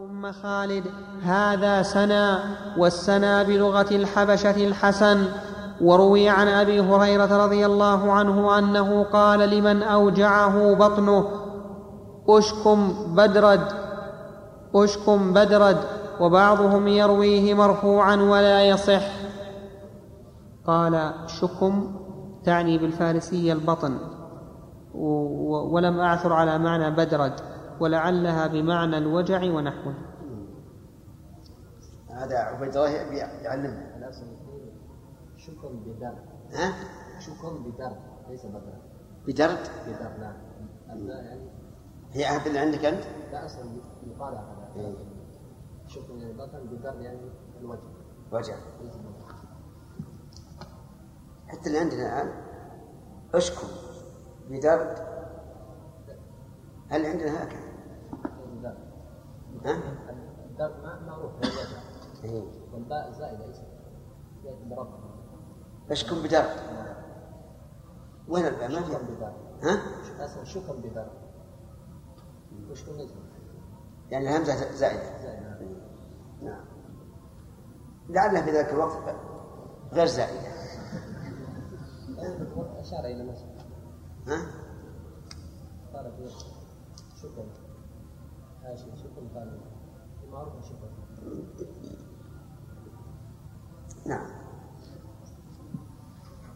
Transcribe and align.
أم 0.00 0.32
خالد 0.32 0.84
هذا 1.22 1.82
سنا 1.82 2.38
والسنا 2.78 3.42
بلغة 3.42 3.86
الحبشة 3.90 4.56
الحسن. 4.56 5.24
وروي 5.80 6.28
عن 6.28 6.48
أبي 6.48 6.80
هريرة 6.80 7.44
رضي 7.44 7.66
الله 7.66 8.12
عنه 8.12 8.58
أنه 8.58 9.02
قال 9.02 9.50
لمن 9.50 9.82
أوجعه 9.82 10.74
بطنه 10.74 11.28
أشكم 12.28 12.94
بدرد 13.14 13.60
أشكم 14.74 15.32
بدرد. 15.32 15.78
وبعضهم 16.20 16.88
يرويه 16.88 17.54
مرفوعا 17.54 18.16
ولا 18.16 18.64
يصح. 18.68 19.06
قال 20.66 21.12
شكم 21.26 21.96
تعني 22.44 22.78
بالفارسية 22.78 23.52
البطن. 23.52 23.98
ولم 25.72 26.00
أعثر 26.00 26.32
على 26.32 26.58
معنى 26.58 26.90
بدرد. 26.90 27.53
ولعلها 27.80 28.46
بمعنى 28.46 28.98
الوجع 28.98 29.42
ونحوه. 29.42 29.94
هذا 32.10 32.38
عبيد 32.38 32.76
الله 32.76 32.88
يعلمنا. 33.42 33.94
شكر 35.46 35.68
بدرد 35.68 36.18
ها؟ 36.52 36.74
شكر 37.20 37.52
بدرد 37.52 37.96
ليس 38.28 38.46
بدرد 38.46 38.82
بدرد؟ 39.26 39.58
بدرد 39.86 40.20
نعم 40.20 40.36
يعني. 41.08 41.50
هي 42.12 42.24
هذا 42.24 42.46
اللي 42.46 42.58
عندك 42.58 42.84
أنت؟ 42.84 43.04
لا 43.32 43.46
أصلا 43.46 43.64
يقال 44.06 44.34
هذا 44.34 44.72
إيه. 44.76 44.94
شكر 45.86 46.16
يعني 46.16 46.32
بطن 46.32 46.66
بدرد 46.66 47.00
يعني 47.00 47.18
الوجه 47.60 47.80
وجه 48.32 48.54
حتى 51.48 51.66
اللي 51.66 51.78
عندنا 51.78 52.22
الآن 52.22 52.32
أشكر 53.34 53.68
بدرد 54.50 54.98
هل 56.88 57.06
عندنا 57.06 57.44
هكذا؟ 57.44 57.63
معروف. 61.06 61.32
والباء 62.72 63.12
ياتي 64.44 64.64
برب 64.64 64.88
اشكر 65.90 66.14
بدرد 66.14 66.46
وين 68.28 68.46
الباء؟ 68.46 68.68
ما 68.68 68.82
في 68.82 68.92
ها؟ 69.62 69.80
أصلا 70.24 70.44
شكر 70.44 70.72
بدرد 70.72 71.24
وشكر 72.70 72.92
نزل 72.92 73.14
يعني 74.10 74.30
الهمزة 74.30 74.72
زائدة 74.72 75.22
زائده 75.22 75.58
نعم 76.42 76.64
لعلها 78.08 78.42
في 78.42 78.50
ذلك 78.50 78.72
الوقت 78.72 79.16
غير 79.92 80.06
زائدة 80.06 80.54
اشار 82.80 83.04
إلى 83.04 83.22
نفسه 83.22 83.54
ها؟ 84.26 84.46
قال 85.94 86.12
في 86.12 86.28
شكر 87.22 87.44
هاشم 88.62 88.90
معروف 90.32 90.52
نعم. 94.06 94.26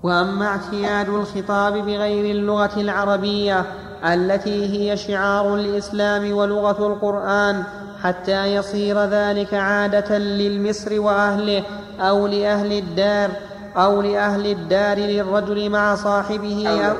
وأما 0.03 0.47
اعتياد 0.47 1.09
الخطاب 1.09 1.73
بغير 1.73 2.37
اللغة 2.37 2.81
العربية 2.81 3.65
التي 4.05 4.67
هي 4.67 4.97
شعار 4.97 5.55
الإسلام 5.55 6.33
ولغة 6.33 6.87
القرآن 6.87 7.65
حتى 8.03 8.55
يصير 8.55 9.05
ذلك 9.05 9.55
عادة 9.55 10.19
للمصر 10.19 11.01
وأهله 11.01 11.65
أو 12.01 12.27
لأهل 12.27 12.73
الدار 12.73 13.31
أو 13.77 14.03
لأهل 14.03 14.47
الدار 14.47 14.99
للرجل 14.99 15.71
مع 15.71 15.95
صاحبه 15.95 16.69
أو, 16.69 16.97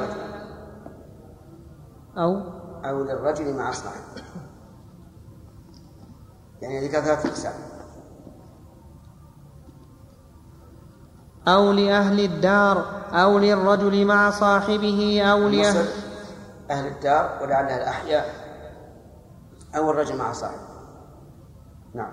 أو, 2.19 2.35
أو 2.35 2.43
أو 2.85 3.05
للرجل 3.05 3.55
مع 3.55 3.71
صاحبه. 3.71 4.08
يعني 6.63 6.89
ذكر 6.89 7.01
ثلاث 7.01 7.27
أقسام. 7.27 7.53
أو 11.49 11.73
لأهل 11.73 12.21
الدار 12.21 12.85
أو 13.13 13.39
للرجل 13.39 14.05
مع 14.05 14.31
صاحبه 14.31 15.23
أو 15.23 15.49
لأهل 15.49 15.89
أهل 16.71 16.87
الدار 16.87 17.39
ولعلها 17.43 17.77
الأحياء 17.77 18.35
أو 19.77 19.91
الرجل 19.91 20.17
مع 20.17 20.33
صاحبه. 20.33 20.69
نعم. 21.95 22.11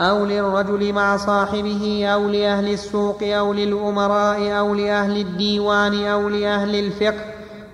أو 0.00 0.24
للرجل 0.24 0.92
مع 0.92 1.16
صاحبه 1.16 2.06
أو 2.06 2.28
لأهل 2.28 2.72
السوق 2.72 3.22
أو 3.22 3.52
للأمراء 3.52 4.58
أو 4.58 4.74
لأهل 4.74 5.16
الديوان 5.16 6.06
أو 6.06 6.28
لأهل 6.28 6.74
الفقه. 6.74 7.24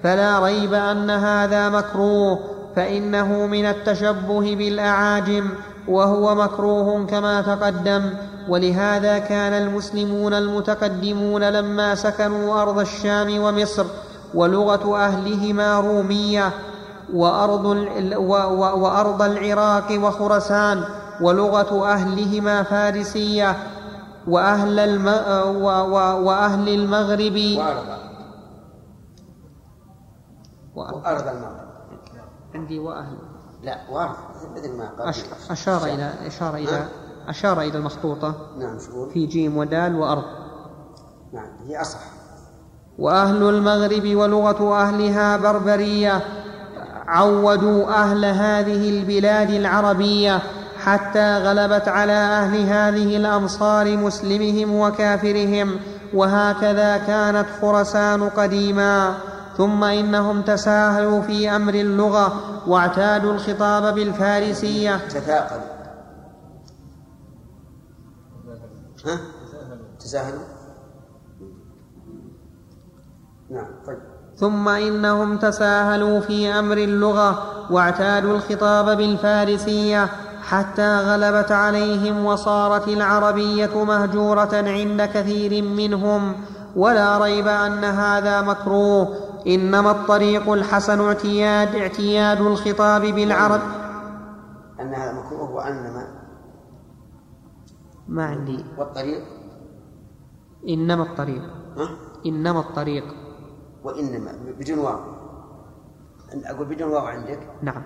فلا 0.02 0.38
ريب 0.38 0.74
أن 0.74 1.10
هذا 1.10 1.68
مكروه 1.68 2.38
فإنه 2.76 3.46
من 3.46 3.64
التشبه 3.64 4.56
بالأعاجم. 4.56 5.50
وهو 5.88 6.34
مكروه 6.34 7.06
كما 7.06 7.40
تقدم 7.42 8.10
ولهذا 8.48 9.18
كان 9.18 9.52
المسلمون 9.52 10.34
المتقدمون 10.34 11.44
لما 11.44 11.94
سكنوا 11.94 12.62
أرض 12.62 12.78
الشام 12.78 13.42
ومصر 13.42 13.86
ولغة 14.34 14.96
أهلهما 14.96 15.80
رومية 15.80 16.50
وأرض, 17.14 17.64
وأرض 18.82 19.22
العراق 19.22 19.98
وخرسان 20.02 20.84
ولغة 21.20 21.92
أهلهما 21.92 22.62
فارسية 22.62 23.56
وأهل, 24.28 24.78
الم... 24.78 25.06
وأهل 26.26 26.68
المغرب 26.68 27.38
وأرض 30.76 31.28
المغرب. 31.28 31.68
عندي 32.54 32.78
وأهل. 32.78 33.33
لا 33.64 33.78
وارث 33.90 34.16
مثل 34.56 34.72
ما 34.76 34.90
قال 34.98 35.14
أشار 35.50 35.84
إلى 35.84 36.12
أشار 36.26 36.56
إلى 36.56 36.88
أشار 37.28 37.60
إلى 37.60 37.78
المخطوطة. 37.78 38.34
نعم 38.58 38.78
شغول 38.78 39.10
في 39.10 39.26
جيم 39.26 39.56
ودال 39.56 39.96
وأرض. 39.96 40.24
نعم 41.32 41.48
هي 41.66 41.80
أصح. 41.80 42.00
وأهل 42.98 43.42
المغرب 43.42 44.16
ولغة 44.16 44.80
أهلها 44.82 45.36
بربرية. 45.36 46.24
عودوا 47.06 47.88
أهل 47.88 48.24
هذه 48.24 48.90
البلاد 48.90 49.50
العربية 49.50 50.42
حتى 50.84 51.38
غلبت 51.38 51.88
على 51.88 52.12
أهل 52.12 52.66
هذه 52.66 53.16
الأمصار 53.16 53.96
مسلمهم 53.96 54.74
وكافرهم. 54.74 55.80
وهكذا 56.14 56.96
كانت 56.96 57.46
خرسان 57.62 58.28
قديما. 58.28 59.14
ثم 59.56 59.84
إنهم 59.84 60.42
تساهلوا 60.42 61.20
في 61.20 61.50
أمر 61.50 61.74
اللغة 61.74 62.32
واعتادوا 62.66 63.32
الخطاب 63.32 63.94
بالفارسية. 63.94 64.96
تثاقلوا 64.96 65.74
ها؟ 69.06 69.20
تساهلوا. 70.00 70.42
نعم 73.50 73.66
طيب. 73.86 73.98
ثم 74.36 74.68
إنهم 74.68 75.38
تساهلوا 75.38 76.20
في 76.20 76.48
أمر 76.48 76.76
اللغة 76.76 77.42
واعتادوا 77.70 78.36
الخطاب 78.36 78.96
بالفارسية 78.96 80.08
حتى 80.42 80.98
غلبت 80.98 81.52
عليهم 81.52 82.24
وصارت 82.24 82.88
العربية 82.88 83.84
مهجورة 83.84 84.50
عند 84.54 85.02
كثير 85.02 85.64
منهم. 85.64 86.34
ولا 86.76 87.18
ريب 87.18 87.48
أن 87.48 87.84
هذا 87.84 88.42
مكروه 88.42 89.33
إنما 89.46 89.90
الطريق 89.90 90.52
الحسن 90.52 91.00
اعتياد 91.00 91.74
اعتياد 91.74 92.40
الخطاب 92.40 93.02
بالعرب. 93.02 93.60
أن 94.80 94.94
هذا 94.94 95.12
مكروه 95.12 95.50
وانما 95.50 96.06
ما؟ 98.08 98.24
عندي. 98.24 98.64
والطريق؟ 98.78 99.22
إنما 100.68 101.02
الطريق. 101.02 101.42
ها؟ 101.76 101.88
إنما 102.26 102.60
الطريق. 102.60 103.04
وإنما. 103.84 104.32
بدون 104.58 104.78
واو. 104.78 105.00
أقول 106.44 106.66
بدون 106.66 106.88
واو 106.88 107.06
عندك؟ 107.06 107.40
نعم. 107.62 107.82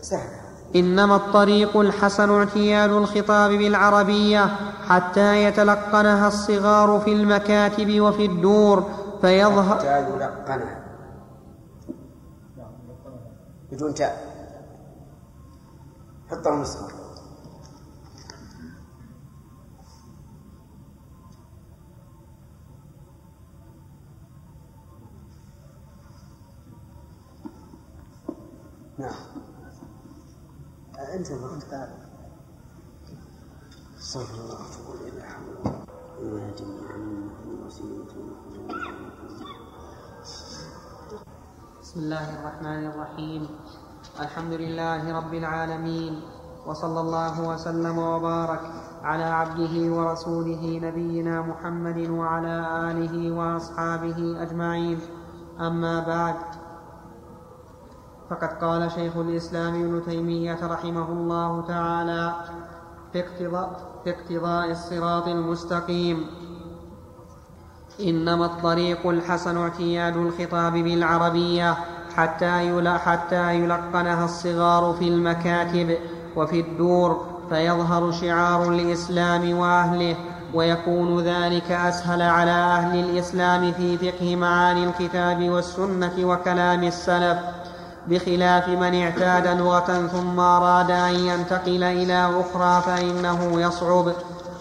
سهل. 0.00 0.28
إنما 0.76 1.16
الطريق 1.16 1.76
الحسن 1.76 2.30
اعتياد 2.30 2.90
الخطاب 2.90 3.50
بالعربية 3.50 4.46
حتى 4.88 5.44
يتلقنها 5.44 6.28
الصغار 6.28 7.00
في 7.04 7.12
المكاتب 7.12 8.00
وفي 8.00 8.24
الدور. 8.26 9.03
فيظهر 9.24 9.78
حتى 9.78 10.10
يلقنها. 10.10 10.84
بدون 13.72 13.94
تاء. 13.94 14.34
حطها 16.30 16.56
نصها 16.56 16.88
نعم. 28.98 29.12
أنت 31.14 31.32
ما 31.32 31.58
تعرف 31.70 31.90
استغفر 33.98 34.34
الله 34.34 34.54
واتوب 34.54 34.94
اليه 35.00 36.73
بسم 41.94 42.10
الله 42.10 42.28
الرحمن 42.40 42.82
الرحيم. 42.90 43.42
الحمد 44.20 44.52
لله 44.52 45.02
رب 45.18 45.34
العالمين 45.34 46.12
وصلى 46.66 47.00
الله 47.00 47.48
وسلم 47.48 47.98
وبارك 47.98 48.62
على 49.02 49.24
عبده 49.24 49.74
ورسوله 49.94 50.62
نبينا 50.82 51.42
محمد 51.42 52.10
وعلى 52.10 52.56
آله 52.90 53.14
وأصحابه 53.38 54.42
أجمعين. 54.42 54.98
أما 55.60 56.00
بعد 56.06 56.38
فقد 58.30 58.52
قال 58.58 58.90
شيخ 58.90 59.16
الإسلام 59.16 59.74
ابن 59.74 60.02
تيمية 60.02 60.58
رحمه 60.66 61.08
الله 61.12 61.66
تعالى 61.66 62.34
في 63.12 63.22
اقتضاء, 64.10 64.70
الصراط 64.70 65.26
المستقيم. 65.28 66.26
إنما 68.00 68.46
الطريق 68.46 69.06
الحسن 69.06 69.56
اعتياد 69.56 70.16
الخطاب 70.16 70.72
بالعربية 70.72 71.76
حتى 72.16 72.82
حتى 73.04 73.54
يلقنها 73.54 74.24
الصغار 74.24 74.96
في 74.98 75.08
المكاتب 75.08 75.96
وفي 76.36 76.60
الدور 76.60 77.26
فيظهر 77.50 78.12
شعار 78.12 78.68
الإسلام 78.68 79.58
وأهله 79.58 80.16
ويكون 80.54 81.20
ذلك 81.20 81.70
أسهل 81.70 82.22
على 82.22 82.50
أهل 82.50 82.98
الإسلام 82.98 83.72
في 83.72 83.98
فقه 83.98 84.36
معاني 84.36 84.84
الكتاب 84.84 85.48
والسنة 85.48 86.12
وكلام 86.20 86.84
السلف. 86.84 87.38
بخلاف 88.08 88.68
من 88.68 89.02
اعتاد 89.02 89.46
لغة 89.46 90.06
ثم 90.12 90.40
أراد 90.40 90.90
أن 90.90 91.14
ينتقل 91.14 91.82
إلى 91.82 92.30
أخرى 92.40 92.82
فإنه 92.82 93.60
يصعب. 93.60 94.12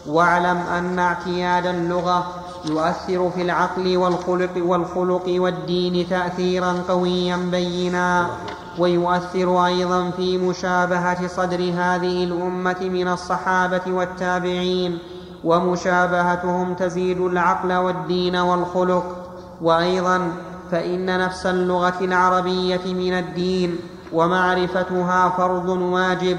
واعلم 0.08 0.58
أن 0.58 1.00
اعتياد 1.00 1.66
اللغة 1.66 2.43
يؤثر 2.66 3.30
في 3.30 3.42
العقل 3.42 3.98
والخلق 3.98 4.52
والخلق 4.58 5.24
والدين 5.28 6.10
تاثيرا 6.10 6.84
قويا 6.88 7.38
بينا. 7.52 8.28
ويؤثر 8.80 9.66
أيضا 9.66 10.10
في 10.10 10.38
مشابهة 10.38 11.28
صدر 11.28 11.60
هذه 11.60 12.24
الأمة 12.24 12.78
من 12.82 13.08
الصحابة 13.08 13.82
والتابعين. 13.88 14.98
ومشابهتهم 15.44 16.74
تزيد 16.74 17.22
العقل 17.22 17.74
والدين 17.74 18.36
والخلق. 18.36 19.04
وأيضا 19.62 20.32
فإن 20.72 21.20
نفس 21.20 21.46
اللغة 21.46 21.98
العربية 22.02 22.94
من 22.94 23.14
الدين 23.14 23.78
ومعرفتها 24.14 25.30
فرض 25.30 25.70
واجب. 25.70 26.38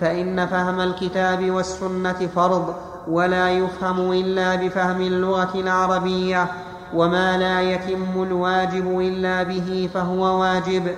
فإن 0.00 0.46
فهم 0.46 0.80
الكتاب 0.80 1.50
والسنة 1.50 2.28
فرض. 2.34 2.74
ولا 3.08 3.50
يفهم 3.50 4.12
إلا 4.12 4.54
بفهم 4.54 5.00
اللغة 5.00 5.50
العربية 5.54 6.46
وما 6.94 7.36
لا 7.36 7.60
يتم 7.60 8.22
الواجب 8.22 9.00
إلا 9.00 9.42
به 9.42 9.90
فهو 9.94 10.40
واجب 10.40 10.88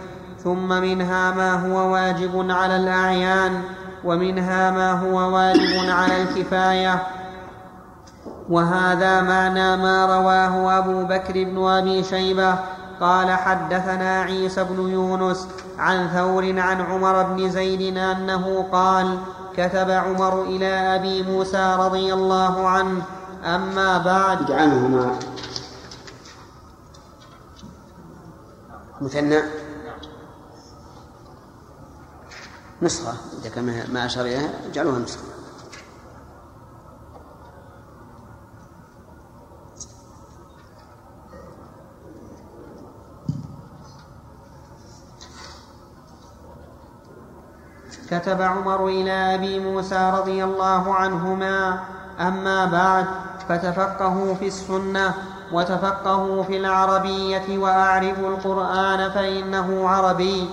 ثم 0.44 0.69
منها 0.69 1.31
ما 1.31 1.52
هو 1.52 1.93
واجب 1.93 2.50
على 2.50 2.76
الأعيان 2.76 3.62
ومنها 4.05 4.70
ما 4.70 4.93
هو 4.93 5.34
واجب 5.34 5.90
على 5.90 6.22
الكفاية. 6.22 7.02
وهذا 8.49 9.20
معنى 9.20 9.76
ما 9.76 10.06
رواه 10.06 10.78
أبو 10.78 11.04
بكر 11.04 11.44
بن 11.44 11.69
أبي 11.69 12.04
شيبة. 12.04 12.54
قال 13.00 13.31
حدثنا 13.31 14.20
عيسى 14.22 14.64
بن 14.64 14.88
يونس 14.88 15.49
عن 15.78 16.08
ثور 16.08 16.61
عن 16.61 16.81
عمر 16.81 17.22
بن 17.22 17.50
زيد 17.50 17.96
أنه 17.96 18.66
قال 18.72 19.19
كتب 19.58 19.90
عمر 19.90 20.43
إلى 20.43 20.66
أبي 20.66 21.22
موسى 21.22 21.76
رضي 21.78 22.14
الله 22.14 22.69
عنه 22.69 23.02
أما 23.44 23.99
بعد. 23.99 24.43
اجعلهما 24.43 25.19
مثنى. 29.00 29.43
نسخة 32.82 33.14
إذا 33.40 33.49
كان 33.50 33.84
ما 33.93 34.06
أشار 34.06 34.25
إليها 34.25 34.50
اجعلوها 34.70 34.99
نسخة. 34.99 35.38
كتب 48.10 48.43
عمر 48.43 48.87
إلى 48.87 49.34
أبي 49.34 49.58
موسى 49.58 50.12
رضي 50.19 50.44
الله 50.44 50.94
عنهما. 50.94 51.81
أما 52.20 52.64
بعد 52.64 53.06
فتفقهوا 53.49 54.34
في 54.34 54.46
السنة 54.46 55.14
وتفقهوا 55.52 56.43
في 56.43 56.56
العربية 56.56 57.58
وأعرفوا 57.58 58.28
القرآن 58.28 59.10
فإنه 59.10 59.88
عربي. 59.88 60.49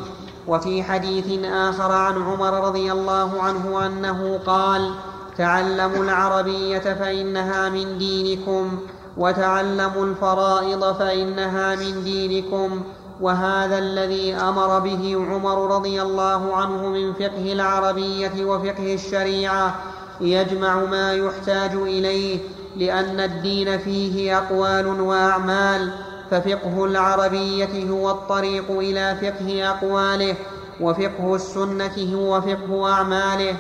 وفي 0.48 0.84
حديث 0.84 1.46
آخر 1.46 1.92
عن 1.92 2.24
عمر 2.24 2.68
رضي 2.68 2.92
الله 2.92 3.42
عنه 3.42 3.86
أنه 3.86 4.40
قال 4.46 4.92
تعلموا 5.38 6.04
العربية 6.04 6.80
فإنها 6.80 7.70
من 7.70 7.98
دينكم 7.98 8.80
وتعلموا 9.18 10.06
الفرائض 10.06 10.94
فإنها 10.94 11.76
من 11.76 12.04
دينكم 12.04 12.82
وهذا 13.22 13.78
الذي 13.78 14.36
أمر 14.36 14.80
به 14.80 15.26
عمر 15.30 15.76
رضي 15.76 16.02
الله 16.02 16.56
عنه 16.56 16.90
من 16.90 17.14
فقه 17.14 17.54
العربية 17.54 18.46
وفقه 18.46 18.94
الشريعة 18.94 19.76
يجمع 20.22 20.76
ما 20.76 21.14
يحتاج 21.14 21.72
إليه 21.72 22.40
لأن 22.76 23.20
الدين 23.20 23.78
فيه 23.78 24.38
أقوال 24.38 25.02
وأعمال 25.02 25.92
ففقه 26.32 26.86
العربية 26.86 27.90
هو 27.90 28.12
الطريق 28.12 28.72
إلى 28.72 29.16
فقه 29.22 29.70
أقواله 29.70 30.36
وفقه 30.82 31.36
السنة 31.36 32.16
هو 32.16 32.42
فقه 32.42 32.92
أعماله 32.92 33.58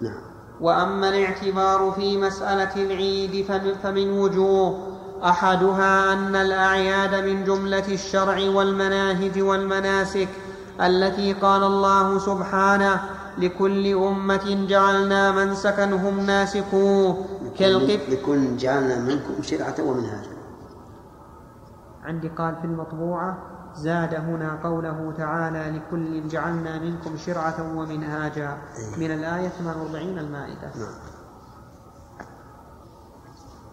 نعم. 0.00 0.22
وأما 0.60 1.08
الاعتبار 1.08 1.92
في 1.96 2.16
مسألة 2.16 2.76
العيد 2.76 3.46
فمن 3.82 4.18
وجوه 4.18 4.93
أحدها 5.24 6.12
أن 6.12 6.36
الأعياد 6.36 7.24
من 7.24 7.44
جملة 7.44 7.88
الشرع 7.88 8.48
والمناهج 8.48 9.40
والمناسك 9.42 10.28
التي 10.80 11.32
قال 11.32 11.62
الله 11.62 12.18
سبحانه 12.18 13.00
لكل 13.38 13.86
أمة 13.94 14.66
جعلنا 14.68 15.30
منسكا 15.32 15.84
هم 15.84 16.20
ناسكوه 16.20 17.26
كالقب 17.58 18.00
لكل 18.08 18.56
جعلنا 18.56 18.98
منكم 19.00 19.42
شرعة 19.42 19.74
ومنهاجا. 19.80 20.34
عندي 22.04 22.28
قال 22.28 22.56
في 22.56 22.64
المطبوعة 22.64 23.38
زاد 23.76 24.14
هنا 24.14 24.58
قوله 24.64 25.14
تعالى 25.18 25.78
لكل 25.78 26.28
جعلنا 26.28 26.78
منكم 26.78 27.16
شرعة 27.16 27.76
ومنهاجا. 27.76 28.58
إيه. 28.76 28.98
من 28.98 29.14
الآية 29.14 29.48
48 29.48 30.18
المائدة. 30.18 30.70
نعم. 30.76 31.13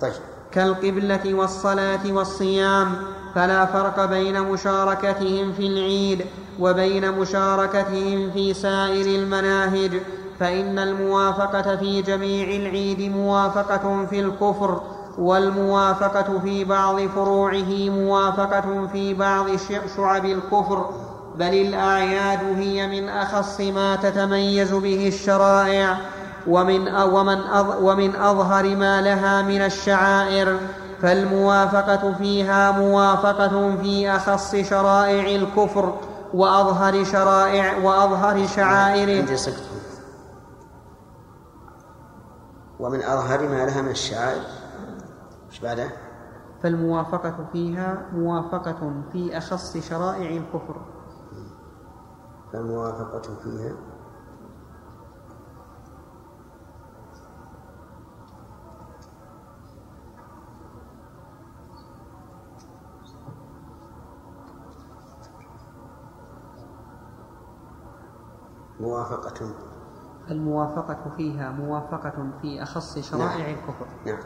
طيب 0.01 0.13
كالقبلة 0.51 1.33
والصلاة 1.33 1.99
والصيام 2.13 2.95
فلا 3.35 3.65
فرق 3.65 4.05
بين 4.05 4.41
مشاركتهم 4.41 5.53
في 5.53 5.67
العيد 5.67 6.25
وبين 6.59 7.11
مشاركتهم 7.11 8.31
في 8.31 8.53
سائر 8.53 9.05
المناهج 9.05 9.91
فإن 10.39 10.79
الموافقة 10.79 11.75
في 11.75 12.01
جميع 12.01 12.47
العيد 12.47 13.01
موافقة 13.01 14.05
في 14.05 14.19
الكفر 14.19 14.81
والموافقة 15.17 16.39
في 16.39 16.63
بعض 16.63 17.01
فروعه 17.01 17.89
موافقة 17.89 18.87
في 18.93 19.13
بعض 19.13 19.45
شعب 19.97 20.25
الكفر 20.25 20.89
بل 21.35 21.53
الأعياد 21.53 22.39
هي 22.57 22.87
من 22.87 23.09
أخص 23.09 23.61
ما 23.61 23.95
تتميز 23.95 24.73
به 24.73 25.07
الشرائع. 25.07 25.97
ومن 26.47 26.87
ومن 26.95 27.39
ومن 27.81 28.15
أظهر 28.15 28.75
ما 28.75 29.01
لها 29.01 29.41
من 29.41 29.61
الشعائر 29.61 30.59
فالموافقة 31.01 32.13
فيها 32.13 32.71
موافقة 32.71 33.75
في 33.75 34.09
أخص 34.09 34.55
شرائع 34.55 35.35
الكفر 35.35 35.97
وأظهر 36.33 37.03
شرائع 37.03 37.77
وأظهر 37.77 38.47
شعائره 38.47 39.37
ومن 42.79 43.01
أظهر 43.01 43.49
ما 43.49 43.65
لها 43.65 43.81
من 43.81 43.91
الشعائر. 43.91 44.41
إيش 45.49 45.59
بعده؟ 45.59 45.89
فالموافقة 46.63 47.45
فيها 47.53 48.05
موافقة 48.13 48.93
في 49.11 49.37
أخص 49.37 49.77
شرائع 49.77 50.29
الكفر. 50.29 50.81
فالموافقة 52.53 53.21
فيها 53.43 53.73
موافقة. 68.81 69.51
الموافقة 70.31 70.97
فيها 71.17 71.49
موافقة 71.49 72.13
في 72.41 72.63
أخص 72.63 72.99
شرائع 72.99 73.37
نعم. 73.37 73.49
الكفر. 73.49 73.85
نعم. 74.05 74.17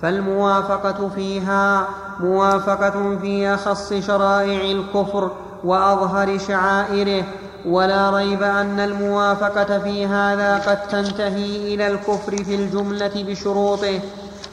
فالموافقة 0.00 1.08
فيها 1.08 1.88
موافقة 2.20 3.18
في 3.18 3.54
أخص 3.54 3.92
شرائع 3.92 4.60
الكفر 4.60 5.30
وأظهر 5.64 6.38
شعائره 6.38 7.24
ولا 7.66 8.10
ريب 8.10 8.42
أن 8.42 8.80
الموافقة 8.80 9.78
في 9.78 10.06
هذا 10.06 10.58
قد 10.58 10.88
تنتهي 10.88 11.74
إلى 11.74 11.86
الكفر 11.86 12.44
في 12.44 12.54
الجملة 12.54 13.24
بشروطه. 13.28 14.00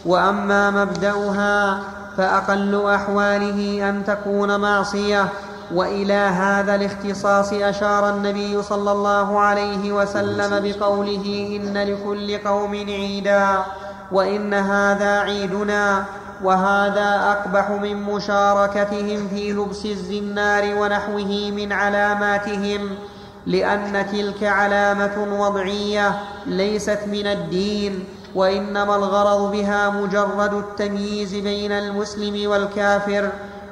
وأما 0.05 0.71
مبدأها 0.71 1.79
فأقل 2.17 2.85
أحواله 2.85 3.89
أن 3.89 4.03
تكون 4.05 4.59
معصية 4.59 5.29
وإلى 5.73 6.13
هذا 6.13 6.75
الاختصاص 6.75 7.53
أشار 7.53 8.09
النبي 8.09 8.63
صلى 8.63 8.91
الله 8.91 9.39
عليه 9.39 9.91
وسلم 9.91 10.71
بقوله 10.71 11.59
إن 11.61 11.77
لكل 11.77 12.37
قوم 12.37 12.75
عيدا 12.75 13.63
وإن 14.11 14.53
هذا 14.53 15.19
عيدنا 15.19 16.05
وهذا 16.43 17.31
أقبح 17.31 17.69
من 17.69 18.03
مشاركتهم 18.03 19.27
في 19.27 19.51
لبس 19.53 19.85
الزنار 19.85 20.75
ونحوه 20.75 21.51
من 21.55 21.71
علاماتهم 21.71 22.89
لأن 23.45 24.05
تلك 24.11 24.43
علامة 24.43 25.39
وضعية 25.39 26.19
ليست 26.45 26.99
من 27.07 27.27
الدين 27.27 28.03
وإنما 28.35 28.95
الغرض 28.95 29.51
بها 29.51 29.89
مجرد 29.89 30.53
التمييز 30.53 31.35
بين 31.35 31.71
المسلم 31.71 32.49
والكافر. 32.49 33.29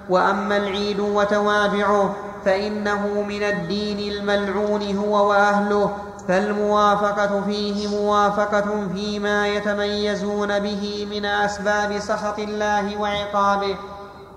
وأما 0.10 0.58
العيد 0.58 1.00
وتوابعه 1.00 2.16
فإنه 2.46 3.26
من 3.28 3.44
الدين 3.44 4.12
الملعون 4.12 4.98
هو 4.98 5.30
وأهله 5.30 5.96
فالموافقة 6.28 7.42
فيه 7.46 7.88
موافقة 7.88 8.88
فيما 8.94 9.48
يتميزون 9.48 10.60
به 10.60 11.08
من 11.12 11.26
أسباب 11.26 12.00
سخط 12.00 12.40
الله 12.40 12.98
وعقابه. 12.98 13.76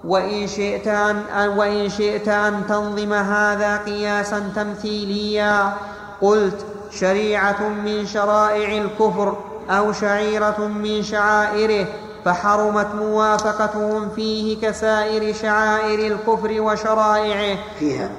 وإن 0.04 0.46
شئت 0.46 0.88
أن, 0.88 1.23
وإن 1.56 1.88
شئت 1.88 2.28
أن 2.28 2.62
تنظم 2.68 3.12
هذا 3.12 3.76
قياسا 3.76 4.52
تمثيليا. 4.56 5.73
قلت 6.20 6.66
شريعة 6.90 7.68
من 7.68 8.06
شرائع 8.06 8.78
الكفر 8.78 9.37
أو 9.70 9.92
شعيرة 9.92 10.66
من 10.66 11.02
شعائره 11.02 11.87
فحرمت 12.26 12.95
موافقتهم 12.95 14.09
فيه 14.09 14.61
كسائر 14.61 15.35
شعائر 15.35 16.12
الكفر 16.12 16.61
وشرائعه. 16.61 17.59
فيها. 17.78 18.11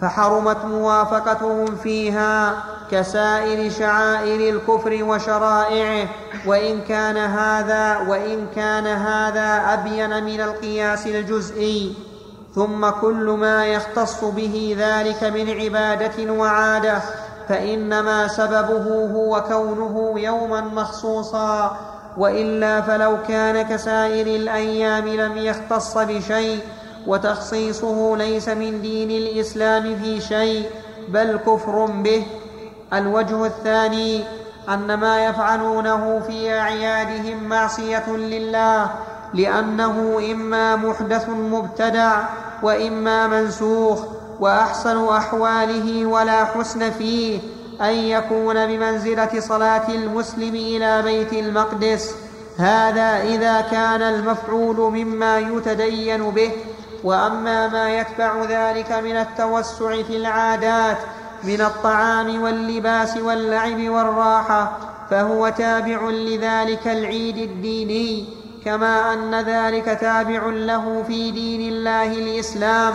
فحرمت 0.00 0.64
موافقتهم 0.64 1.76
فيها 1.76 2.64
كسائر 2.90 3.70
شعائر 3.70 4.54
الكفر 4.54 5.04
وشرائعه. 5.04 6.08
وإن 6.46 6.80
كان 6.80 7.16
هذا 7.16 7.98
وإن 8.08 8.46
كان 8.56 8.86
هذا 8.86 9.74
أبين 9.74 10.24
من 10.24 10.40
القياس 10.40 11.06
الجزئي. 11.06 11.94
ثم 12.54 12.90
كل 12.90 13.36
ما 13.40 13.66
يختص 13.66 14.24
به 14.24 14.76
ذلك 14.78 15.24
من 15.24 15.50
عبادة 15.50 16.32
وعادة. 16.32 17.02
فإنما 17.48 18.28
سببه 18.28 19.12
هو 19.14 19.44
كونه 19.48 20.20
يوما 20.20 20.60
مخصوصا. 20.60 21.76
وإلا 22.16 22.80
فلو 22.80 23.16
كان 23.28 23.62
كسائر 23.62 24.26
الأيام 24.26 25.08
لم 25.08 25.36
يختص 25.36 25.98
بشيء 25.98 26.60
وتخصيصه 27.06 28.16
ليس 28.16 28.48
من 28.48 28.82
دين 28.82 29.10
الإسلام 29.10 29.96
في 29.96 30.20
شيء 30.20 30.70
بل 31.08 31.38
كفر 31.46 31.86
به. 31.86 32.26
الوجه 32.92 33.46
الثاني 33.46 34.24
أن 34.68 34.94
ما 34.94 35.24
يفعلونه 35.24 36.20
في 36.26 36.52
أعيادهم 36.52 37.44
معصية 37.44 38.10
لله 38.10 38.90
لأنه 39.34 40.20
إما 40.32 40.76
محدث 40.76 41.28
مبتدع 41.28 42.20
وإما 42.62 43.26
منسوخ 43.26 44.04
وأحسن 44.40 45.08
أحواله 45.08 46.06
ولا 46.06 46.44
حسن 46.44 46.90
فيه. 46.90 47.40
أن 47.80 47.94
يكون 47.94 48.66
بمنزلة 48.66 49.40
صلاة 49.40 49.88
المسلم 49.88 50.54
إلى 50.54 51.02
بيت 51.02 51.32
المقدس. 51.32 52.14
هذا 52.58 53.22
إذا 53.22 53.60
كان 53.60 54.02
المفعول 54.02 54.76
مما 54.76 55.38
يتدين 55.38 56.30
به 56.30 56.52
وأما 57.04 57.68
ما 57.68 57.98
يتبع 57.98 58.44
ذلك 58.44 58.92
من 58.92 59.16
التوسع 59.16 60.02
في 60.02 60.16
العادات 60.16 60.98
من 61.44 61.60
الطعام 61.60 62.42
واللباس 62.42 63.16
واللعب 63.16 63.88
والراحة 63.88 64.78
فهو 65.10 65.48
تابع 65.48 66.10
لذلك 66.10 66.88
العيد 66.88 67.36
الديني 67.36 68.24
كما 68.64 69.12
أن 69.12 69.34
ذلك 69.34 69.98
تابع 70.00 70.46
له 70.46 71.04
في 71.06 71.30
دين 71.30 71.72
الله 71.72 72.12
الإسلام. 72.12 72.94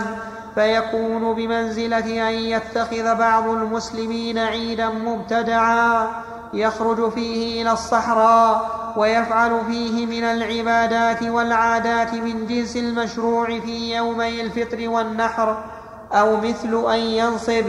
فيكون 0.56 1.34
بمنزلة 1.34 2.28
أن 2.28 2.34
يتخذ 2.34 3.14
بعض 3.14 3.48
المسلمين 3.48 4.38
عيدا 4.38 4.88
مبتدعا 4.88 6.08
يخرج 6.54 7.12
فيه 7.12 7.62
إلى 7.62 7.72
الصحراء 7.72 8.70
ويفعل 8.96 9.60
فيه 9.66 10.06
من 10.06 10.24
العبادات 10.24 11.22
والعادات 11.22 12.14
من 12.14 12.46
جنس 12.46 12.76
المشروع 12.76 13.60
في 13.60 13.96
يومي 13.96 14.40
الفطر 14.40 14.88
والنحر 14.88 15.64
أو 16.12 16.36
مثل 16.36 16.92
أن 16.92 16.98
ينصب 16.98 17.64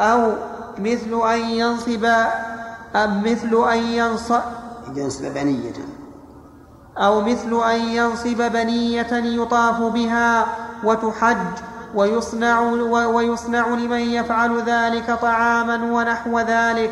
أو 0.00 0.32
مثل 0.78 1.30
أن 1.32 1.40
ينصب 1.40 2.04
أم 2.96 3.22
مثل 3.22 3.70
أن 3.72 3.78
ينصب 3.78 4.40
ينصب 4.96 5.34
بنية. 5.34 5.72
أو 6.98 7.20
مثل 7.20 7.70
أن 7.70 7.80
ينصب 7.80 8.52
بنية 8.52 9.12
يطاف 9.12 9.80
بها 9.82 10.46
وتحج 10.84 11.69
ويصنع, 11.94 12.60
ويصنع 13.06 13.68
لمن 13.68 14.00
يفعل 14.00 14.62
ذلك 14.62 15.10
طعاما 15.10 15.74
ونحو 15.74 16.40
ذلك. 16.40 16.90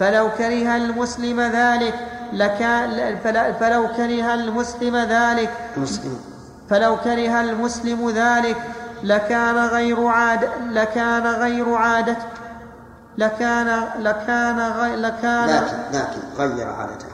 فلو 0.00 0.28
كره 0.38 0.76
المسلم 0.76 1.40
ذلك 1.40 1.94
لكان 2.32 3.18
فلو 3.60 3.88
كره 3.96 4.34
المسلم 4.34 4.96
ذلك. 4.96 5.50
فلو 6.70 6.96
كره 6.96 7.40
المسلم 7.40 8.10
ذلك 8.10 8.56
لكان 9.02 9.56
غير 9.56 10.06
عاد 10.06 10.48
لكان 10.70 11.26
غير 11.26 11.74
عادة 11.74 12.16
لكان 13.18 13.84
لكان 13.98 14.58
لكان 14.96 15.48
لكن 15.48 15.98
لكن 15.98 16.20
غير 16.38 16.68
عادته. 16.68 17.06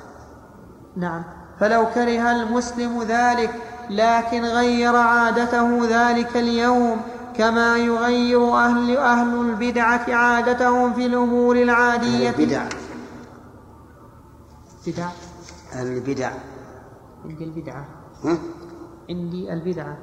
نعم. 0.97 1.23
فلو 1.61 1.87
كره 1.95 2.31
المسلم 2.33 3.02
ذلك 3.02 3.50
لكن 3.90 4.45
غير 4.45 4.97
عادته 4.97 5.88
ذلك 5.90 6.37
اليوم. 6.37 7.00
كما 7.38 7.76
يغير 7.76 8.55
أهل 8.55 8.97
أهل 8.97 9.40
البدعة 9.40 10.14
عادتهم 10.14 10.95
في 10.95 11.07
الأمور 11.07 11.57
العادية. 11.57 12.31
البدع. 12.31 12.69
بدع 14.87 15.09
أهل 15.73 15.87
البدع. 15.87 16.33
عندي 17.25 17.45
البدعة. 17.45 17.87
ها؟ 18.25 18.38
عندي 19.11 19.52
البدعة. 19.52 19.99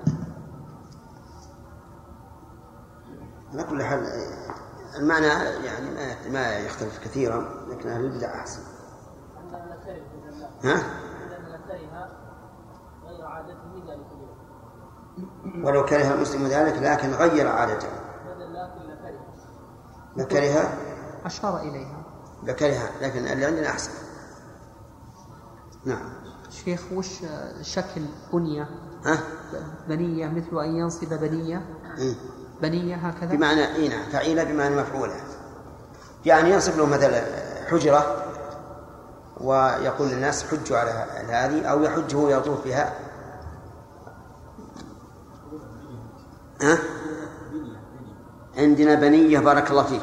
على 3.53 3.63
كل 3.63 3.83
حال 3.83 4.03
المعنى 4.99 5.25
يعني 5.65 5.89
ما 5.91 6.29
ما 6.31 6.57
يختلف 6.57 6.99
كثيرا 7.03 7.65
لكن 7.69 7.89
أهل 7.89 8.05
البدع 8.05 8.35
أحسن. 8.35 8.61
ها؟ 10.63 10.83
ولو 15.63 15.85
كره 15.85 16.13
المسلم 16.13 16.47
ذلك 16.47 16.73
لكن 16.81 17.11
غير 17.11 17.47
عادته. 17.47 17.87
لكره 20.17 20.69
أشار 21.25 21.59
إليها. 21.59 22.03
لكره 22.43 22.89
لكن 23.01 23.27
اللي 23.27 23.45
عندنا 23.45 23.69
أحسن. 23.69 23.91
نعم. 25.85 26.09
شيخ 26.49 26.81
وش 26.93 27.07
شكل 27.61 28.01
بنية؟ 28.33 28.69
ها؟ 29.05 29.19
بنية 29.87 30.27
مثل 30.27 30.59
أن 30.59 30.75
ينصب 30.75 31.13
بنية؟ 31.13 31.65
إيه؟ 31.97 32.15
بنية 32.61 32.95
هكذا؟ 32.95 33.35
بمعنى 33.35 33.75
اي 33.75 33.87
نعم. 33.87 34.03
فعيلة 34.11 34.43
بمعنى 34.43 34.75
مفعولة. 34.75 35.15
يعني 36.25 36.49
ينصب 36.49 36.77
له 36.77 36.85
مثلا 36.85 37.23
حجرة 37.67 38.25
ويقول 39.41 40.07
للناس 40.07 40.43
حجوا 40.43 40.77
على 40.77 40.91
هذه 41.29 41.65
أو 41.65 41.83
يحج 41.83 42.15
هو 42.15 42.29
يطوف 42.29 42.65
بها. 42.65 42.93
ها؟ 46.63 46.77
عندنا 48.57 48.95
بنية 48.95 49.39
بارك 49.39 49.71
الله 49.71 49.83
فيك 49.83 50.01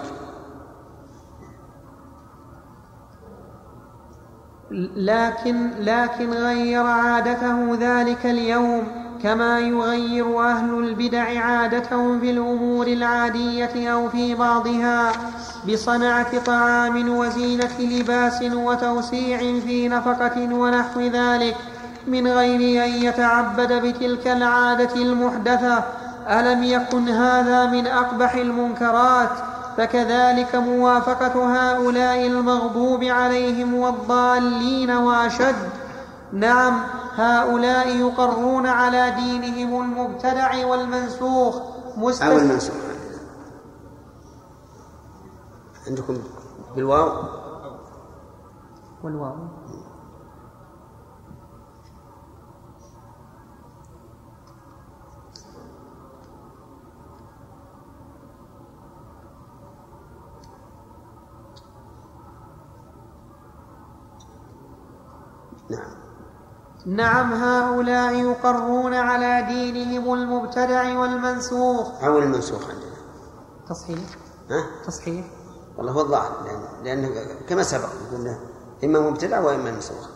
لكن 4.96 5.70
لكن 5.78 6.30
غير 6.30 6.82
عادته 6.86 7.74
ذلك 7.80 8.26
اليوم 8.26 8.82
كما 9.22 9.58
يغير 9.60 10.40
أهل 10.42 10.78
البدع 10.78 11.40
عادتهم 11.40 12.20
في 12.20 12.30
الأمور 12.30 12.86
العادية 12.86 13.92
أو 13.92 14.08
في 14.08 14.34
بعضها 14.34 15.12
بصنعة 15.68 16.44
طعام 16.44 17.08
وزينة 17.18 17.80
لباس 17.80 18.42
وتوسيع 18.42 19.38
في 19.38 19.88
نفقة 19.88 20.54
ونحو 20.54 21.00
ذلك 21.00 21.56
من 22.06 22.26
غير 22.26 22.84
أن 22.84 22.90
يتعبد 22.90 23.72
بتلك 23.72 24.26
العادة 24.26 24.94
المحدثة 24.94 25.84
ألم 26.30 26.62
يكن 26.62 27.08
هذا 27.08 27.66
من 27.66 27.86
أقبح 27.86 28.34
المنكرات؟ 28.34 29.30
فكذلك 29.76 30.56
موافقة 30.56 31.34
هؤلاء 31.56 32.26
المغضوب 32.26 33.04
عليهم 33.04 33.74
والضالين 33.74 34.90
وأشد. 34.90 35.70
نعم 36.32 36.80
هؤلاء 37.16 37.96
يقرون 37.96 38.66
على 38.66 39.10
دينهم 39.10 39.82
المبتدع 39.82 40.66
والمنسوخ. 40.66 41.56
أو 41.98 42.38
المنسوخ. 42.38 42.74
عندكم 45.88 46.18
بالواو؟ 46.76 47.24
والواو. 49.04 49.59
نعم 66.86 67.32
هؤلاء 67.32 68.14
يقرون 68.14 68.94
على 68.94 69.46
دينهم 69.48 70.14
المبتدع 70.14 70.98
والمنسوخ. 70.98 72.04
أو 72.04 72.18
المنسوخ 72.18 72.62
عندنا. 72.62 72.90
تصحيح؟ 73.68 73.98
ها؟ 74.50 74.64
تصحيح. 74.86 75.24
والله 75.78 75.92
هو 75.92 76.00
الظاهر 76.00 76.32
لأن, 76.84 77.02
لأن 77.02 77.26
كما 77.48 77.62
سبق 77.62 77.88
قلنا 78.12 78.38
إما 78.84 79.00
مبتدع 79.00 79.40
وإما 79.40 79.70
منسوخ. 79.70 80.08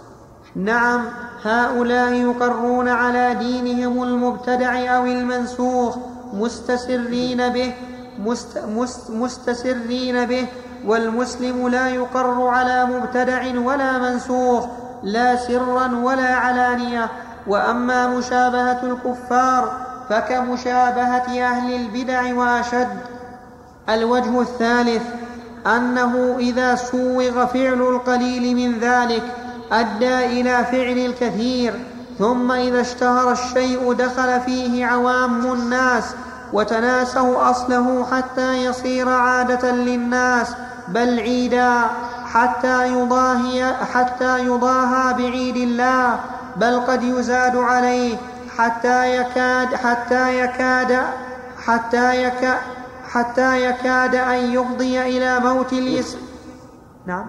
نعم 0.56 1.06
هؤلاء 1.42 2.12
يقرون 2.12 2.88
على 2.88 3.35
دينهم 3.35 4.02
المبتدع 4.02 4.97
أو 4.97 5.04
المنسوخ 5.06 5.97
مستسرين 6.33 7.49
به 7.49 7.75
مست 8.18 8.59
مست 8.59 9.11
مستسرين 9.11 10.26
به 10.26 10.49
والمسلم 10.87 11.68
لا 11.68 11.88
يقر 11.88 12.47
على 12.47 12.85
مبتدع 12.85 13.59
ولا 13.59 13.99
منسوخ. 13.99 14.84
لا 15.04 15.37
سرا 15.37 16.00
ولا 16.02 16.34
علانية 16.34 17.08
وأما 17.46 18.06
مشابهة 18.06 18.80
الكفار 18.82 19.73
فكمشابهة 20.08 21.42
أهل 21.42 21.75
البدع 21.75 22.34
وأشد. 22.34 22.99
الوجه 23.88 24.40
الثالث 24.40 25.02
أنه 25.66 26.37
إذا 26.38 26.75
سوغ 26.75 27.46
فعل 27.46 27.82
القليل 27.82 28.56
من 28.56 28.78
ذلك 28.78 29.23
أدى 29.73 30.40
إلى 30.40 30.64
فعل 30.64 30.99
الكثير 30.99 31.75
ثم 32.18 32.52
إذا 32.52 32.80
اشتهر 32.80 33.32
الشيء 33.32 33.92
دخل 33.92 34.40
فيه 34.40 34.87
عوام 34.87 35.52
الناس 35.52 36.04
وتناسوا 36.52 37.50
أصله 37.50 38.06
حتى 38.12 38.64
يصير 38.64 39.08
عادة 39.08 39.70
للناس 39.70 40.54
بل 40.88 41.20
عيدا. 41.20 41.80
حتى 42.35 42.88
يضاهي 42.88 43.75
حتى 43.75 44.47
يضاهى 44.47 45.14
بعيد 45.14 45.57
الله 45.57 46.21
بل 46.57 46.81
قد 46.81 47.03
يزاد 47.03 47.57
عليه 47.57 48.17
حتى 48.57 49.17
يكاد 49.17 49.75
حتى 49.75 50.41
يكاد 50.41 51.03
حتى 51.67 52.25
يكاد 52.25 52.59
حتى 53.09 53.64
يكاد 53.64 54.14
أن 54.14 54.38
يفضي 54.53 55.03
إلى 55.03 55.41
موت 55.41 55.73
الإسلام 55.73 56.25
نعم. 57.07 57.26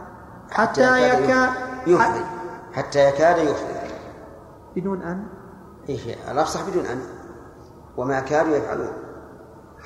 حتى 0.51 1.09
يكاد 1.09 1.49
يفضي. 1.87 2.25
حتى 2.73 3.07
يكاد 3.09 3.37
يفضي. 3.37 3.73
بدون 4.75 5.01
أن؟ 5.01 5.27
إيش 5.89 6.01
الأفصح 6.31 6.61
بدون 6.69 6.85
أن. 6.85 7.01
وما 7.97 8.19
كانوا 8.19 8.55
يفعلون. 8.55 8.93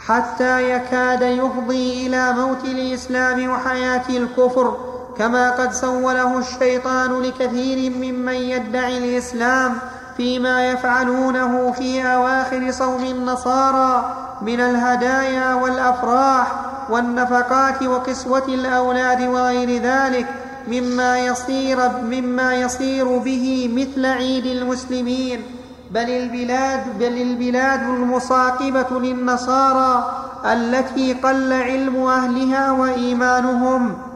حتى 0.06 0.72
يكاد 0.72 1.22
يفضي 1.22 2.08
إلى 2.08 2.34
موت 2.34 2.66
الإسلام 2.66 3.50
وحياة 3.50 4.10
الكفر. 4.10 4.89
كما 5.20 5.52
قد 5.52 5.74
سوله 5.74 6.38
الشيطان 6.38 7.22
لكثير 7.22 7.92
ممن 7.92 8.34
يدعي 8.34 8.98
الإسلام 8.98 9.78
فيما 10.18 10.72
يفعلونه 10.72 11.72
في 11.72 12.04
أواخر 12.04 12.72
صوم 12.72 13.04
النصارى 13.04 14.16
من 14.42 14.60
الهدايا 14.60 15.54
والأفراح 15.54 16.48
والنفقات 16.90 17.84
وقسوة 17.84 18.48
الأولاد 18.48 19.22
وغير 19.22 19.82
ذلك 19.82 20.28
مما 20.68 21.20
يصير 21.20 21.78
مما 22.04 22.56
يصير 22.56 23.18
به 23.18 23.70
مثل 23.76 24.06
عيد 24.06 24.46
المسلمين. 24.46 25.42
بل 25.92 26.10
البلاد 26.10 27.00
بل 27.00 27.22
البلاد 27.22 27.82
المصاقبة 27.82 29.00
للنصارى 29.00 30.12
التي 30.46 31.14
قل 31.14 31.54
علم 31.54 32.06
أهلها 32.06 32.72
وإيمانهم 32.72 34.09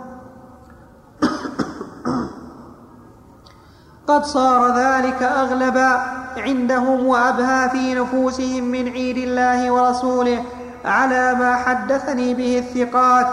قد 4.14 4.26
صار 4.26 4.78
ذلك 4.78 5.24
أغلبا 5.24 6.02
عندهم 6.38 7.06
وأبهى 7.06 7.70
في 7.70 7.96
نفوسهم 7.96 8.64
من 8.64 8.90
عيد 8.90 9.18
الله 9.18 9.72
ورسوله 9.72 10.44
على 10.86 11.36
ما 11.36 11.56
حدثني 11.56 12.34
به 12.34 12.58
الثقات. 12.60 13.28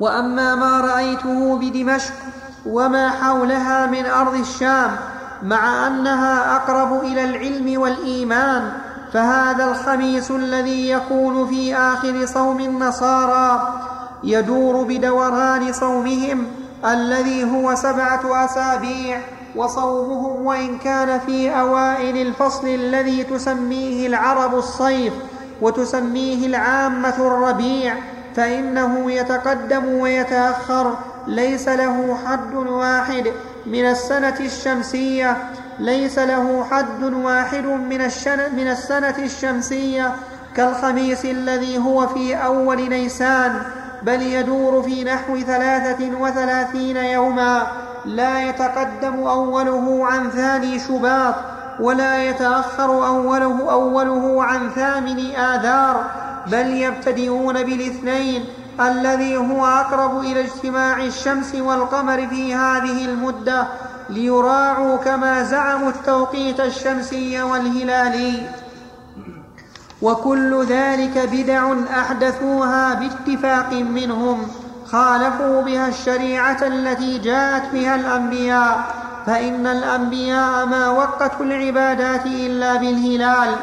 وأما 0.00 0.54
ما 0.54 0.80
رأيته 0.80 1.58
بدمشق 1.58 2.12
وما 2.66 3.10
حولها 3.10 3.86
من 3.86 4.06
أرض 4.06 4.34
الشام 4.34 4.90
مع 5.42 5.86
أنها 5.86 6.56
أقرب 6.56 7.04
إلى 7.04 7.24
العلم 7.24 7.80
والإيمان 7.80 8.72
فهذا 9.12 9.64
الخميس 9.64 10.30
الذي 10.30 10.90
يكون 10.90 11.46
في 11.46 11.76
آخر 11.76 12.26
صوم 12.26 12.60
النصارى 12.60 13.72
يدور 14.24 14.84
بدوران 14.84 15.72
صومهم 15.72 16.46
الذي 16.84 17.44
هو 17.44 17.74
سبعة 17.74 18.44
أسابيع 18.44 19.20
وصومهم 19.56 20.46
وإن 20.46 20.78
كان 20.78 21.20
في 21.20 21.50
أوائل 21.50 22.26
الفصل 22.26 22.68
الذي 22.68 23.24
تسميه 23.24 24.06
العرب 24.06 24.54
الصيف 24.54 25.12
وتسميه 25.60 26.46
العامة 26.46 27.16
الربيع 27.26 27.94
فإنه 28.34 29.12
يتقدم 29.12 29.84
ويتأخر 29.88 30.94
ليس 31.26 31.68
له 31.68 32.18
حد 32.26 32.54
واحد 32.54 33.32
من 33.66 33.84
السنة 33.84 34.36
الشمسية 34.40 35.36
ليس 35.78 36.18
له 36.18 36.64
حد 36.70 37.02
واحد 37.02 37.64
من, 37.64 37.98
من 38.56 38.68
السنة 38.68 39.14
الشمسية 39.18 40.14
كالخميس 40.56 41.24
الذي 41.24 41.78
هو 41.78 42.06
في 42.06 42.34
أول 42.36 42.88
نيسان 42.88 43.62
بل 44.02 44.22
يدور 44.22 44.82
في 44.82 45.04
نحو 45.04 45.38
ثلاثة 45.38 46.10
وثلاثين 46.20 46.96
يوما 46.96 47.66
لا 48.04 48.48
يتقدم 48.48 49.26
أوله 49.26 50.06
عن 50.06 50.30
ثاني 50.30 50.78
شباط 50.78 51.34
ولا 51.80 52.24
يتأخر 52.24 53.06
أوله 53.06 53.72
أوله 53.72 54.44
عن 54.44 54.70
ثامن 54.70 55.34
آذار 55.34 56.04
بل 56.46 56.66
يبتدئون 56.66 57.62
بالاثنين 57.62 58.44
الذي 58.80 59.36
هو 59.36 59.66
أقرب 59.66 60.20
إلى 60.20 60.40
اجتماع 60.40 60.96
الشمس 60.96 61.54
والقمر 61.54 62.26
في 62.26 62.54
هذه 62.54 63.04
المدة 63.04 63.66
ليراعوا 64.10 64.96
كما 64.96 65.42
زعموا 65.42 65.88
التوقيت 65.88 66.60
الشمسي 66.60 67.42
والهلالي. 67.42 68.42
وكل 70.02 70.64
ذلك 70.64 71.28
بدع 71.32 71.74
أحدثوها 71.98 72.94
باتفاق 72.94 73.72
منهم 73.72 74.48
خالفوا 74.86 75.62
بها 75.62 75.88
الشريعة 75.88 76.66
التي 76.66 77.18
جاءت 77.18 77.72
بها 77.72 77.94
الأنبياء 77.94 78.94
فإن 79.26 79.66
الأنبياء 79.66 80.66
ما 80.66 80.88
وقتوا 80.88 81.46
العبادات 81.46 82.26
إلا 82.26 82.76
بالهلال. 82.76 83.56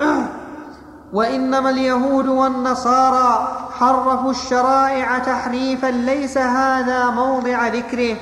وإنما 1.12 1.70
اليهود 1.70 2.28
والنصارى 2.28 3.58
حرفوا 3.78 4.30
الشرائع 4.30 5.18
تحريفا 5.18 5.86
ليس 5.86 6.38
هذا 6.38 7.10
موضع 7.10 7.68
ذكره. 7.68 8.16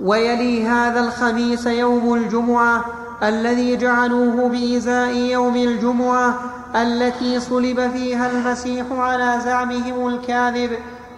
ويلي 0.00 0.68
هذا 0.68 1.00
الخميس 1.00 1.66
يوم 1.66 2.14
الجمعة 2.14 2.84
الذي 3.22 3.76
جعلوه 3.76 4.48
بإزاء 4.48 5.14
يوم 5.14 5.56
الجمعة 5.56 6.34
التي 6.76 7.40
صلب 7.40 7.90
فيها 7.90 8.30
المسيح 8.30 8.86
على 8.92 9.40
زعمهم 9.44 10.06
الكاذب 10.06 10.70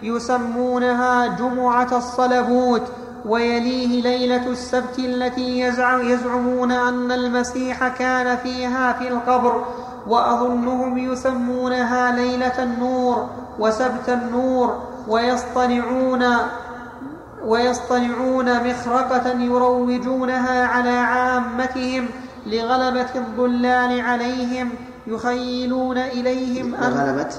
يسمونها 0.03 1.27
جمعة 1.27 1.97
الصلبوت 1.97 2.81
ويليه 3.25 4.01
ليلة 4.01 4.47
السبت 4.47 4.99
التي 4.99 5.59
يزعمون 6.03 6.71
أن 6.71 7.11
المسيح 7.11 7.87
كان 7.87 8.37
فيها 8.37 8.93
في 8.93 9.07
القبر 9.07 9.65
وأظنهم 10.07 10.97
يسمونها 10.97 12.11
ليلة 12.15 12.63
النور 12.63 13.27
وسبت 13.59 14.09
النور 14.09 14.77
ويصطنعون 15.07 16.25
ويصطنعون 17.45 18.69
مخرقة 18.69 19.29
يروجونها 19.29 20.65
على 20.65 20.89
عامتهم 20.89 22.07
لغلبة 22.45 23.09
الضلال 23.15 24.01
عليهم 24.01 24.69
يخيلون 25.07 25.97
إليهم 25.97 26.75
أن 26.75 26.91
لغلبة 26.91 27.29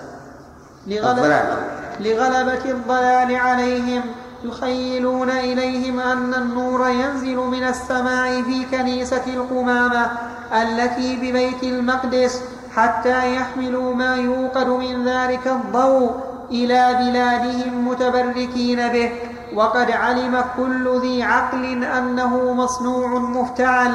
لغلبة, 0.87 1.57
لغلبة 2.01 2.71
الضلال 2.71 3.37
عليهم 3.37 4.03
يخيلون 4.45 5.31
إليهم 5.31 6.01
أن 6.01 6.35
النور 6.35 6.89
ينزل 6.89 7.37
من 7.37 7.63
السماء 7.63 8.43
في 8.43 8.65
كنيسة 8.65 9.23
القمامة 9.27 10.11
التي 10.53 11.17
ببيت 11.17 11.63
المقدس 11.63 12.43
حتى 12.77 13.35
يحملوا 13.35 13.95
ما 13.95 14.17
يوقد 14.17 14.67
من 14.67 15.09
ذلك 15.09 15.47
الضوء 15.47 16.11
إلى 16.51 16.95
بلادهم 17.01 17.89
متبركين 17.89 18.89
به. 18.89 19.11
وقد 19.55 19.91
علم 19.91 20.45
كل 20.57 21.01
ذي 21.01 21.23
عقل 21.23 21.85
أنه 21.85 22.53
مصنوع 22.53 23.19
مفتعل 23.19 23.93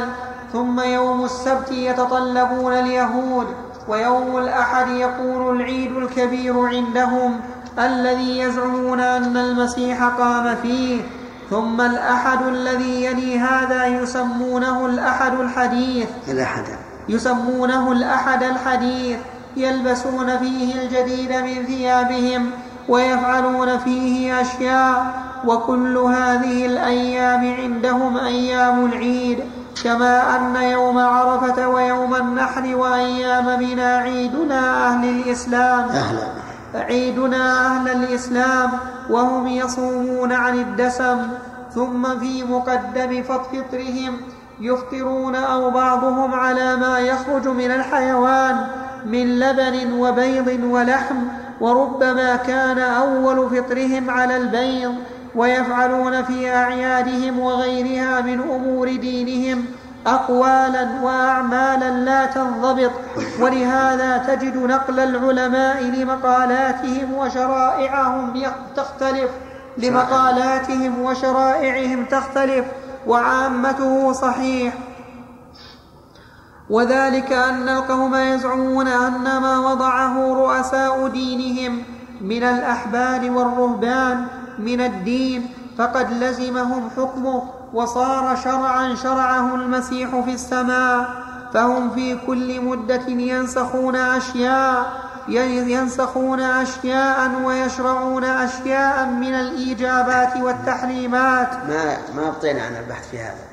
ثم 0.54 0.80
يوم 0.80 1.26
السبت 1.26 1.72
يتطلبون 1.72 2.74
اليهود 2.74 3.48
ويوم 3.88 4.38
الأحد 4.38 4.88
يكون 4.88 5.56
العيد 5.56 5.98
الكبير 5.98 6.66
عندهم 6.66 7.40
الذي 7.80 8.40
يزعمون 8.40 9.00
أن 9.00 9.38
المسيح 9.38 10.04
قام 10.04 10.56
فيه 10.56 11.02
ثم 11.50 11.82
الأحد 11.82 12.42
الذي 12.48 13.04
يلي 13.06 13.40
هذا 13.40 13.86
يسمونه 13.86 14.86
الأحد 14.86 15.40
الحديث. 15.40 16.08
الأحد. 16.28 16.64
يسمونه 17.10 17.92
الأحد 17.92 18.44
الحديث 18.44 19.18
يلبسون 19.58 20.38
فيه 20.38 20.82
الجديد 20.82 21.32
من 21.32 21.66
ثيابهم 21.66 22.52
ويفعلون 22.90 23.78
فيه 23.78 24.42
أشياء 24.42 25.14
وكل 25.46 25.98
هذه 25.98 26.66
الأيام 26.66 27.56
عندهم 27.56 28.18
أيام 28.18 28.86
العيد 28.86 29.40
كما 29.84 30.36
أن 30.36 30.56
يوم 30.56 30.98
عرفة 30.98 31.68
ويوم 31.68 32.16
النحر 32.16 32.76
وأيام 32.76 33.60
منا 33.60 33.98
عيدنا 33.98 34.88
أهل 34.88 35.10
الإسلام. 35.10 35.90
أهلا. 35.90 36.28
عيدنا 36.76 37.68
أهل 37.68 37.92
الإسلام 37.92 38.72
وهم 39.10 39.48
يصومون 39.48 40.32
عن 40.32 40.60
الدسم 40.60 41.28
ثم 41.76 42.20
في 42.20 42.44
مقدم 42.44 43.24
فطرهم 43.24 44.18
يفطرون 44.60 45.36
أو 45.36 45.72
بعضهم 45.72 46.34
على 46.34 46.76
ما 46.76 47.00
يخرج 47.00 47.48
من 47.48 47.72
الحيوان 47.72 48.68
من 49.06 49.40
لبن 49.40 49.94
وبيض 49.94 50.64
ولحم 50.64 51.16
وربما 51.62 52.36
كان 52.36 52.80
أول 52.80 53.50
فطرهم 53.50 54.10
على 54.10 54.38
البيض 54.38 54.96
ويفعلون 55.36 56.24
في 56.24 56.56
أعيادهم 56.56 57.40
وغيرها 57.40 58.22
من 58.22 58.42
أمور 58.42 58.96
دينهم 58.96 59.66
أقوالا 60.08 60.88
وأعمالا 61.04 61.90
لا 61.90 62.26
تنضبط. 62.26 62.92
ولهذا 63.40 64.18
تجد 64.18 64.58
نقل 64.58 65.00
العلماء 65.00 65.84
لمقالاتهم 65.84 67.14
وشرائعهم 67.14 68.44
تختلف. 68.76 69.30
لمقالاتهم 69.78 71.02
وشرائعهم 71.02 72.06
تختلف. 72.06 72.66
وعامته 73.08 74.14
صحيح. 74.14 74.74
وذلك 76.70 77.32
أن 77.32 77.70
القوم 77.70 78.16
يزعمون 78.16 78.88
أن 78.88 79.24
ما 79.24 79.60
وضعه 79.60 80.34
رؤساء 80.34 81.08
دينهم 81.08 81.84
من 82.22 82.44
الأحبار 82.44 83.32
والرهبان 83.32 84.28
من 84.60 84.82
الدين 84.82 85.50
فقد 85.78 86.12
لزمهم 86.12 86.90
حكمه 86.98 87.44
وصار 87.74 88.36
شرعا 88.36 88.96
شرعه 88.96 89.56
المسيح 89.56 90.20
في 90.20 90.34
السماء 90.34 91.08
فهم 91.54 91.90
في 91.90 92.18
كل 92.28 92.62
مدة 92.62 93.08
ينسخون 93.08 93.96
أشياء 93.96 95.06
ينسخون 95.28 96.40
أشياء 96.40 97.42
ويشرعون 97.44 98.24
أشياء 98.24 99.06
من 99.06 99.34
الإيجابات 99.34 100.38
والتحريمات. 100.38 101.54
ما 101.54 101.98
ما 102.16 102.28
أبطينا 102.28 102.62
عن 102.62 102.76
البحث 102.76 103.10
في 103.10 103.20
هذا. 103.20 103.46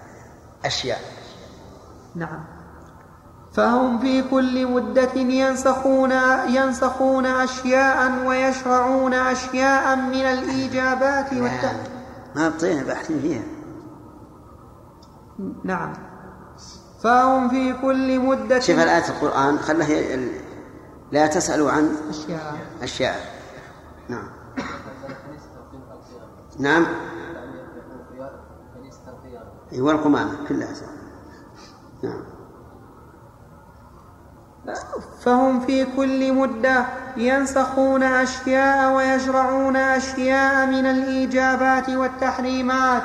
أشياء. 0.64 0.98
نعم. 2.14 2.51
فهم 3.54 3.98
في 3.98 4.22
كل 4.22 4.66
مدة 4.66 5.14
ينسخون 5.14 6.12
ينسخون 6.48 7.26
أشياء 7.26 8.26
ويشرعون 8.26 9.14
أشياء 9.14 9.96
من 9.96 10.14
الإيجابات 10.14 11.32
والتحريمات 11.32 11.88
ما 12.36 12.46
أبطينا 12.46 12.82
باحثين 12.82 13.20
فيها. 13.20 13.42
نعم. 15.64 15.92
فهم 17.02 17.48
في 17.48 17.72
كل 17.72 18.20
مدة 18.20 18.60
شوف 18.60 18.78
الآية 18.78 19.08
القرآن 19.08 19.58
خله 19.58 20.28
لا 21.12 21.26
تسألوا 21.26 21.70
عن 21.70 21.96
أشياء. 22.10 22.56
أشياء. 22.82 23.16
نعم. 24.08 24.28
نعم. 26.58 26.86
والقمامة 29.72 30.48
كلها. 30.48 30.74
نعم. 32.02 32.31
فهم 35.24 35.60
في 35.60 35.86
كل 35.96 36.32
مدة 36.32 36.86
ينسخون 37.16 38.02
أشياء 38.02 38.92
ويشرعون 38.92 39.76
أشياء 39.76 40.66
من 40.66 40.86
الإيجابات 40.86 41.88
والتحريمات 41.88 43.02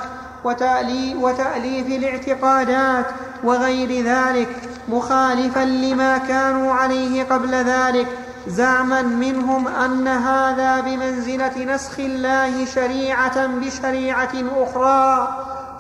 وتأليف 1.16 1.88
الاعتقادات 1.88 3.06
وغير 3.44 4.06
ذلك 4.06 4.50
مخالفا 4.90 5.60
لما 5.60 6.18
كانوا 6.18 6.74
عليه 6.74 7.24
قبل 7.24 7.56
ذلك 7.56 8.08
زعما 8.48 9.02
منهم 9.02 9.68
أن 9.68 10.08
هذا 10.08 10.82
بمنزلة 10.82 11.76
نسخ 11.76 12.00
الله 12.00 12.66
شريعة 12.66 13.48
بشريعة 13.48 14.34
أخرى. 14.58 15.28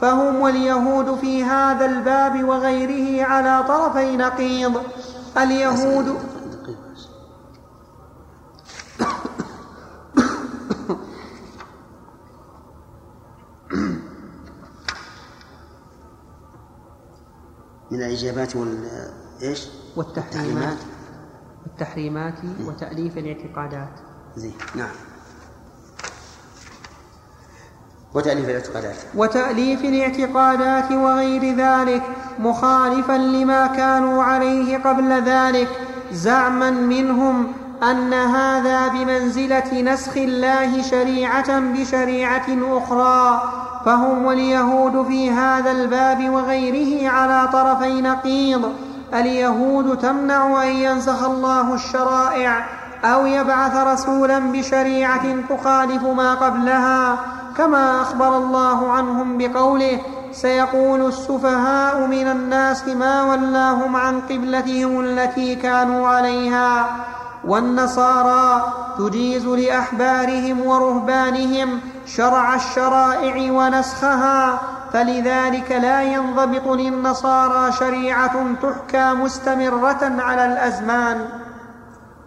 فهم 0.01 0.41
واليهود 0.41 1.17
في 1.21 1.43
هذا 1.43 1.85
الباب 1.85 2.43
وغيره 2.43 3.25
على 3.25 3.63
طرفي 3.67 4.17
نقيض. 4.17 4.83
اليهود 5.37 6.05
من 17.91 18.03
الإجابات 18.03 18.55
وال 18.55 18.89
إيش؟ 19.41 19.67
والتحريمات. 19.95 20.77
والتحريمات 21.65 22.33
وتأليف 22.65 23.17
الاعتقادات. 23.17 23.99
زين. 24.35 24.53
نعم. 24.75 25.06
وتأليف 28.17 28.49
الاعتقادات. 28.49 28.95
وتأليف 29.15 29.85
الاعتقادات 29.85 30.91
وغير 30.91 31.55
ذلك 31.55 32.03
مخالفا 32.39 33.13
لما 33.13 33.67
كانوا 33.67 34.23
عليه 34.23 34.77
قبل 34.77 35.21
ذلك. 35.21 35.67
زعما 36.11 36.71
منهم 36.71 37.47
أن 37.83 38.13
هذا 38.13 38.87
بمنزلة 38.87 39.81
نسخ 39.81 40.17
الله 40.17 40.81
شريعة 40.81 41.59
بشريعة 41.59 42.47
أخرى. 42.71 43.41
فهم 43.85 44.25
واليهود 44.25 45.07
في 45.07 45.31
هذا 45.31 45.71
الباب 45.71 46.29
وغيره 46.29 47.09
على 47.09 47.47
طرفي 47.53 48.01
نقيض. 48.01 48.73
اليهود 49.13 49.97
تمنع 49.97 50.63
أن 50.63 50.67
ينسخ 50.67 51.23
الله 51.23 51.73
الشرائع 51.73 52.65
أو 53.03 53.25
يبعث 53.25 53.75
رسولا 53.75 54.39
بشريعة 54.39 55.35
تخالف 55.49 56.03
ما 56.03 56.33
قبلها. 56.33 57.17
كما 57.57 58.01
أخبر 58.01 58.37
الله 58.37 58.91
عنهم 58.91 59.37
بقوله 59.37 59.99
سيقول 60.31 61.07
السفهاء 61.07 62.07
من 62.07 62.27
الناس 62.27 62.87
ما 62.87 63.23
ولاهم 63.23 63.95
عن 63.95 64.21
قبلتهم 64.21 64.99
التي 64.99 65.55
كانوا 65.55 66.07
عليها 66.07 66.85
والنصارى 67.45 68.73
تجيز 68.97 69.45
لأحبارهم 69.45 70.65
ورهبانهم 70.65 71.79
شرع 72.05 72.55
الشرائع 72.55 73.51
ونسخها 73.51 74.59
فلذلك 74.93 75.71
لا 75.71 76.01
ينضبط 76.01 76.67
للنصارى 76.67 77.71
شريعة 77.71 78.45
تحكى 78.61 79.13
مستمرة 79.13 80.15
على 80.19 80.45
الأزمان. 80.45 81.25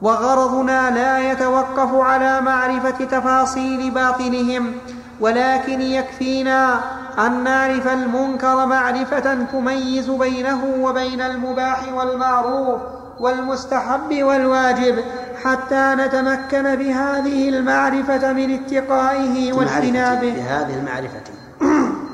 وغرضنا 0.03 0.91
لا 0.91 1.33
يتوقف 1.33 1.95
على 1.95 2.41
معرفة 2.41 3.05
تفاصيل 3.05 3.91
باطنهم 3.91 4.73
ولكن 5.21 5.81
يكفينا 5.81 6.81
أن 7.19 7.45
نعرف 7.45 7.89
المنكر 7.89 8.67
معرفة 8.67 9.45
تميز 9.53 10.11
بينه 10.11 10.65
وبين 10.81 11.21
المباح 11.21 11.93
والمعروف 11.93 12.81
والمستحب 13.21 14.23
والواجب 14.23 15.05
حتى 15.45 15.95
نتمكن 15.99 16.77
بهذه 16.77 17.49
المعرفة 17.49 18.33
من 18.33 18.55
اتقائه 18.55 19.53
واجتنابه. 19.53 20.35
بهذه 20.35 20.79
المعرفة. 20.79 21.21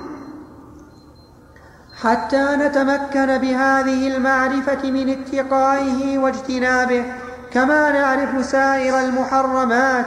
حتى 2.02 2.56
نتمكن 2.56 3.38
بهذه 3.38 4.16
المعرفة 4.16 4.90
من 4.90 5.08
اتقائه 5.08 6.18
واجتنابه 6.18 7.04
كما 7.52 7.90
نعرف 7.90 8.46
سائر 8.46 9.00
المحرمات 9.00 10.06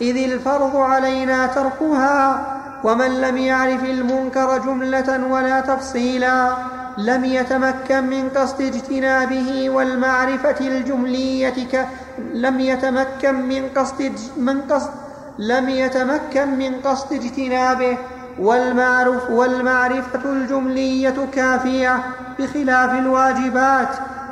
إذ 0.00 0.32
الفرض 0.32 0.76
علينا 0.76 1.46
تركها 1.46 2.46
ومن 2.84 3.20
لم 3.20 3.36
يعرف 3.36 3.84
المنكر 3.84 4.58
جملة 4.58 5.26
ولا 5.30 5.60
تفصيلا 5.60 6.52
لم 6.98 7.24
يتمكن 7.24 8.04
من 8.04 8.28
قصد 8.28 8.60
اجتنابه 8.60 9.70
والمعرفة 9.70 10.60
الجملية 10.60 11.66
ك... 11.72 11.86
لم 12.34 12.60
يتمكن 12.60 13.34
من 13.34 13.68
قصد 13.76 14.12
من 14.36 14.60
قصد 14.60 14.90
لم 15.38 15.68
يتمكن 15.68 16.58
من 16.58 16.74
قصد 16.84 17.12
اجتنابه 17.12 17.98
والمعرف 18.38 19.30
والمعرفة 19.30 20.32
الجملية 20.32 21.26
كافية 21.32 21.98
بخلاف 22.38 22.90
الواجبات. 22.90 23.88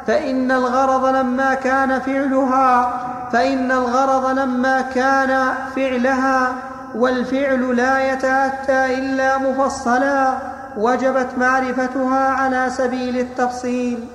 فإن 0.09 0.53
الغرض 0.53 1.05
لما 1.05 1.55
كان 1.55 2.01
فعلها 2.01 2.99
فإن 3.33 3.73
الغرض 3.73 4.39
لما 4.39 4.81
كان 4.81 5.55
فعلها 5.77 6.55
والفعل 6.95 7.77
لا 7.77 8.13
يتأتى 8.13 8.99
إلا 8.99 9.39
مفصلا 9.39 10.39
وجبت 10.77 11.39
معرفتها 11.39 12.29
على 12.31 12.71
سبيل 12.71 13.19
التفصيل. 13.19 14.09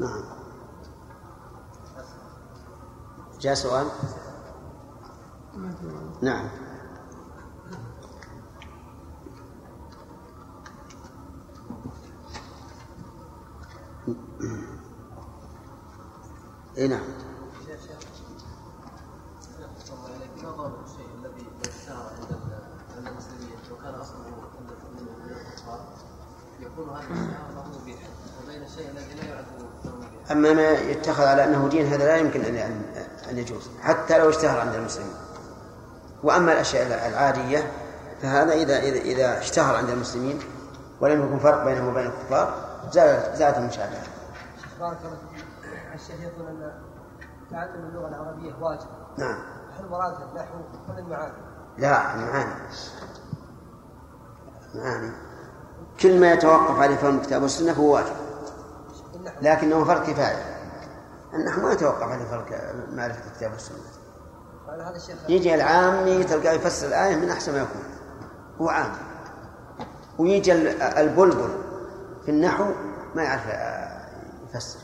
نعم. 0.00 0.24
جاء 3.40 3.54
سؤال؟ 3.54 3.86
نعم. 6.22 6.48
اي 16.78 16.88
نعم. 16.88 17.02
أما 30.30 30.52
ما 30.52 30.70
يتخذ 30.70 31.24
على 31.24 31.44
أنه 31.44 31.68
دين 31.68 31.86
هذا 31.86 32.04
لا 32.04 32.16
يمكن 32.16 32.40
أن 32.40 32.82
أن 33.30 33.38
يجوز 33.38 33.68
حتى 33.82 34.18
لو 34.18 34.30
اشتهر 34.30 34.60
عند 34.60 34.74
المسلمين. 34.74 35.12
وأما 36.22 36.52
الأشياء 36.52 37.08
العادية 37.08 37.72
فهذا 38.22 38.52
إذا 38.52 38.78
إذا 38.78 38.98
إذا 38.98 39.38
اشتهر 39.38 39.76
عند 39.76 39.90
المسلمين 39.90 40.38
ولم 41.00 41.26
يكن 41.26 41.38
فرق 41.38 41.64
بينه 41.64 41.88
وبين 41.88 42.06
الكفار 42.06 42.67
زادت 42.92 43.36
زادت 43.36 43.58
المشابهة. 43.58 44.02
بارك 44.80 44.98
الله 45.04 45.18
الشيخ 45.94 46.20
يقول 46.20 46.48
أن 46.48 46.72
تعلم 47.50 47.88
اللغة 47.88 48.08
العربية 48.08 48.54
واجب. 48.60 48.86
نعم. 49.18 49.38
هل 49.78 49.88
مراد 49.90 50.14
النحو 50.30 50.54
ولا 50.88 50.98
المعاني؟ 50.98 51.32
لا 51.78 52.14
المعاني. 52.14 52.54
المعاني. 54.74 55.12
كل 56.00 56.20
ما 56.20 56.32
يتوقف 56.32 56.80
عليه 56.80 56.96
فهم 56.96 57.16
الكتاب 57.16 57.42
والسنة 57.42 57.72
فهو 57.72 57.94
واجب. 57.94 58.16
لكنه 59.42 59.84
فرق 59.84 60.02
كفاية 60.02 60.58
النحو 61.34 61.60
ما 61.60 61.72
يتوقف 61.72 62.02
عليه 62.02 62.24
فرق 62.24 62.74
معرفة 62.92 63.30
الكتاب 63.30 63.52
والسنة 63.52 63.78
يجي 65.28 65.54
العامي 65.54 66.24
تلقاه 66.24 66.52
يفسر 66.52 66.86
الآية 66.86 67.16
من 67.16 67.30
أحسن 67.30 67.52
ما 67.52 67.58
يكون 67.58 67.82
هو 68.60 68.68
عام 68.68 68.92
ويجي 70.18 70.52
البلبل 71.00 71.48
في 72.28 72.34
النحو 72.34 72.64
ما 73.14 73.22
يعرف 73.22 73.46
يفسر. 74.48 74.80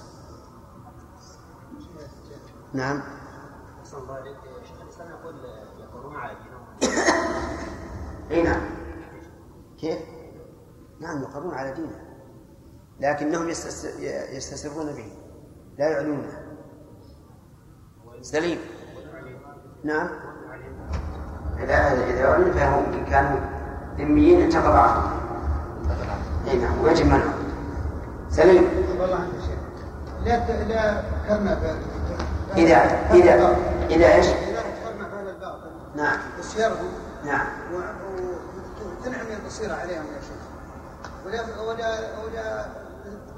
نعم. 2.73 3.03
إي 8.31 8.43
نعم. 8.43 8.61
كيف؟ 9.81 9.99
نعم 11.01 11.23
يقرون 11.23 11.55
على 11.55 11.75
دينه. 11.75 12.01
لكنهم 13.01 13.49
يستسرون 13.49 14.87
به. 14.87 15.13
لا 15.79 15.89
يعلونه 15.89 16.43
سليم. 18.21 18.59
نعم. 19.85 20.09
إذا 21.59 21.93
إذا 21.93 22.25
أعلن 22.25 22.53
فهم 22.53 22.93
إن 22.93 23.05
كانوا 23.05 23.41
ذميين 23.99 24.41
انتقض 24.41 24.77
عنهم 24.77 25.25
اي 26.49 26.59
نعم 26.59 26.81
ويجب 26.85 27.07
منعهم 27.07 27.45
سليم. 28.31 28.69
والله 29.01 29.17
عنك 29.17 29.41
شيء. 29.47 29.59
لا 30.25 30.65
لا 30.65 31.03
ذكرنا 31.25 31.79
إذا 32.57 32.77
إذا 33.13 33.57
إذا 33.91 34.15
إيش؟ 34.15 34.27
إذا 34.27 34.61
ذكرنا 34.61 35.09
بهذا 35.09 35.31
الباطل 35.31 35.71
نعم. 35.97 36.19
وسيرهم 36.39 36.93
نعم. 37.25 37.47
وتنعم 37.73 39.27
البصيرة 39.41 39.75
عليهم 39.75 40.05
يا 40.05 40.21
شيخ. 40.21 40.43
ولا 41.27 41.41
ولا 41.63 41.99
ولا 42.25 42.67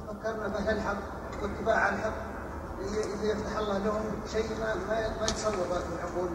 فكرنا 0.08 0.48
بأهل 0.48 0.76
الحق 0.76 0.96
واتباع 1.42 1.88
الحق. 1.88 2.18
إذا 2.80 3.32
يفتح 3.32 3.58
الله 3.58 3.78
لهم 3.78 4.02
شيء 4.32 4.46
ما 4.60 4.74
ما, 4.74 5.08
ما 5.20 5.24
يتصور 5.24 5.54
العقول. 5.54 6.28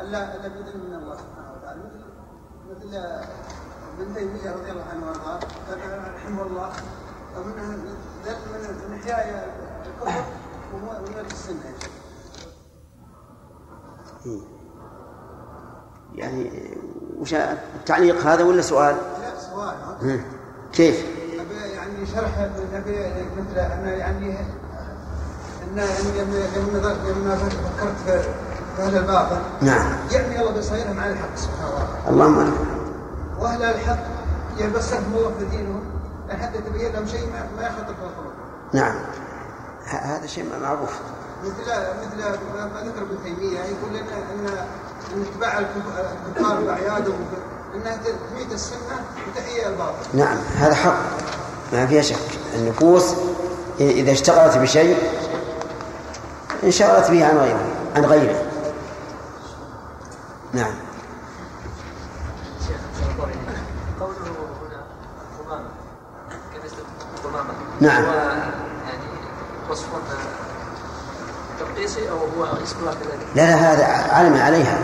الا 0.00 0.36
ألا 0.36 0.48
باذن 0.48 0.80
من 0.88 0.94
الله 0.94 1.16
سبحانه 1.16 1.52
وتعالى. 1.56 1.80
مثل 2.70 2.88
مثل 2.88 2.98
ابن 4.00 4.14
تيمية 4.14 4.50
رضي 4.52 4.70
الله 4.70 4.84
عنه 4.92 5.06
وارضاه 5.06 5.40
رحمه 6.16 6.42
الله. 6.42 6.70
من 7.36 7.52
من 8.90 8.98
إحياء 9.02 9.54
الكفر 9.86 10.24
ومن 10.74 11.26
السنة. 11.30 11.74
يعني 16.14 16.74
وش 17.18 17.34
التعليق 17.34 18.26
هذا 18.26 18.44
ولا 18.44 18.62
سؤال؟ 18.62 18.96
لا 18.96 19.40
سؤال. 19.40 20.20
كيف؟ 20.72 21.04
يعني 21.74 22.06
شرح 22.06 22.38
النبي 22.38 22.98
مثل 23.36 23.58
أن 23.58 23.88
يعني 23.88 24.38
أن 25.62 25.76
لما 26.66 26.96
لما 27.08 27.36
فكرت 27.36 27.96
في 28.76 28.82
أهل 28.82 28.96
الباطل 28.96 29.38
نعم. 29.62 29.96
يعني 30.12 30.40
الله 30.40 30.52
بيصيرهم 30.52 31.00
على 31.00 31.12
الحق 31.12 31.36
سبحانه 31.36 31.68
وتعالى. 31.68 32.10
اللهم 32.10 32.75
وأهل 33.40 33.62
الحق 33.62 33.98
يبصرهم 34.58 35.14
الله 35.16 35.32
في 35.38 35.44
دينهم 35.56 35.80
حتى 36.30 36.58
تبين 36.58 36.92
لهم 36.92 37.06
شيء 37.06 37.32
ما 37.56 37.62
يخطر 37.66 37.94
في 37.94 38.78
نعم. 38.78 38.94
هذا 39.86 40.26
شيء 40.26 40.44
معروف. 40.62 40.90
مثل 41.44 41.70
مثل 42.06 42.38
ما 42.74 42.80
ذكر 42.80 43.02
ابن 43.02 43.18
تيمية 43.24 43.58
يقول 43.60 43.90
لنا 43.90 44.00
ان 44.00 44.66
إن 45.14 45.22
اتباع 45.22 45.58
الكفار 45.58 46.60
واعيادهم 46.60 47.26
إنها 47.74 47.96
تميت 47.96 48.52
السنة 48.52 49.04
وتحيي 49.28 49.68
الباطل. 49.68 49.94
نعم 50.14 50.36
هذا 50.56 50.74
حق. 50.74 50.98
ما 51.72 51.86
فيها 51.86 52.02
شك. 52.02 52.38
النفوس 52.54 53.14
إذا 53.80 54.12
اشتغلت 54.12 54.58
بشيء 54.58 54.96
انشغلت 56.64 57.10
به 57.10 57.26
عن 57.26 57.36
غيره 57.36 57.66
عن 57.96 58.04
غيره. 58.04 58.42
نعم. 60.52 60.74
نعم. 67.80 68.04
يعني 68.04 69.04
وصف 69.70 69.86
تقيسي 71.60 72.10
أو 72.10 72.16
هو 72.16 72.44
اسمها 72.44 72.94
كذلك؟ 72.94 73.26
لا 73.34 73.42
لا 73.42 73.54
هذا 73.54 73.86
علم 74.14 74.34
عليها. 74.34 74.78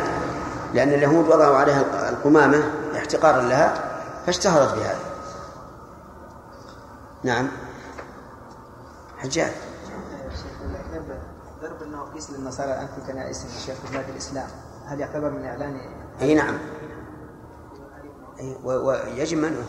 لأن 0.75 0.89
اليهود 0.89 1.29
وضعوا 1.29 1.57
عليها 1.57 2.11
القمامة 2.11 2.63
احتقارا 2.97 3.43
لها 3.43 3.75
فاشتهرت 4.27 4.75
بهذا. 4.75 5.01
نعم. 7.25 7.49
حجاج. 9.19 9.53
ضرب 11.63 11.83
النواقيس 11.83 12.31
للنصارى 12.31 12.73
الان 12.73 12.87
في 12.87 13.13
كنائس 13.13 13.47
الشيخ 13.57 13.75
في 13.75 13.93
بلاد 13.93 14.09
الإسلام. 14.09 14.47
هل 14.87 15.01
يعتبر 15.01 15.31
من 15.31 15.45
إعلان؟ 15.45 15.81
أي 16.21 16.35
نعم. 16.35 16.59
أي 18.41 18.57
ويجب 18.65 19.39
منعه. 19.39 19.65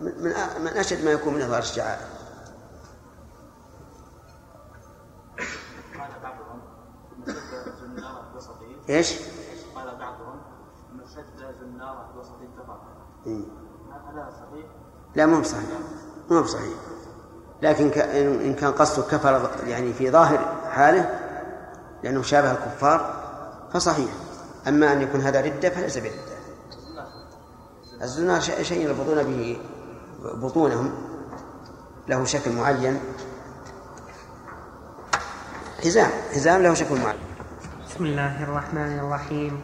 من 0.00 0.32
من 0.60 0.66
أشد 0.66 1.04
ما 1.04 1.10
يكون 1.10 1.34
من 1.34 1.42
أظهار 1.42 1.62
الشعائر. 1.62 2.06
قال 5.98 6.10
بعضهم 6.22 6.60
إيش؟ 8.88 9.18
قال 9.74 9.98
بعضهم 9.98 10.40
إن 10.92 11.06
شد 11.06 11.54
زنارة 11.60 12.18
وسط 12.18 12.38
كفر 12.58 12.80
هذا 14.10 14.30
صحيح؟ 14.30 14.66
لا 15.14 15.26
مو 15.26 15.40
بصحيح. 15.40 15.68
مو 16.30 16.42
بصحيح. 16.42 16.78
لكن 17.62 18.00
إن 18.00 18.54
كان 18.54 18.72
قصده 18.72 19.02
كفر 19.02 19.50
يعني 19.66 19.92
في 19.92 20.10
ظاهر 20.10 20.38
حاله 20.70 21.20
لأنه 22.02 22.22
شابه 22.22 22.52
الكفار 22.52 23.20
فصحيح. 23.72 24.10
أما 24.68 24.92
أن 24.92 25.02
يكون 25.02 25.20
هذا 25.20 25.40
ردة 25.40 25.70
فليس 25.70 25.98
بردة. 25.98 26.40
الزنا 28.02 28.40
شيء 28.40 28.86
يربطون 28.86 29.22
به. 29.22 29.60
بطونهم 30.24 30.90
له 32.08 32.24
شكل 32.24 32.52
معين. 32.56 33.00
حزام 35.84 36.10
حزام 36.34 36.62
له 36.62 36.74
شكل 36.74 36.94
معين. 37.00 37.20
بسم 37.88 38.04
الله 38.04 38.44
الرحمن 38.44 38.98
الرحيم. 38.98 39.60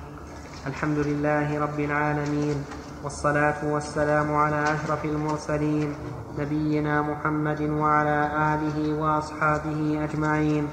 الحمد 0.66 0.98
لله 0.98 1.60
رب 1.60 1.80
العالمين 1.80 2.64
والصلاة 3.04 3.60
والسلام 3.64 4.34
على 4.34 4.64
أشرف 4.64 5.04
المرسلين 5.04 5.94
نبينا 6.38 7.02
محمد 7.02 7.60
وعلى 7.60 8.18
آله 8.54 8.98
وأصحابه 9.00 10.04
أجمعين. 10.04 10.68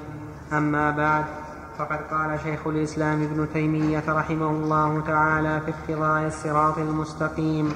أما 0.52 0.90
بعد 0.90 1.24
فقد 1.78 2.00
قال 2.10 2.40
شيخ 2.40 2.66
الإسلام 2.66 3.22
ابن 3.22 3.48
تيمية 3.52 4.04
رحمه 4.08 4.50
الله 4.50 5.02
تعالى 5.06 5.60
في 5.60 5.70
اقتضاء 5.74 6.26
الصراط 6.26 6.78
المستقيم 6.78 7.74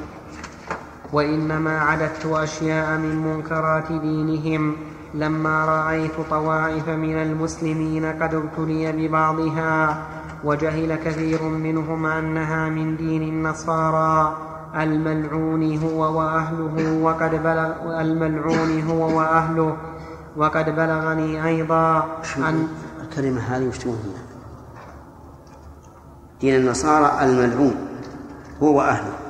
وإنما 1.13 1.81
عددت 1.81 2.27
أشياء 2.27 2.99
من 2.99 3.17
منكرات 3.17 3.93
دينهم 3.93 4.77
لما 5.15 5.65
رأيت 5.65 6.21
طوائف 6.31 6.89
من 6.89 7.15
المسلمين 7.15 8.05
قد 8.05 8.35
ابتلي 8.35 8.93
ببعضها 8.93 10.03
وجهل 10.45 10.95
كثير 10.95 11.43
منهم 11.43 12.07
أنها 12.07 12.69
من 12.69 12.97
دين 12.97 13.23
النصارى. 13.23 14.37
الملعون 14.77 15.79
هو 15.79 16.19
وأهله 16.19 16.99
وقد 17.03 17.31
بلغ 17.31 18.01
الملعون 18.01 18.81
هو 18.91 19.19
وأهله 19.19 19.77
وقد 20.37 20.77
بلغني 20.77 21.47
أيضا 21.47 22.07
أن 22.37 22.69
الكلمة 23.03 23.41
هذه 23.41 23.69
وش 23.69 23.79
دين 26.41 26.55
النصارى 26.55 27.25
الملعون 27.25 27.75
هو 28.63 28.79
وأهله. 28.79 29.28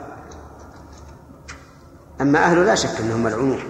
أما 2.21 2.39
أهله 2.39 2.65
لا 2.65 2.75
شك 2.75 3.01
أنهم 3.01 3.23
ملعونون. 3.23 3.63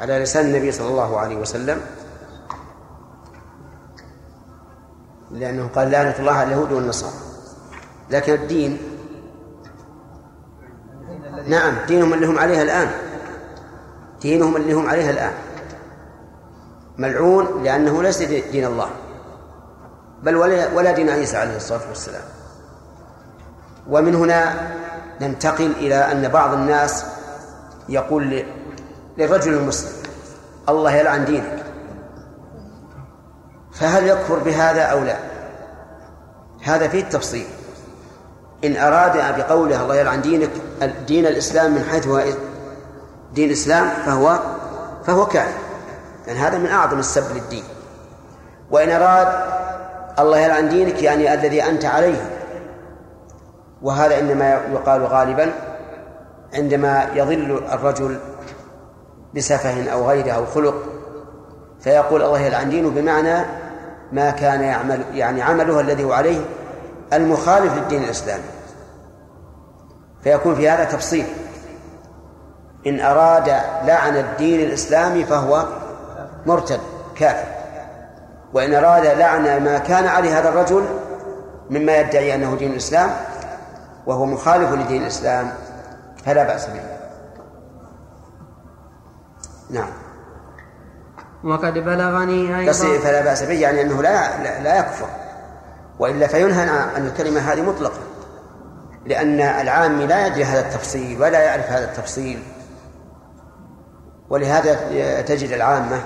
على 0.00 0.18
لسان 0.18 0.46
النبي 0.46 0.72
صلى 0.72 0.88
الله 0.88 1.18
عليه 1.18 1.36
وسلم. 1.36 1.80
لأنه 5.30 5.68
قال 5.68 5.90
لعنة 5.90 6.14
الله 6.18 6.32
على 6.32 6.46
اليهود 6.46 6.72
والنصارى. 6.72 7.12
لكن 8.10 8.32
الدين 8.32 8.78
نعم 11.46 11.74
دينهم 11.86 12.14
اللي 12.14 12.26
هم 12.26 12.38
عليها 12.38 12.62
الآن. 12.62 12.90
دينهم 14.20 14.56
اللي 14.56 14.72
هم 14.72 14.86
عليها 14.88 15.10
الآن. 15.10 15.32
ملعون 16.98 17.62
لأنه 17.64 18.02
ليس 18.02 18.22
دين 18.22 18.64
الله. 18.64 18.90
بل 20.22 20.36
ولا 20.36 20.72
ولا 20.72 20.92
دين 20.92 21.10
عيسى 21.10 21.36
عليه 21.36 21.56
الصلاة 21.56 21.88
والسلام. 21.88 22.24
ومن 23.88 24.14
هنا 24.14 24.70
ننتقل 25.20 25.70
إلى 25.70 25.94
أن 25.94 26.28
بعض 26.28 26.52
الناس 26.52 27.04
يقول 27.88 28.44
للرجل 29.18 29.52
المسلم 29.52 29.92
الله 30.68 30.92
يلعن 30.92 31.24
دينك. 31.24 31.64
فهل 33.72 34.06
يكفر 34.06 34.38
بهذا 34.38 34.82
أو 34.82 35.04
لا؟ 35.04 35.16
هذا 36.62 36.88
فيه 36.88 37.00
التفصيل. 37.00 37.46
إن 38.64 38.76
أراد 38.76 39.38
بقوله 39.38 39.82
الله 39.82 39.96
يلعن 39.96 40.22
دينك 40.22 40.50
دين 41.06 41.26
الإسلام 41.26 41.74
من 41.74 41.84
حيث 41.84 42.06
هو 42.06 42.22
دين 43.34 43.48
الإسلام 43.48 43.88
فهو 44.06 44.38
فهو 45.06 45.26
كافر. 45.26 45.58
لأن 46.26 46.36
هذا 46.36 46.58
من 46.58 46.66
أعظم 46.66 46.98
السب 46.98 47.36
للدين. 47.36 47.64
وإن 48.70 48.90
أراد 48.90 49.28
الله 50.18 50.38
يلعن 50.38 50.68
دينك 50.68 51.02
يعني 51.02 51.34
الذي 51.34 51.62
أنت 51.62 51.84
عليه. 51.84 52.30
وهذا 53.82 54.18
إنما 54.18 54.60
يقال 54.72 55.06
غالبا 55.06 55.52
عندما 56.54 57.06
يضل 57.14 57.62
الرجل 57.72 58.18
بسفه 59.36 59.90
أو 59.92 60.08
غيره 60.08 60.32
أو 60.32 60.46
خلق 60.46 60.74
فيقول 61.80 62.22
الله 62.22 62.40
يلعن 62.40 62.70
دينه 62.70 62.90
بمعنى 62.90 63.44
ما 64.12 64.30
كان 64.30 64.60
يعمل 64.60 65.00
يعني 65.12 65.42
عمله 65.42 65.80
الذي 65.80 66.04
هو 66.04 66.12
عليه 66.12 66.40
المخالف 67.12 67.76
للدين 67.76 68.04
الإسلامي. 68.04 68.42
فيكون 70.22 70.54
في 70.54 70.68
هذا 70.68 70.84
تفصيل. 70.84 71.26
إن 72.86 73.00
أراد 73.00 73.48
لعن 73.84 74.16
الدين 74.16 74.60
الإسلامي 74.60 75.24
فهو 75.24 75.66
مرتد 76.46 76.80
كافر. 77.16 77.48
وإن 78.54 78.74
أراد 78.74 79.06
لعن 79.06 79.64
ما 79.64 79.78
كان 79.78 80.06
عليه 80.06 80.38
هذا 80.38 80.48
الرجل 80.48 80.84
مما 81.70 81.96
يدعي 81.96 82.34
أنه 82.34 82.56
دين 82.58 82.70
الإسلام 82.70 83.10
وهو 84.06 84.26
مخالف 84.26 84.72
لدين 84.72 85.02
الإسلام 85.02 85.52
فلا 86.28 86.42
بأس 86.42 86.66
به. 86.66 86.80
نعم. 89.70 89.90
وقد 91.44 91.74
بلغني 91.74 92.58
أيضا 92.58 92.72
فلا 92.72 93.24
بأس 93.24 93.42
به 93.42 93.52
يعني 93.52 93.82
أنه 93.82 94.02
لا, 94.02 94.42
لا, 94.42 94.62
لا 94.62 94.78
يكفر. 94.78 95.08
وإلا 95.98 96.26
فينهى 96.26 96.68
عن 96.68 97.06
الكلمة 97.06 97.40
هذه 97.40 97.62
مطلقا. 97.62 98.00
لأن 99.06 99.40
العام 99.40 100.00
لا 100.00 100.26
يدري 100.26 100.44
هذا 100.44 100.60
التفصيل 100.60 101.22
ولا 101.22 101.42
يعرف 101.42 101.70
هذا 101.70 101.84
التفصيل. 101.84 102.42
ولهذا 104.30 104.74
تجد 105.22 105.52
العامة 105.52 106.00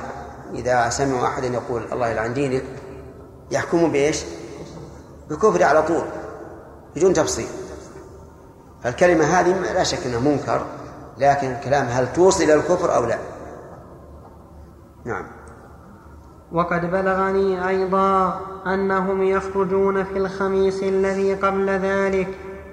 إذا 0.55 0.89
سمعوا 0.89 1.27
أحدا 1.27 1.47
يقول 1.47 1.93
الله 1.93 2.09
يلعن 2.09 2.35
دينك 2.35 2.65
يحكموا 3.51 3.89
بإيش؟ 3.89 4.25
بالكفر 5.29 5.65
على 5.65 5.83
طول 5.83 6.05
بدون 6.97 7.13
تفصيل. 7.13 7.49
فالكلمة 8.85 9.25
هذه 9.25 9.73
لا 9.75 9.83
شك 9.83 10.07
أنها 10.07 10.21
منكر 10.21 10.63
لكن 11.19 11.51
الكلام 11.53 11.87
هل 11.87 12.13
توصل 12.13 12.45
إلى 12.45 12.55
الكفر 12.55 12.95
أو 12.95 13.05
لا؟ 13.05 13.19
نعم. 15.05 15.25
وقد 16.53 16.91
بلغني 16.91 17.69
أيضا 17.69 18.41
أنهم 18.67 19.23
يخرجون 19.23 20.05
في 20.05 20.19
الخميس 20.19 20.83
الذي 20.83 21.35
قبل 21.35 21.71
ذلك 21.71 22.29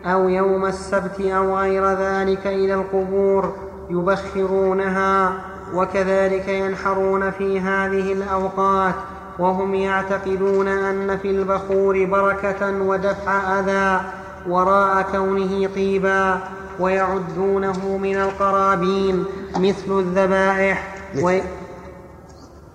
أو 0.05 0.29
يوم 0.29 0.65
السبت 0.65 1.21
أو 1.21 1.57
غير 1.57 1.85
ذلك 1.85 2.47
إلى 2.47 2.73
القبور 2.73 3.55
يبخرونها 3.89 5.33
وكذلك 5.73 6.47
ينحرون 6.47 7.31
في 7.31 7.59
هذه 7.59 8.13
الأوقات 8.13 8.95
وهم 9.39 9.75
يعتقدون 9.75 10.67
أن 10.67 11.17
في 11.17 11.31
البخور 11.31 12.05
بركة 12.05 12.81
ودفع 12.81 13.59
أذى 13.59 14.01
وراء 14.49 15.01
كونه 15.11 15.69
طيبا 15.75 16.39
ويعدونه 16.79 17.97
من 17.97 18.15
القرابين 18.15 19.25
مثل 19.57 19.99
الذبائح 19.99 20.95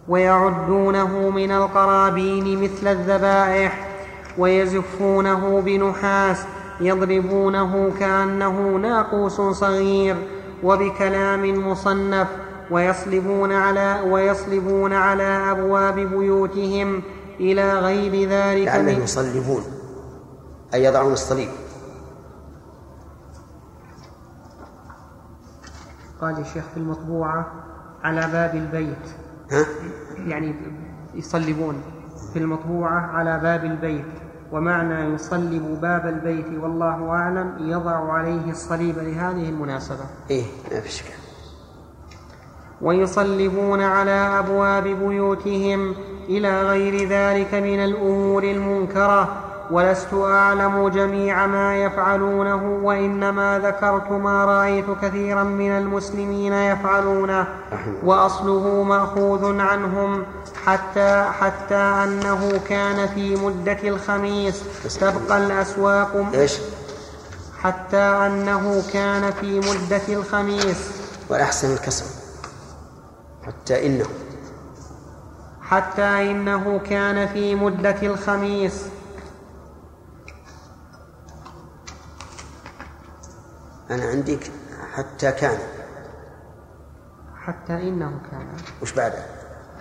ويعدونه 0.08 1.30
من 1.30 1.50
القرابين 1.52 2.62
مثل 2.62 2.88
الذبائح 2.88 3.88
ويزفونه 4.38 5.62
بنحاس 5.64 6.38
يضربونه 6.80 7.92
كأنه 8.00 8.76
ناقوس 8.82 9.40
صغير 9.40 10.16
وبكلام 10.62 11.70
مصنف 11.70 12.28
ويصلبون 12.70 13.52
على 13.52 14.00
ويصلبون 14.06 14.92
على 14.92 15.50
أبواب 15.50 15.94
بيوتهم 15.94 17.02
إلى 17.40 17.78
غير 17.78 18.28
ذلك 18.28 18.66
لعلهم 18.66 19.02
يصلبون 19.02 19.64
أي 20.74 20.84
يضعون 20.84 21.12
الصليب. 21.12 21.48
قال 26.20 26.40
الشيخ 26.40 26.64
في 26.64 26.76
المطبوعة 26.76 27.52
على 28.02 28.20
باب 28.32 28.54
البيت. 28.54 29.08
ها؟ 29.50 29.64
يعني 30.26 30.54
يصلبون 31.14 31.82
في 32.32 32.38
المطبوعة 32.38 33.00
على 33.00 33.38
باب 33.40 33.64
البيت. 33.64 34.04
ومعنى 34.52 35.14
يصلب 35.14 35.78
باب 35.82 36.06
البيت 36.06 36.46
والله 36.62 37.10
أعلم 37.10 37.54
يضع 37.58 38.12
عليه 38.12 38.50
الصليب 38.50 38.98
لهذه 38.98 39.48
المناسبة. 39.48 40.04
إيه 40.30 40.44
ما 40.72 40.80
في 40.80 40.88
شك 40.88 41.14
ويصلبون 42.80 43.80
على 43.80 44.10
أبواب 44.10 44.82
بيوتهم 44.82 45.94
إلى 46.28 46.62
غير 46.62 47.08
ذلك 47.08 47.54
من 47.54 47.84
الأمور 47.84 48.42
المنكرة. 48.44 49.43
ولست 49.70 50.14
أعلم 50.14 50.88
جميع 50.88 51.46
ما 51.46 51.76
يفعلونه 51.76 52.80
وإنما 52.82 53.58
ذكرت 53.58 54.10
ما 54.10 54.44
رأيت 54.44 54.84
كثيرا 55.02 55.42
من 55.42 55.70
المسلمين 55.70 56.52
يفعلونه. 56.52 57.46
وأصله 58.04 58.82
مأخوذ 58.82 59.60
عنهم 59.60 60.22
حتى 60.66 61.24
حتى 61.40 61.74
أنه 61.74 62.60
كان 62.68 63.08
في 63.08 63.36
مدة 63.36 63.78
الخميس 63.84 64.62
تبقى 65.00 65.38
الأسواق 65.38 66.26
إيش؟ 66.34 66.58
حتى 67.62 67.96
أنه 67.96 68.82
كان 68.92 69.32
في 69.32 69.58
مدة 69.60 70.02
الخميس. 70.08 70.90
والأحسن 71.28 71.72
الكسر. 71.72 72.04
حتى 73.46 73.86
إنه. 73.86 74.06
حتى 75.62 76.02
إنه 76.02 76.80
كان 76.90 77.28
في 77.28 77.54
مدة 77.54 77.96
الخميس. 78.02 78.93
أنا 83.90 84.04
عندي 84.04 84.38
حتى 84.94 85.32
كان. 85.32 85.58
حتى 87.36 87.72
إنه 87.88 88.20
كان. 88.30 88.46
وش 88.82 88.92
بعده؟ 88.92 89.22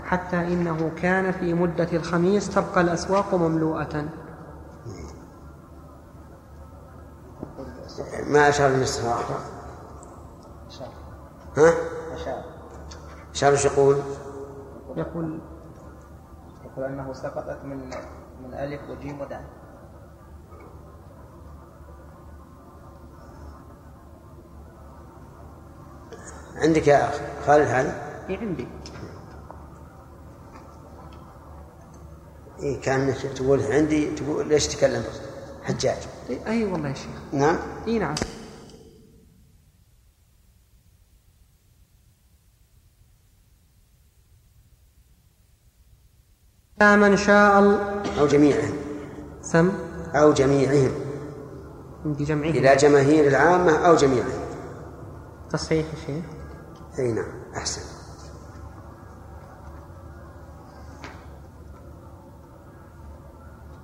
حتى 0.03 0.35
إنه 0.39 0.91
كان 1.01 1.31
في 1.31 1.53
مدة 1.53 1.87
الخميس 1.93 2.49
تبقى 2.49 2.81
الأسواق 2.81 3.35
مملوءة. 3.35 4.05
ما 8.27 8.49
أشار 8.49 8.69
للنسخة 8.69 9.13
ها؟ 11.57 11.73
أشار. 12.13 12.43
أشار 13.33 13.53
وش 13.53 13.65
يقول؟ 13.65 13.97
يقول 14.95 15.39
يقول 16.65 16.85
أنه 16.85 17.13
سقطت 17.13 17.59
من 17.63 17.77
من 18.43 18.53
ألف 18.53 18.81
وجيم 18.89 19.21
ودال 19.21 19.41
عندك 26.55 26.87
يا 26.87 27.09
أخ 27.09 27.21
خالد 27.45 27.67
هذا؟ 27.67 28.25
إيه 28.29 28.37
عندي. 28.37 28.67
إيه 32.59 32.81
كان 32.81 33.13
تقول 33.35 33.61
عندي 33.61 34.15
تقول 34.15 34.47
ليش 34.47 34.67
تكلم؟ 34.67 35.03
حجاج. 35.63 35.97
إيه 36.29 36.47
أي 36.47 36.63
والله 36.63 36.89
يا 36.89 36.93
شيخ. 36.93 37.33
نعم. 37.33 37.57
إي 37.87 37.99
نعم. 37.99 38.15
من 46.81 47.17
شاء 47.17 47.59
الله 47.59 48.03
أو 48.19 48.27
جميعهم. 48.27 48.73
سم. 49.41 49.71
أو 50.15 50.33
جميعهم. 50.33 50.91
جمعيه 52.05 52.51
إلى 52.51 52.75
جماهير 52.75 53.27
العامة 53.27 53.87
أو 53.87 53.95
جميعهم. 53.95 54.43
تصحيح 55.49 55.85
يا 55.85 56.05
شيخ. 56.07 56.32
أي 56.99 57.11
نعم 57.11 57.25
أحسن. 57.57 57.81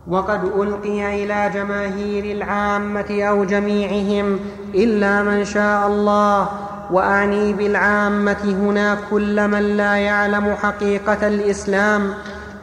وقد 0.07 0.43
ألقي 0.43 1.23
إلى 1.23 1.51
جماهير 1.53 2.37
العامة 2.37 3.23
أو 3.23 3.43
جميعهم 3.43 4.39
إلا 4.75 5.23
من 5.23 5.45
شاء 5.45 5.87
الله 5.87 6.49
وأعني 6.91 7.53
بالعامة 7.53 8.43
هنا 8.43 8.97
كل 9.11 9.47
من 9.47 9.77
لا 9.77 9.95
يعلم 9.95 10.55
حقيقة 10.55 11.27
الإسلام 11.27 12.13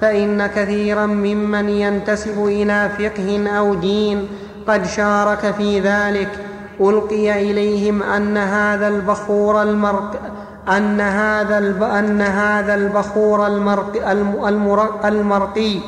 فإن 0.00 0.46
كثيرا 0.46 1.06
ممن 1.06 1.68
ينتسب 1.68 2.44
إلى 2.44 2.90
فقه 2.98 3.58
أو 3.58 3.74
دين 3.74 4.28
قد 4.68 4.86
شارك 4.86 5.54
في 5.54 5.80
ذلك. 5.80 6.46
ألقي 6.80 7.50
إليهم 7.50 8.02
أن 8.02 8.36
هذا 8.36 8.88
البخور 8.88 9.62
المرق 9.62 10.35
أن 10.68 11.00
هذا 11.00 11.58
الب... 11.58 11.82
أن 11.82 12.22
هذا 12.22 12.74
البخور 12.74 13.46
المرق 13.46 14.08
الم... 14.10 14.44
المر... 14.46 15.06
المرقي 15.08 15.78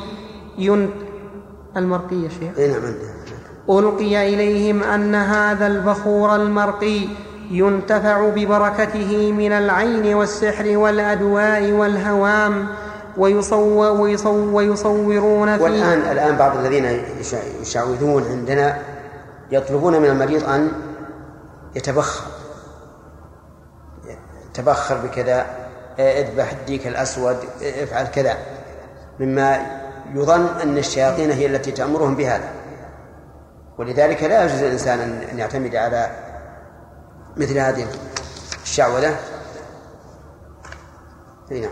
ين... 0.57 0.89
المرقي 1.77 2.15
يا 2.15 2.29
شيخ؟ 2.29 2.57
أي 2.59 2.67
نعم 2.67 2.81
ألقي 3.69 4.33
إليهم 4.33 4.83
أن 4.83 5.15
هذا 5.15 5.67
البخور 5.67 6.35
المرقي 6.35 7.01
ينتفع 7.51 8.29
ببركته 8.29 9.31
من 9.31 9.51
العين 9.51 10.13
والسحر 10.15 10.77
والأدواء 10.77 11.71
والهوام 11.71 12.67
ويصو 13.17 14.01
ويصو 14.03 14.57
ويصورون 14.57 15.57
فيه. 15.57 15.63
والآن 15.63 15.99
الآن 16.11 16.35
بعض 16.37 16.57
الذين 16.57 16.85
يشع- 17.21 17.61
يشعوذون 17.61 18.23
عندنا 18.23 18.77
يطلبون 19.51 19.99
من 20.01 20.05
المريض 20.09 20.49
أن 20.49 20.71
يتبخر. 21.75 22.23
تبخر 24.61 24.97
بكذا 24.97 25.45
اذبح 25.99 26.51
الديك 26.51 26.87
الأسود 26.87 27.37
افعل 27.61 28.05
كذا. 28.07 28.37
مما 29.19 29.79
يظن 30.13 30.45
أن 30.63 30.77
الشياطين 30.77 31.31
هي 31.31 31.45
التي 31.45 31.71
تأمرهم 31.71 32.15
بهذا. 32.15 32.49
ولذلك 33.77 34.23
لا 34.23 34.45
يجوز 34.45 34.63
للإنسان 34.63 34.99
أن- 35.31 35.39
يعتمد 35.39 35.75
على 35.75 36.09
مثل 37.37 37.57
هذه 37.57 37.87
الشعوذة. 38.63 39.15
نعم. 41.51 41.69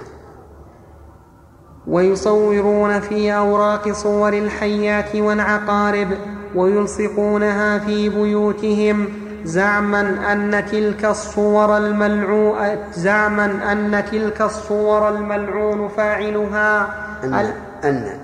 ويصورون 1.88 3.00
في 3.00 3.34
أوراق 3.34 3.92
صور 3.92 4.34
الحيات 4.34 5.16
والعقارب 5.16 6.08
ويلصقونها 6.56 7.80
في 7.80 8.10
بيوتهم 8.10 9.27
زعما 9.44 10.32
أن 10.32 10.66
تلك 10.66 11.06
الصور 11.06 11.78
الملعون 11.78 12.78
زعما 12.92 13.72
أن 13.72 14.06
تلك 14.12 14.42
الصور 14.42 15.10
الملعون 15.10 15.88
فاعلها 15.88 16.88
أن 17.24 17.34
ال- 17.34 17.54
أن 17.84 18.20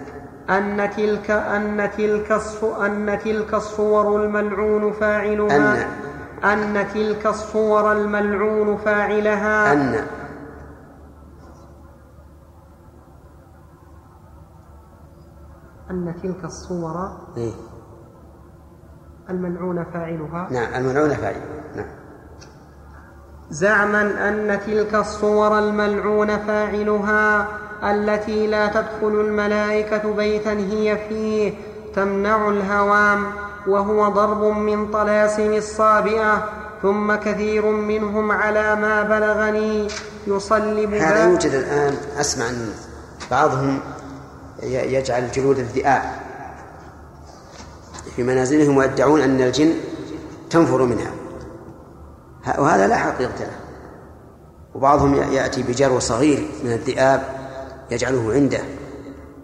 أن 0.50 0.90
تلك 0.98 1.32
أن 1.32 1.90
تلك 1.98 2.40
الص- 2.40 2.80
أن 2.82 3.20
تلك 3.24 3.54
الصور 3.54 4.24
الملعون 4.26 4.92
فاعلها 4.94 5.84
أن. 5.84 5.88
أن 6.44 6.88
تلك 6.94 7.26
الصور 7.28 7.92
الملعون 7.92 8.78
فاعلها 8.78 9.74
أن 9.74 10.06
أن 15.92 16.16
تلك 16.24 16.44
الصور 16.46 17.12
إيه؟ 17.38 17.54
الملعون 19.30 19.86
فاعلها. 19.94 20.48
نعم 20.52 20.74
الملعون 20.76 21.14
فاعل. 21.14 21.36
نعم. 21.76 21.86
زعما 23.52 24.02
أن 24.30 24.60
تلك 24.66 24.96
الصور 24.96 25.60
الملعون 25.60 26.38
فاعلها 26.38 27.48
التي 27.84 28.48
لا 28.48 28.68
تدخل 28.68 29.22
الملائكة 29.22 30.14
بيتا 30.14 30.52
هي 30.52 30.98
فيه 31.10 31.54
تمنع 31.96 32.50
الهوام 32.50 33.26
وهو 33.68 34.10
ضرب 34.10 34.44
من 34.44 34.92
طلاسم 34.92 35.54
الصابئة 35.54 36.50
ثم 36.82 37.16
كثير 37.16 37.66
منهم 37.66 38.32
على 38.32 38.76
ما 38.76 39.04
بلغني 39.04 39.88
يصلب 40.28 40.94
هذا 40.94 41.24
يوجد 41.30 41.52
الآن 41.54 41.94
أسمع 42.20 42.50
أن 42.50 42.70
بعضهم 43.32 43.80
ي- 44.64 44.94
يجعل 44.94 45.32
جلود 45.32 45.60
الذئاب. 45.60 46.02
في 48.16 48.24
منازلهم 48.24 48.78
ويدعون 48.78 49.22
أن 49.22 49.42
الجن 49.42 49.74
تنفر 50.50 50.84
منها. 50.84 51.12
وهذا 52.58 52.88
لا 52.88 52.96
حقيقة 52.96 53.40
له 53.40 53.60
وبعضهم 54.76 55.16
يأتي 55.16 55.64
بجرو 55.64 56.00
صغير 56.00 56.48
من 56.64 56.72
الذئاب 56.72 57.24
يجعله 57.92 58.34
عنده. 58.34 58.60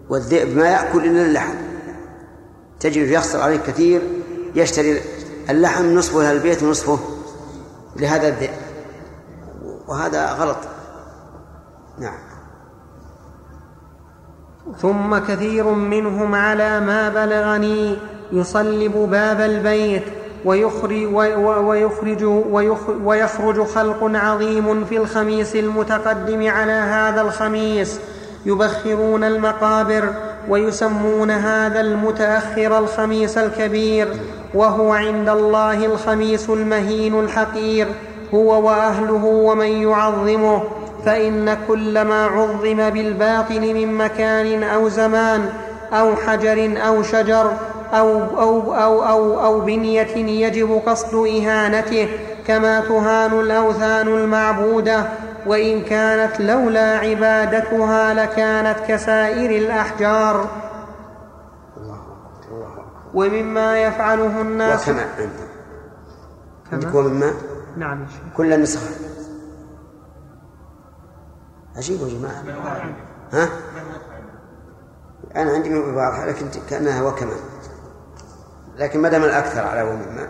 والذئب 0.08 0.56
ما 0.56 0.68
يأكل 0.68 1.04
إلا 1.04 1.26
اللحم. 1.26 1.54
تجد 2.80 3.08
يخسر 3.08 3.40
عليه 3.40 3.56
كثير 3.56 4.02
يشتري 4.54 5.00
اللحم 5.50 5.94
نصفه 5.94 6.32
للبيت 6.32 6.62
ونصفه 6.62 6.98
لهذا 7.96 8.28
الذئب. 8.28 8.54
وهذا 9.88 10.32
غلط. 10.32 10.58
نعم. 11.98 12.18
ثم 14.78 15.18
كثير 15.18 15.70
منهم 15.70 16.34
على 16.34 16.80
ما 16.80 17.08
بلغني 17.08 17.98
يصلب 18.32 19.08
باب 19.10 19.40
البيت 19.40 20.02
ويخرج, 20.44 22.24
ويخرج, 23.04 23.62
خلق 23.62 23.98
عظيم 24.14 24.84
في 24.84 24.96
الخميس 24.96 25.56
المتقدم 25.56 26.48
على 26.48 26.72
هذا 26.72 27.20
الخميس. 27.20 28.00
يبخرون 28.46 29.24
المقابر 29.24 30.04
ويسمون 30.48 31.30
هذا 31.30 31.80
المتأخر 31.80 32.78
الخميس 32.78 33.38
الكبير. 33.38 34.08
وهو 34.54 34.92
عند 34.92 35.28
الله 35.28 35.86
الخميس 35.86 36.50
المهين 36.50 37.20
الحقير. 37.20 37.88
هو 38.34 38.66
وأهله 38.66 39.24
ومن 39.24 39.82
يعظمه. 39.82 40.62
فإن 41.06 41.56
كل 41.68 42.02
ما 42.02 42.26
عظم 42.26 42.90
بالباطل 42.90 43.74
من 43.74 43.94
مكان 43.94 44.62
أو 44.62 44.88
زمان 44.88 45.48
أو 45.92 46.16
حجر 46.16 46.80
أو 46.86 47.02
شجر 47.02 47.52
أو 47.92 48.40
أو 48.40 48.74
أو 48.74 49.02
أو, 49.04 49.44
أو 49.44 49.60
بنية 49.60 50.16
يجب 50.16 50.82
قصد 50.86 51.14
إهانته 51.14 52.08
كما 52.46 52.80
تهان 52.80 53.40
الأوثان 53.40 54.08
المعبودة 54.08 55.08
وإن 55.46 55.82
كانت 55.82 56.40
لولا 56.40 56.98
عبادتها 56.98 58.14
لكانت 58.14 58.78
كسائر 58.88 59.80
أكبر 59.80 60.46
ومما 63.14 63.82
يفعله 63.82 64.40
الناس. 64.40 64.88
وكما 64.88 65.02
عندك 65.18 65.30
عندك 66.72 66.94
ومما 66.94 67.32
نعم 67.76 68.06
كل 68.36 68.52
النسخ. 68.52 68.80
عجيب 71.76 72.00
يا 72.00 72.18
جماعة. 72.18 72.44
ها؟ 73.32 73.48
أنا 75.36 75.50
عندي 75.52 75.68
من 75.68 75.94
واضحة 75.94 76.26
لكن 76.26 76.46
كأنها 76.70 77.02
وكما. 77.02 77.32
لكن 78.80 79.02
ما 79.02 79.08
دام 79.08 79.24
الأكثر 79.24 79.66
على 79.66 79.82
ومما 79.82 80.28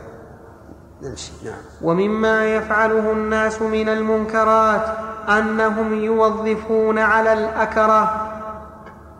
نمشي 1.02 1.32
نعم. 1.44 1.58
ومما 1.82 2.54
يفعله 2.54 3.12
الناس 3.12 3.62
من 3.62 3.88
المنكرات 3.88 4.84
أنهم 5.28 5.94
يوظفون 5.94 6.98
على 6.98 7.32
الأكره. 7.32 8.30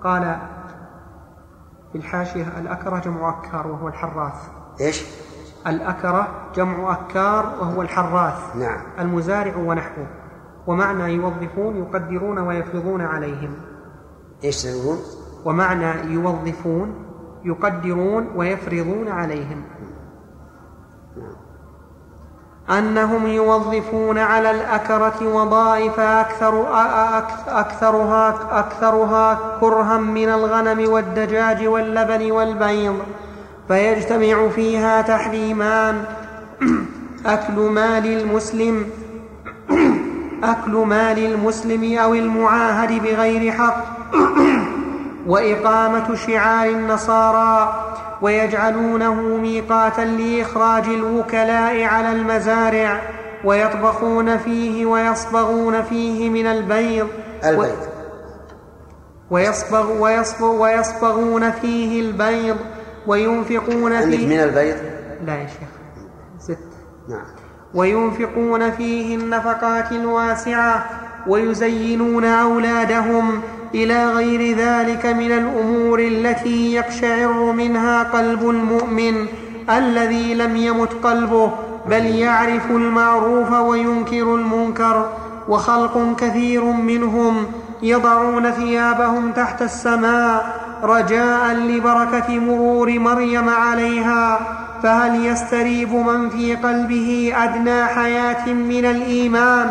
قال 0.04 0.36
في 1.92 1.98
الحاشية 1.98 2.46
الأكره 2.58 2.98
جمع 2.98 3.38
أكار 3.38 3.66
وهو 3.66 3.88
الحراث. 3.88 4.34
إيش؟ 4.80 5.04
الأكره 5.66 6.28
جمع 6.54 6.92
أكار 6.92 7.54
وهو 7.60 7.82
الحراث. 7.82 8.56
نعم. 8.56 8.80
المزارع 8.98 9.56
ونحوه. 9.56 10.06
ومعنى 10.66 11.14
يوظفون 11.14 11.76
يقدرون 11.76 12.38
ويفرضون 12.38 13.00
عليهم. 13.00 13.54
إيش 14.44 14.62
تقولون؟ 14.62 14.98
ومعنى 15.44 16.12
يوظفون 16.12 16.94
يقدرون 17.44 18.26
ويفرضون 18.36 19.08
عليهم. 19.08 19.62
أنهم 22.70 23.26
يوظفون 23.26 24.18
على 24.18 24.50
الأكرة 24.50 25.34
وظائف 25.34 26.00
أكثر 26.00 26.66
أكثرها 27.48 28.34
أكثرها 28.58 29.38
كرها 29.60 29.98
من 29.98 30.28
الغنم 30.28 30.92
والدجاج 30.92 31.66
واللبن 31.66 32.30
والبيض 32.30 32.98
فيجتمع 33.68 34.48
فيها 34.48 35.02
تحريمان. 35.02 36.04
أكل 37.26 37.52
مال 37.52 38.06
المسلم 38.06 38.86
أكل 40.44 40.72
مال 40.72 41.18
المسلم 41.18 41.98
أو 41.98 42.14
المعاهد 42.14 43.02
بغير 43.02 43.52
حق. 43.52 43.84
وإقامة 45.26 46.14
شعار 46.14 46.68
النصارى 46.68 47.84
ويجعلونه 48.22 49.14
ميقاتا 49.14 50.00
لإخراج 50.00 50.84
الوكلاء 50.84 51.84
على 51.84 52.12
المزارع 52.12 53.00
ويطبخون 53.44 54.38
فيه 54.38 54.86
ويصبغون 54.86 55.82
فيه 55.82 56.30
من 56.30 56.46
البيض. 56.46 57.08
البيض. 57.44 57.76
ويصبغ 59.30 60.02
ويصبغ 60.02 60.62
ويصبغون 60.62 61.50
فيه 61.50 62.00
البيض 62.00 62.56
وينفقون 63.06 63.92
عندك 63.92 64.16
فيه 64.16 64.26
من 64.26 64.42
البيض؟ 64.42 64.76
لا 65.26 65.34
يا 65.34 65.46
شيخ 65.46 65.68
ست. 66.38 66.58
نعم. 67.08 67.24
وينفقون 67.74 68.70
فيه 68.70 69.16
النفقات 69.16 69.92
الواسعة 69.92 70.86
ويزينون 71.26 72.24
أولادهم 72.24 73.42
إلى 73.74 74.06
غير 74.06 74.56
ذلك 74.56 75.06
من 75.06 75.32
الأمور 75.32 75.98
التي 76.00 76.74
يقشعر 76.74 77.52
منها 77.52 78.02
قلب 78.02 78.50
المؤمن 78.50 79.26
الذي 79.70 80.34
لم 80.34 80.56
يمت 80.56 80.92
قلبه 81.02 81.50
بل 81.86 82.06
يعرف 82.06 82.70
المعروف 82.70 83.52
وينكر 83.52 84.34
المنكر. 84.34 85.06
وخلق 85.48 86.16
كثير 86.18 86.64
منهم 86.64 87.46
يضعون 87.82 88.50
ثيابهم 88.50 89.32
تحت 89.32 89.62
السماء 89.62 90.60
رجاء 90.82 91.54
لبركة 91.54 92.38
مرور 92.38 92.98
مريم 92.98 93.48
عليها. 93.48 94.38
فهل 94.82 95.26
يستريب 95.26 95.94
من 95.94 96.30
في 96.30 96.56
قلبه 96.56 97.32
أدنى 97.36 97.84
حياة 97.84 98.52
من 98.52 98.84
الإيمان؟ 98.84 99.70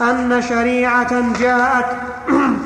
أن 0.00 0.42
شريعة 0.42 1.38
جاءت 1.40 1.86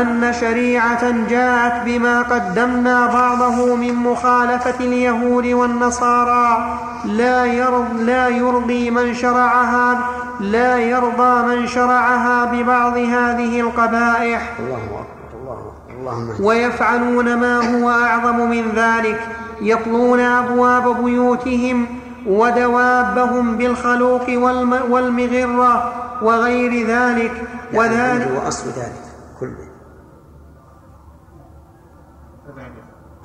أن 0.00 0.32
شريعة 0.40 1.28
جاءت 1.28 1.84
بما 1.86 2.22
قدمنا 2.22 3.06
بعضه 3.06 3.74
من 3.76 3.94
مخالفة 3.94 4.74
اليهود 4.80 5.46
والنصارى. 5.46 6.78
لا 7.04 7.44
يرضي, 7.44 8.04
لا 8.04 8.28
يرضي 8.28 8.90
من 8.90 9.14
شرعها 9.14 9.98
لا 10.40 10.78
يرضى 10.78 11.46
من 11.56 11.66
شرعها 11.66 12.44
ببعض 12.44 12.96
هذه 12.96 13.60
القبائح. 13.60 14.52
الله 14.58 14.76
أكبر 14.76 15.04
الله 15.40 15.52
أكبر 15.52 16.00
اللهم 16.00 16.44
ويفعلون 16.44 17.36
ما 17.36 17.82
هو 17.82 17.90
أعظم 17.90 18.50
من 18.50 18.64
ذلك. 18.76 19.20
يطلون 19.60 20.20
أبواب 20.20 21.04
بيوتهم 21.04 21.86
ودوابهم 22.26 23.56
بالخلوق 23.56 24.24
والم- 24.28 24.90
والمغرة 24.90 25.92
وغير 26.22 26.86
ذلك. 26.86 27.32
وذلك 27.74 27.92
يعني 27.92 28.36
وأصل 28.44 28.66
ذلك. 28.66 29.01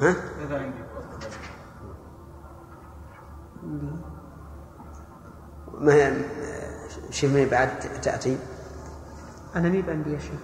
ها؟ 0.02 0.16
ما 5.80 5.94
هي 5.94 6.14
شوف 7.10 7.32
من 7.32 7.48
بعد 7.52 7.70
تأتي؟ 8.02 8.38
أنا 9.56 9.70
مي 9.70 9.84
عندي 9.88 10.14
يا 10.14 10.20
شيخ. 10.20 10.40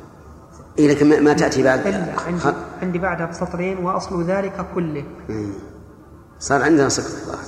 إيه 0.80 0.92
لكن 0.96 1.10
ما- 1.10 1.20
ما 1.20 1.34
تأتي 1.34 1.64
بعد. 1.64 1.88
عندي, 2.26 2.40
خ... 2.40 2.48
عندي 2.82 3.00
بعدها 3.00 3.26
بسطرين 3.26 3.78
وأصل 3.78 4.24
ذلك 4.24 4.66
كله. 4.76 5.04
مم. 5.30 5.54
صار 6.40 6.62
عندنا 6.64 6.90
سقط 6.90 7.12
الله 7.28 7.40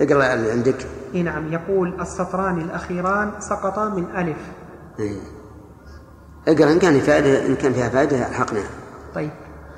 اقرأ 0.00 0.34
اللي 0.34 0.50
عندك. 0.52 0.86
إي 1.14 1.22
نعم. 1.22 1.52
يقول 1.52 2.00
السطران 2.00 2.60
الأخيران 2.60 3.40
سقطا 3.40 3.88
من 3.88 4.16
ألف. 4.16 4.36
إيه. 4.98 5.20
اقرأ 6.48 6.72
إن 6.72 6.78
كان 6.78 7.00
فائده 7.00 7.46
إن 7.46 7.56
كان 7.56 7.72
فيها 7.72 7.88
فائدة 7.88 8.28
الحقنا 8.28 8.60
طيب. 9.14 9.30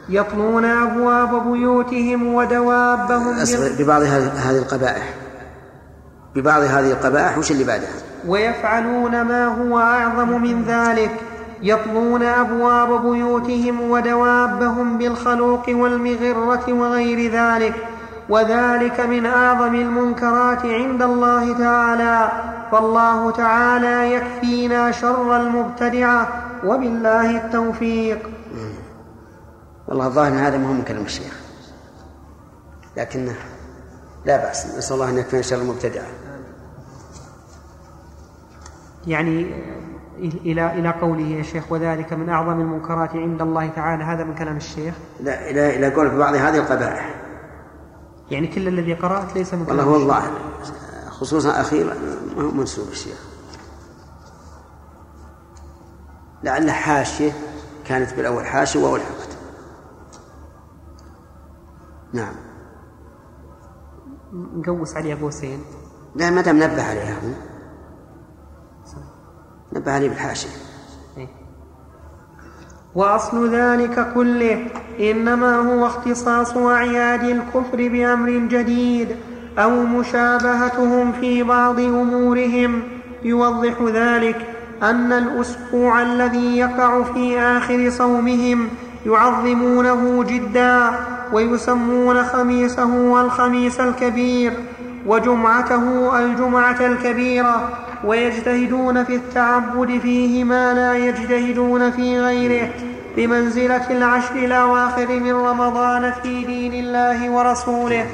يطلون 0.09 0.65
أبواب 0.65 1.53
بيوتهم 1.53 2.35
ودوابهم 2.35 3.39
أصبر 3.39 3.71
ببعض 3.79 4.03
هذه 4.03 4.59
القبائح. 4.59 5.15
ببعض 6.35 6.63
هذه 6.63 6.91
القبائح 6.91 7.39
وش 7.39 7.51
اللي 7.51 7.65
بعدها؟ 7.65 7.89
ويفعلون 8.29 9.23
ما 9.23 9.47
هو 9.47 9.79
أعظم 9.79 10.43
من 10.43 10.65
ذلك. 10.65 11.11
يطلون 11.63 12.23
أبواب 12.23 13.03
بيوتهم 13.03 13.91
ودوابهم 13.91 14.99
بالخلوق 14.99 15.69
والمغرة 15.69 16.73
وغير 16.73 17.33
ذلك. 17.33 17.75
وذلك 18.29 19.01
من 19.01 19.27
أعظم 19.27 19.75
المنكرات 19.75 20.67
عند 20.67 21.03
الله 21.03 21.59
تعالى. 21.59 22.31
فالله 22.73 23.31
تعالى 23.31 24.15
يكفينا 24.15 24.91
شر 24.91 25.37
المبتدعة. 25.37 26.29
وبالله 26.65 27.37
التوفيق. 27.37 28.38
والله 29.89 30.07
الظاهر 30.07 30.32
هذا 30.32 30.59
مهم 30.59 30.82
كلام 30.82 31.05
الشيخ. 31.05 31.41
لكنه 32.97 33.34
لا 34.24 34.36
بأس 34.36 34.66
نسأل 34.66 34.95
الله 34.95 35.09
أن 35.11 35.18
يكفينا 35.18 35.43
شر 35.43 35.57
المبتدعه 35.57 36.07
يعني 39.07 39.55
إلى 40.18 40.72
إلى 40.72 40.91
قوله 40.91 41.26
يا 41.26 41.43
شيخ 41.43 41.72
وذلك 41.72 42.12
من 42.12 42.28
أعظم 42.28 42.61
المنكرات 42.61 43.11
عند 43.11 43.43
الله 43.43 43.68
تعالى 43.68 44.05
هذا 44.05 44.24
من 44.24 44.34
كلام 44.34 44.57
الشيخ؟ 44.57 44.95
لا 45.20 45.51
إلى 45.51 45.76
إلى 45.76 45.95
قول 45.95 46.09
ببعض 46.09 46.34
هذه 46.34 46.57
القبائح. 46.57 47.14
يعني 48.30 48.47
كل 48.47 48.68
الذي 48.68 48.95
قرأت 48.95 49.36
ليس 49.36 49.55
من 49.55 49.61
والله 49.61 49.74
كلام 49.74 49.89
هو. 49.89 49.97
الظاهر 49.97 50.32
خصوصا 51.11 51.61
أخيرا 51.61 51.95
ما 52.36 52.43
هو 52.43 52.51
منسوب 52.51 52.89
الشيخ. 52.89 53.18
لعل 56.43 56.70
حاشية 56.70 57.32
كانت 57.86 58.14
بالأول 58.14 58.47
حاشية 58.47 58.80
والحقت 58.80 59.18
نعم. 62.13 62.35
نقوس 64.33 64.97
عليها 64.97 65.17
قوسين. 65.17 65.61
لا 66.17 66.31
ما 66.31 66.41
دام 66.41 66.57
نبه 66.57 66.83
عليها. 66.83 67.15
هو 67.15 67.33
نبه 69.73 69.93
عليه 69.93 70.09
بالحاشية. 70.09 70.49
إيه. 71.17 71.29
وأصل 72.95 73.55
ذلك 73.55 74.13
كله 74.15 74.67
إنما 75.01 75.57
هو 75.57 75.87
اختصاص 75.87 76.57
أعياد 76.57 77.23
الكفر 77.23 77.89
بأمر 77.89 78.31
جديد 78.31 79.17
أو 79.59 79.71
مشابهتهم 79.71 81.13
في 81.13 81.43
بعض 81.43 81.81
أمورهم. 81.81 82.83
يوضح 83.23 83.83
ذلك 83.83 84.55
أن 84.83 85.13
الأسبوع 85.13 86.03
الذي 86.03 86.59
يقع 86.59 87.03
في 87.03 87.41
آخر 87.41 87.91
صومهم 87.91 88.69
يعظمونه 89.07 90.25
جدا 90.25 90.91
ويسمون 91.33 92.24
خميسه 92.24 93.20
الخميس 93.20 93.81
الكبير 93.81 94.53
وجمعته 95.07 96.18
الجمعة 96.18 96.87
الكبيرة 96.87 97.68
ويجتهدون 98.05 99.05
في 99.05 99.14
التعبد 99.16 99.99
فيه 99.99 100.45
ما 100.45 100.74
لا 100.74 100.95
يجتهدون 100.95 101.91
في 101.91 102.20
غيره 102.20 102.70
بمنزلة 103.16 103.91
العشر 103.91 104.37
الأواخر 104.37 105.09
من 105.09 105.33
رمضان 105.33 106.12
في 106.22 106.45
دين 106.45 106.72
الله 106.74 107.31
ورسوله. 107.31 108.07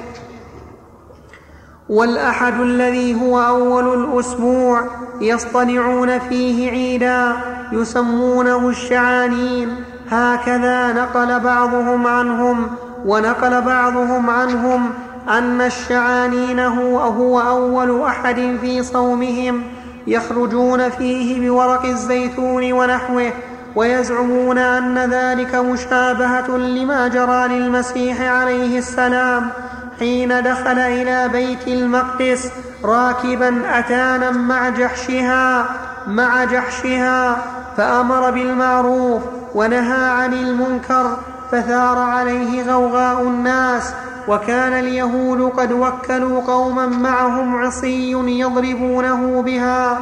والأحد 1.89 2.61
الذي 2.61 3.21
هو 3.21 3.41
أول 3.41 4.05
الأسبوع 4.05 4.85
يصطنعون 5.21 6.19
فيه 6.19 6.71
عيدا 6.71 7.37
يسمونه 7.73 8.69
الشعانين. 8.69 9.69
هكذا 10.11 10.93
نقل 10.93 11.41
بعضهم 11.41 12.07
عنهم 12.07 12.67
ونقل 13.05 13.61
بعضهم 13.61 14.31
عنهم 14.31 14.91
أن 15.29 15.61
الشعانين 15.61 16.61
هو, 16.61 16.99
هو 17.01 17.41
أول 17.41 18.03
أحد 18.03 18.57
في 18.61 18.83
صومهم 18.83 19.63
يخرجون 20.07 20.89
فيه 20.89 21.51
بورق 21.51 21.85
الزيتون 21.85 22.73
ونحوه 22.73 23.33
ويزعمون 23.77 24.59
أن 24.59 24.99
ذلك 25.11 25.55
مشابهة 25.55 26.57
لما 26.57 27.09
جرى 27.09 27.49
للمسيح 27.49 28.21
عليه 28.21 28.79
السلام 28.79 29.51
حين 29.99 30.43
دخل 30.43 30.79
إلى 30.79 31.29
بيت 31.29 31.69
المقدس 31.69 32.51
راكبا 32.85 33.79
أتانا 33.79 34.31
مع 34.31 34.69
جحشها 34.69 35.67
مع 36.07 36.45
جحشها 36.45 37.37
فأمر 37.77 38.31
بالمعروف 38.31 39.23
ونهى 39.55 40.09
عن 40.11 40.33
المنكر 40.33 41.17
فثار 41.53 41.99
عليه 41.99 42.73
غوغاء 42.73 43.23
الناس 43.23 43.95
وكان 44.29 44.73
اليهود 44.73 45.43
قد 45.43 45.73
وكلوا 45.73 46.43
قوما 46.43 46.87
معهم 46.87 47.57
عصي 47.57 48.11
يضربونه 48.41 49.43
بها 49.43 49.99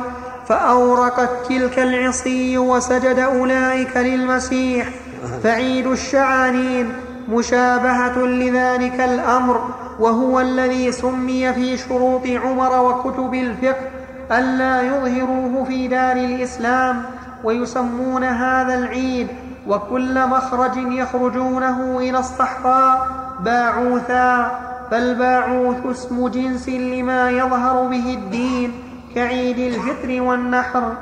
فأورقت 0.49 1.30
تلك 1.49 1.78
العصي 1.78 2.59
وسجد 2.59 3.18
أولئك 3.18 3.97
للمسيح. 3.97 4.88
فعيد 5.43 5.86
الشعانين 5.86 6.93
مشابهة 7.28 8.18
لذلك 8.18 9.01
الأمر 9.01 9.61
وهو 10.01 10.40
الذي 10.40 10.93
سمي 10.93 11.53
في 11.53 11.76
شروط 11.76 12.26
عمر 12.26 12.84
وكتب 12.84 13.34
الفقه 13.34 13.88
ألا 14.32 14.82
يظهروه 14.82 15.64
في 15.64 15.88
دار 15.88 16.16
الإسلام 16.16 17.03
ويسمون 17.45 18.24
هذا 18.24 18.74
العيد 18.74 19.28
وكل 19.66 20.26
مخرج 20.26 20.76
يخرجونه 20.76 21.98
إلى 21.98 22.18
الصحراء 22.18 23.08
باعوثا 23.40 24.50
فالباعوث 24.90 25.86
اسم 25.86 26.28
جنس 26.28 26.68
لما 26.68 27.30
يظهر 27.30 27.86
به 27.86 28.14
الدين 28.14 28.72
كعيد 29.14 29.58
الفطر 29.58 30.22
والنحر. 30.22 30.92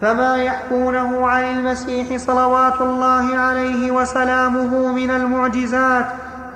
فما 0.00 0.36
يحكونه 0.36 1.26
عن 1.26 1.44
المسيح 1.44 2.16
صلوات 2.16 2.80
الله 2.80 3.36
عليه 3.36 3.90
وسلامه 3.90 4.92
من 4.92 5.10
المعجزات 5.10 6.06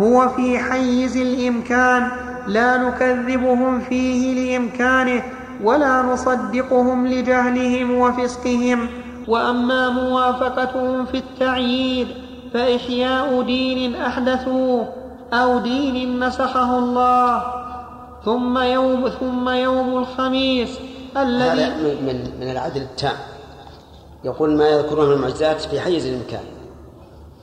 هو 0.01 0.29
في 0.29 0.59
حيز 0.59 1.17
الإمكان 1.17 2.09
لا 2.47 2.77
نكذبهم 2.77 3.81
فيه 3.81 4.35
لإمكانه 4.35 5.23
ولا 5.63 6.03
نصدقهم 6.03 7.07
لجهلهم 7.07 7.95
وفسقهم. 7.95 8.89
وأما 9.31 9.89
موافقتهم 9.89 11.05
في 11.05 11.17
التعييد 11.17 12.09
فإحياء 12.55 13.43
دين 13.43 13.95
أحدثوه 13.95 14.89
أو 15.33 15.59
دين 15.59 16.25
نسخه 16.25 16.79
الله. 16.79 17.43
ثم 18.25 18.59
يوم 18.59 19.09
ثم 19.09 19.49
يوم 19.49 19.99
الخميس 19.99 20.79
الذي 21.17 21.65
من, 21.65 22.07
من 22.07 22.41
من 22.41 22.51
العدل 22.51 22.83
التام. 22.83 23.17
يقول 24.25 24.57
ما 24.57 24.69
يذكرون 24.69 25.07
من 25.07 25.13
المعجزات 25.13 25.61
في 25.61 25.81
حيز 25.81 26.07
الإمكان. 26.07 26.45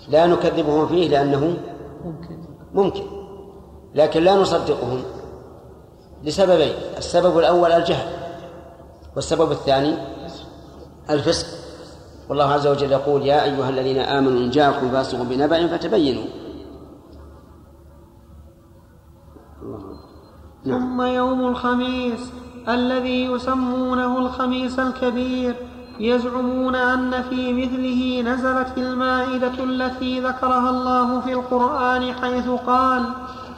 لا 0.09 0.25
نكذبهم 0.25 0.87
فيه 0.87 1.09
لأنه 1.09 1.57
ممكن 2.05 2.37
ممكن. 2.73 3.03
لكن 3.95 4.23
لا 4.23 4.35
نصدقهم 4.35 5.03
لسببين. 6.23 6.73
السبب 6.97 7.39
الأول 7.39 7.71
الجهل. 7.71 8.07
والسبب 9.15 9.51
الثاني 9.51 9.93
الفسق. 11.09 11.66
والله 12.29 12.45
عز 12.45 12.67
وجل 12.67 12.91
يقول 12.91 13.25
يا 13.25 13.43
أيها 13.43 13.69
الذين 13.69 13.97
آمنوا 13.97 14.39
إن 14.39 14.49
جاءكم 14.49 14.89
فاسق 14.89 15.21
بنبأ 15.21 15.67
فتبينوا 15.67 16.25
نعم. 20.65 20.79
ثم 20.79 21.01
يوم 21.01 21.47
الخميس 21.47 22.31
الذي 22.69 23.25
يسمونه 23.25 24.17
الخميس 24.17 24.79
الكبير 24.79 25.55
يزعمون 25.99 26.75
أن 26.75 27.23
في 27.23 27.53
مثله 27.53 28.21
نزلت 28.21 28.77
المائدة 28.77 29.63
التي 29.63 30.19
ذكرها 30.19 30.69
الله 30.69 31.21
في 31.21 31.33
القرآن 31.33 32.13
حيث 32.13 32.49
قال 32.49 33.03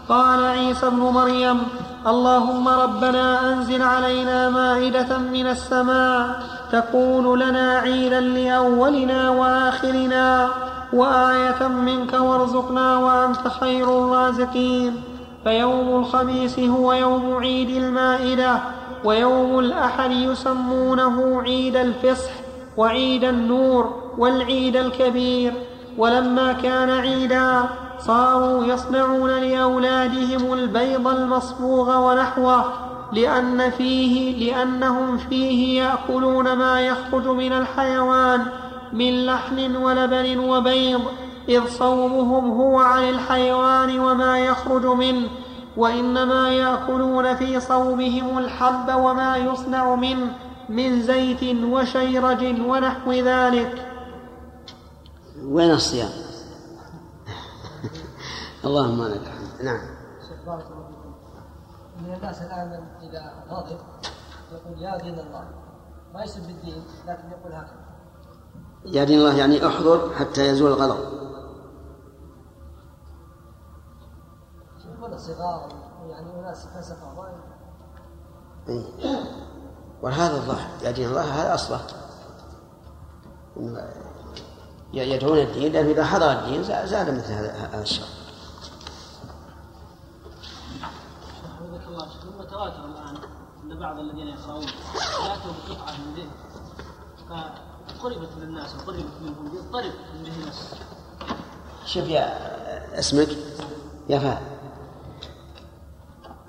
قال 0.10 0.44
عيسى 0.44 0.88
ابن 0.88 1.00
مريم 1.00 1.60
اللهم 2.08 2.68
ربنا 2.68 3.54
أنزل 3.54 3.82
علينا 3.82 4.50
مائدة 4.50 5.18
من 5.18 5.48
السماء 5.48 6.40
تكون 6.72 7.40
لنا 7.40 7.78
عيدا 7.78 8.20
لأولنا 8.20 9.30
وآخرنا 9.30 10.50
وآية 10.94 11.68
منك 11.68 12.14
وارزقنا 12.14 12.98
وأنت 12.98 13.48
خير 13.48 13.84
الرازقين. 13.84 15.02
فيوم 15.44 16.00
الخميس 16.00 16.60
هو 16.60 16.94
يوم 16.94 17.36
عيد 17.36 17.70
المائدة 17.70 18.60
ويوم 19.04 19.60
الأحد 19.60 20.12
يسمونه 20.12 21.42
عيد 21.42 21.76
الفصح 21.76 22.32
وعيد 22.78 23.24
النور 23.24 24.14
والعيد 24.18 24.76
الكبير. 24.76 25.54
ولما 25.98 26.54
كان 26.54 26.90
عيدا 26.90 27.64
صاروا 28.00 28.66
يصنعون 28.66 29.30
لأولادهم 29.30 30.54
البيض 30.54 31.08
المصبوغ 31.08 31.98
ونحوه 31.98 32.64
لأن 33.14 33.70
فيه 33.70 34.52
لأنهم 34.52 35.18
فيه 35.18 35.84
يأكلون 35.84 36.54
ما 36.54 36.82
يخرج 36.82 37.28
من 37.28 37.54
الحيوان 37.54 38.46
من 38.94 39.26
لحم 39.26 39.76
ولبن 39.76 40.40
وبيض 40.40 41.02
إذ 41.50 41.68
صومهم 41.68 42.52
هو 42.52 42.80
عن 42.80 43.10
الحيوان 43.10 44.00
وما 44.00 44.40
يخرج 44.40 44.86
منه 44.86 45.28
وإنما 45.78 46.50
يأكلون 46.50 47.36
في 47.36 47.60
صومهم 47.60 48.38
الحب 48.38 48.96
وما 48.96 49.38
يصنع 49.38 49.96
منه 49.96 50.32
من 50.70 51.02
زيت 51.02 51.44
وشيرج 51.64 52.62
ونحو 52.62 53.12
ذلك. 53.12 53.86
وين 55.46 55.72
الصيام؟ 55.72 56.29
اللهم 58.66 59.04
لك 59.04 59.22
الحمد 59.22 59.62
نعم. 59.64 59.82
من 62.00 62.14
الناس 62.14 62.42
الآن 62.42 62.88
إذا 63.02 63.34
غضب 63.50 63.80
يقول 64.52 64.82
يا 64.82 64.98
دين 64.98 65.20
الله 65.20 65.50
ما 66.14 66.24
يسب 66.24 66.50
الدين 66.50 66.84
لكن 67.08 67.30
يقول 67.32 67.54
هكذا. 67.54 67.80
يا 68.86 69.04
دين 69.04 69.20
الله 69.20 69.38
يعني 69.38 69.68
احضر 69.68 70.14
حتى 70.14 70.48
يزول 70.48 70.72
الغضب. 70.72 71.20
صغار 75.18 75.70
يعني 76.10 76.40
أناس 76.40 76.66
فسقه 76.66 77.28
إيه. 78.70 78.84
وهذا 80.02 80.36
الظاهر 80.36 80.70
يا 80.84 80.92
دين 80.92 81.10
الله 81.10 81.22
هذا 81.22 81.54
أصله. 81.54 81.82
يدعون 84.94 85.38
الدين 85.38 85.74
لأنه 85.74 85.92
إذا 85.92 86.06
حضر 86.06 86.32
الدين 86.32 86.64
زاد 86.64 87.10
مثل 87.10 87.34
هذا 87.34 87.82
الشر 87.82 88.19
ثم 92.60 92.66
تواتر 92.66 92.86
الآن 92.86 93.16
ان 93.64 93.80
بعض 93.80 94.00
الذين 94.00 94.28
يقرؤون 94.28 94.64
ياتوا 94.64 95.52
بقطعه 95.70 95.96
من 95.98 96.14
ذهن 96.16 96.30
فقربت 98.00 98.30
للناس 98.38 98.76
وقربت 98.76 99.06
منهم. 99.22 99.56
يضطرب 99.56 99.92
من 100.14 100.48
نفسه. 100.48 100.78
شوف 101.86 102.08
يا 102.08 103.00
أسمك 103.00 103.28
يا 104.10 104.20
فهد. 104.20 104.42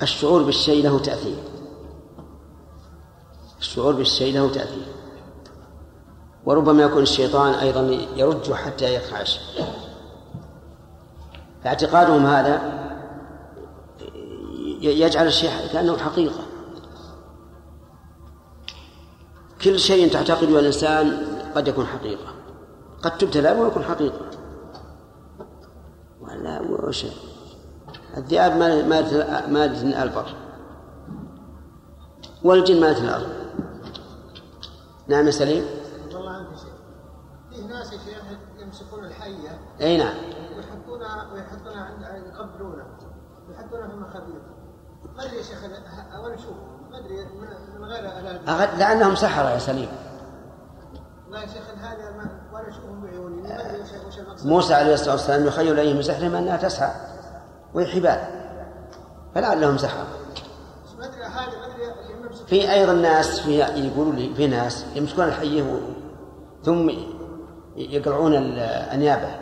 الشعور 0.03 0.43
بالشيء 0.43 0.85
له 0.85 0.99
تأثير. 0.99 1.43
الشعور 3.59 3.95
بالشيء 3.95 4.35
له 4.35 4.53
تأثير. 4.53 4.87
وربما 6.45 6.83
يكون 6.83 7.03
الشيطان 7.03 7.55
أيضا 7.55 7.81
يرج 8.17 8.53
حتى 8.53 8.95
يخعش 8.95 9.41
اعتقادهم 11.67 12.27
هذا 12.27 12.80
يجعل 14.81 15.27
الشيء 15.27 15.73
كأنه 15.73 15.97
حقيقة. 15.97 16.43
كل 19.65 19.79
شيء 19.79 20.13
تعتقده 20.13 20.61
الإنسان 20.61 21.27
قد 21.55 21.69
يكون 21.69 21.87
حقيقة. 21.87 22.35
قد 23.03 23.19
تبتلى 23.19 23.53
ويكون 23.53 23.85
حقيقة. 23.85 24.21
ولا 26.21 26.61
وش؟ 26.61 27.07
الذئاب 28.17 28.57
مادة 28.89 29.47
مادة 29.47 30.03
البر. 30.03 30.35
والجن 32.45 32.81
مادة 32.81 32.99
الأرض. 32.99 33.29
نعم 35.09 35.27
يا 35.27 35.31
سليم. 35.31 35.65
والله 36.15 36.31
عنك 36.31 36.49
شيء 36.57 36.73
فيه 37.51 37.67
ناس 37.67 37.93
يا 37.93 37.99
شيخ 37.99 38.23
يمسكون 38.59 39.05
الحية. 39.05 39.61
أي 39.81 39.97
نعم. 39.97 40.15
ويحطونها 40.57 41.33
ويحطونها 41.33 41.85
عند 41.85 42.27
يقبلونها. 42.27 42.99
ويحطونها 43.49 43.89
في 43.89 43.95
المخابيط 43.95 44.50
ما 45.21 45.27
أدري 45.27 45.37
يا 45.37 45.43
شيخ 45.43 45.59
شوف 46.43 46.57
ما 46.91 46.99
أدري 46.99 47.27
من 47.79 47.85
غير 47.85 48.77
لأنهم 48.79 49.15
سحرة 49.15 49.51
يا 49.51 49.59
سليم. 49.59 49.89
لا 51.31 51.41
يا 51.41 51.47
شيخ 51.47 51.63
هذا 51.79 52.11
ما 52.17 52.41
ولا 52.53 52.69
أشوفهم 52.69 53.03
بعيوني. 53.03 53.43
ما 53.43 53.61
أدري 53.71 53.81
وش 53.81 54.45
موسى 54.45 54.75
عليه 54.75 54.95
الصلاة 54.95 55.13
والسلام 55.13 55.47
يخيل 55.47 55.73
اليه 55.81 55.95
من 55.95 56.03
سحرهم 56.03 56.35
أنها 56.35 56.57
تسعى 56.57 56.93
وهي 57.75 57.87
حبال. 57.87 58.21
فلعلهم 59.35 59.79
سحروا. 59.79 60.05
ما 60.99 61.05
أدري 61.07 61.23
هذا 61.25 61.59
ما 61.59 61.67
أدري 61.67 61.85
اللي 61.93 62.27
يمسك 62.27 62.47
في 62.47 62.73
أيضا 62.73 62.93
ناس 62.93 63.41
في 63.41 63.59
يقولوا 63.59 64.13
لي 64.13 64.35
في 64.35 64.47
ناس 64.47 64.85
يمسكون 64.95 65.25
الحية 65.25 65.81
ثم 66.65 66.91
يقلعون 67.77 68.35
الانيابه 68.35 69.37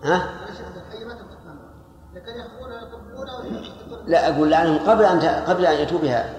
ويحطون 3.44 4.06
لا 4.06 4.36
أقول 4.36 4.50
لعنهم 4.50 4.78
قبل 4.78 5.04
ت- 5.20 5.24
قبل 5.24 5.66
أن 5.66 5.74
ياتوا 5.74 5.98
بها 5.98 6.34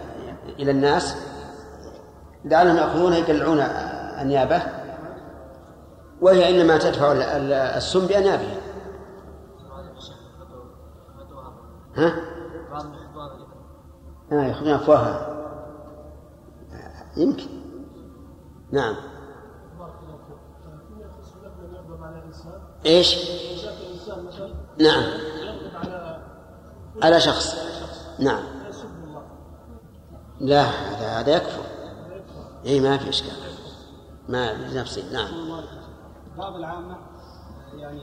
إلى 0.59 0.72
الناس. 0.72 1.16
لعلهم 2.45 2.76
يأخذونها 2.78 3.18
يقلعون 3.18 3.59
أنيابه 4.22 4.61
وهي 6.22 6.61
إنما 6.61 6.78
تدفع 6.78 7.11
ال- 7.11 7.22
ال- 7.22 7.53
السم 7.53 8.07
بأنيابها. 8.07 8.55
ها؟ 11.95 12.14
آه 14.32 14.43
يأخذون 14.43 14.72
أفواهها. 14.74 15.30
يمكن. 17.18 17.47
نعم. 18.72 18.95
إيش؟ 22.86 23.16
نعم. 24.80 25.04
على 27.04 27.20
شخص. 27.20 27.56
نعم. 28.20 28.44
لا 30.40 30.62
هذا 30.62 31.08
هذا 31.08 31.36
يكفر. 31.36 31.64
اي 32.66 32.80
ما 32.80 32.98
في 32.98 33.10
إشكال. 33.10 33.34
ما 34.30 34.54
بنفسه 34.54 35.14
نعم. 35.14 35.62
بعض 36.38 36.56
العامة 36.56 36.98
يعني 37.76 38.02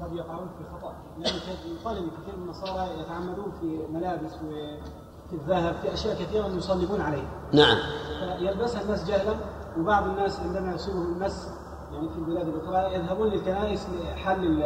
قد 0.00 0.12
يقعون 0.12 0.50
في 0.58 0.64
خطأ. 0.74 0.94
لأن 1.18 1.34
يقال 1.80 1.96
أن 1.96 2.10
كثير 2.10 2.36
من 2.36 2.42
النصارى 2.42 3.00
يتعمدون 3.00 3.52
في 3.60 3.66
ملابس 3.92 4.32
وفي 4.34 5.32
الذهب 5.32 5.76
في 5.82 5.94
أشياء 5.94 6.22
كثيرة 6.22 6.46
يصلبون 6.46 7.00
عليها. 7.00 7.30
نعم. 7.52 7.78
فيلبسها 8.38 8.82
الناس 8.82 9.04
جهلا 9.04 9.36
وبعض 9.78 10.04
الناس 10.04 10.40
عندما 10.40 10.74
يصيبهم 10.74 11.12
المس 11.12 11.48
يعني 11.94 12.08
في 12.08 12.18
البلاد 12.18 12.48
الأخرى 12.48 12.94
يذهبون 12.94 13.28
للكنائس 13.28 13.86
لحل 14.14 14.62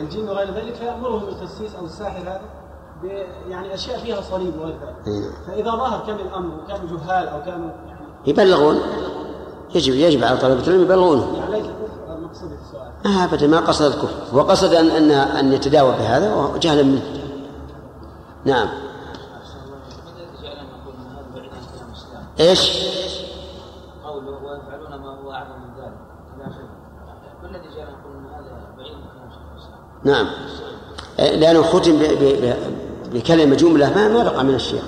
الجن 0.00 0.28
وغير 0.28 0.54
ذلك 0.54 0.74
فيأمرهم 0.74 1.22
القسيس 1.28 1.74
أو 1.74 1.84
الساحر 1.84 2.20
هذا 2.22 2.40
ب- 3.02 3.26
يعني 3.50 3.74
أشياء 3.74 3.98
فيها 3.98 4.20
صليب 4.20 4.54
وغير 4.60 4.74
ذلك. 4.74 5.08
نعم. 5.08 5.32
فإذا 5.46 5.70
ظهر 5.70 6.06
كان 6.06 6.16
الأمر 6.16 6.54
وكانوا 6.64 6.88
جهال 6.98 7.28
أو 7.28 7.42
كانوا 7.44 7.70
يعني 7.88 8.00
يبلغون. 8.26 8.78
يجب 9.74 9.94
يجب 9.94 10.24
على 10.24 10.36
طلبة 10.36 10.66
العلم 10.66 10.82
يبلغونه. 10.82 11.36
يعني 11.38 11.50
ليس 11.52 11.66
كفر 11.66 12.20
مقصود 12.20 12.52
السؤال. 12.52 12.92
آه 13.06 13.24
أبدا 13.24 13.46
ما 13.46 13.60
قصد 13.60 13.84
الكفر. 13.84 14.14
هو 14.34 14.40
قصد 14.40 14.74
ان 14.74 14.86
ان 14.90 15.10
أن 15.10 15.52
يتداوى 15.52 15.92
بهذا 15.92 16.34
وجهلا 16.34 16.82
منه. 16.82 17.02
نعم. 18.44 18.68
إيش؟ 22.40 22.88
قوله 24.04 24.30
ويفعلون 24.30 25.00
ما 25.00 25.08
هو 25.24 25.32
اعظم 25.32 25.50
من 25.50 25.82
ذلك 25.82 25.98
إلى 26.36 26.44
اخره 26.46 26.68
ما 27.42 27.48
الذي 27.48 27.68
جعل 27.76 27.86
نقول 27.92 28.16
ان 28.16 28.26
هذا 28.34 28.74
بعيد 28.78 28.92
من 28.94 29.02
كلام 29.02 29.30
شيخ 29.30 29.42
الاسلام؟ 29.52 29.78
نعم. 30.08 30.26
لأنه 31.18 31.62
ختم 31.62 31.98
ب- 31.98 32.02
ب- 32.02 32.44
ب- 32.44 32.56
بكلمة 33.16 33.56
جملة 33.56 33.94
ما 33.94 34.08
ما 34.08 34.22
بقى 34.24 34.44
من 34.44 34.54
الشيخ 34.54 34.82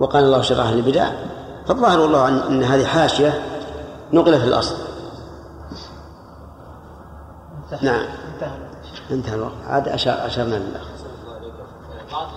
وقال 0.00 0.24
الله 0.24 0.40
شرها 0.42 0.70
للبدع 0.70 1.10
فالظاهر 1.66 2.00
والله 2.00 2.28
ان 2.28 2.38
إن 2.38 2.64
هذه 2.64 2.86
حاشية 2.86 3.42
نقلت 4.12 4.44
الأصل. 4.44 4.74
نعم. 7.82 8.06
انتهى. 9.10 9.34
الوقت. 9.34 9.52
عاد 9.66 9.88
أشار 9.88 10.26
أشرنا 10.26 10.54
للأخ 10.54 10.86
بعض 12.12 12.28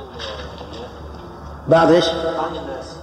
بعض 1.68 1.92
إيش؟ 1.92 2.06
بعض 2.10 2.56
الناس 2.56 2.96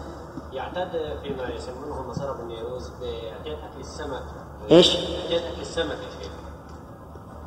يعتاد 0.52 0.88
فيما 1.22 1.48
يسمونه 1.56 2.00
النصارى 2.00 2.34
بالنيروز 2.38 2.88
باعتياد 3.00 3.56
اكل 3.58 3.80
السمك. 3.80 4.22
إيش؟ 4.70 4.96
اعتياد 4.96 5.42
اكل 5.52 5.60
السمك. 5.60 5.98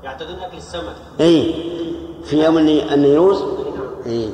يعتادون 0.04 0.40
اكل 0.40 0.58
السمك 0.58 0.96
اي 1.20 1.54
في 2.24 2.44
يوم 2.46 2.58
الني- 2.58 2.94
النيروز 2.94 3.44
اي 4.06 4.30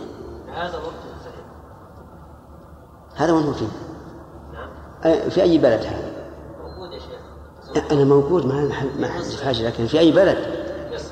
هذا 0.54 0.78
الصحيح 0.78 1.46
هذا 3.16 3.34
وين 3.34 3.44
هو 3.44 3.54
فيه؟ 3.54 3.68
نعم. 4.54 5.30
في 5.30 5.42
أي 5.42 5.58
بلد 5.58 5.82
هذا؟ 5.86 6.14
موجود 6.64 6.94
يا 6.94 7.00
شيخ. 7.00 7.92
أنا 7.92 8.04
موجود 8.04 8.46
ما 8.46 8.72
ما 9.00 9.08
حاجة 9.46 9.68
لكن 9.68 9.86
في 9.88 10.00
أي 10.00 10.12
بلد؟ 10.12 10.38
يس 10.92 11.12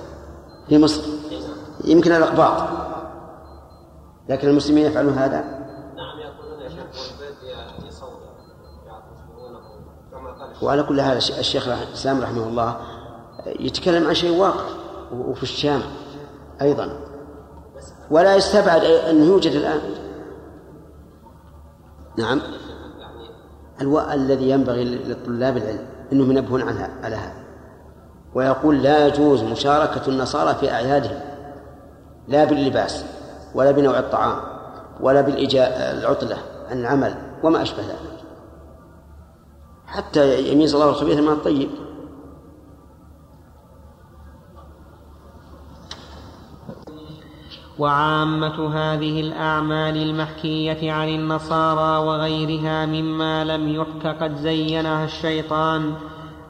في 0.70 0.78
مصر. 0.78 1.01
إي 1.32 1.39
نعم. 1.39 1.49
يمكن 1.86 2.12
الأقباط 2.12 2.70
لكن 4.30 4.49
المسلمين 4.49 4.86
يفعلون 4.86 5.14
هذا؟ 5.14 5.41
نعم 5.95 6.20
ياكلون 6.20 6.62
يا 6.62 6.70
شيخ 6.70 7.14
وعلى 10.62 10.84
كل 10.84 10.99
هذا 10.99 11.18
الش- 11.18 11.39
الشيخ 11.39 11.68
الإسلام 11.68 12.22
رحمه 12.22 12.43
الله 12.47 12.78
يتكلم 13.46 14.08
عن 14.08 14.14
شيء 14.14 14.39
واقع 14.39 14.66
وفي 15.12 15.44
الشام 15.44 15.82
أيضا. 16.62 17.00
ولا 18.12 18.36
يستبعد 18.36 18.84
أنه 18.84 19.26
يوجد 19.26 19.52
الآن. 19.52 19.80
نعم. 22.18 22.41
ألو... 23.82 24.00
الذي 24.00 24.50
ينبغي 24.50 24.96
لطلاب 24.96 25.58
العلم 25.58 25.86
أنهم 26.12 26.32
ينبهون 26.32 26.62
عنها 26.62 26.89
على 27.04 27.16
هذا. 27.16 27.44
ويقول 28.36 28.84
لا 28.84 29.08
يجوز 29.08 29.44
مشاركة 29.44 30.10
النصارى 30.10 30.56
في 30.56 30.72
أعيادهم. 30.72 31.20
لا 32.28 32.44
باللباس 32.44 33.06
ولا 33.56 33.72
بنوع 33.72 34.00
الطعام 34.00 34.39
ولا 35.02 35.22
بالإجا... 35.22 35.91
العطلة 35.91 36.38
عن 36.70 36.80
العمل 36.80 37.16
وما 37.44 37.62
أشبه 37.62 37.82
ذلك. 37.82 38.24
حتى 39.86 40.52
يميز 40.52 40.74
الله 40.74 40.89
الخبيث 40.89 41.18
من 41.18 41.34
الطيب. 41.34 41.70
وعامة 47.80 48.76
هذه 48.76 49.21
الأعمال 49.21 49.97
المحكية 49.97 50.91
عن 50.91 51.09
النصارى 51.09 52.07
وغيرها 52.07 52.86
مما 52.86 53.43
لم 53.43 53.69
يحك 53.69 54.24
قد 54.24 54.36
زينها 54.36 55.05
الشيطان 55.05 55.93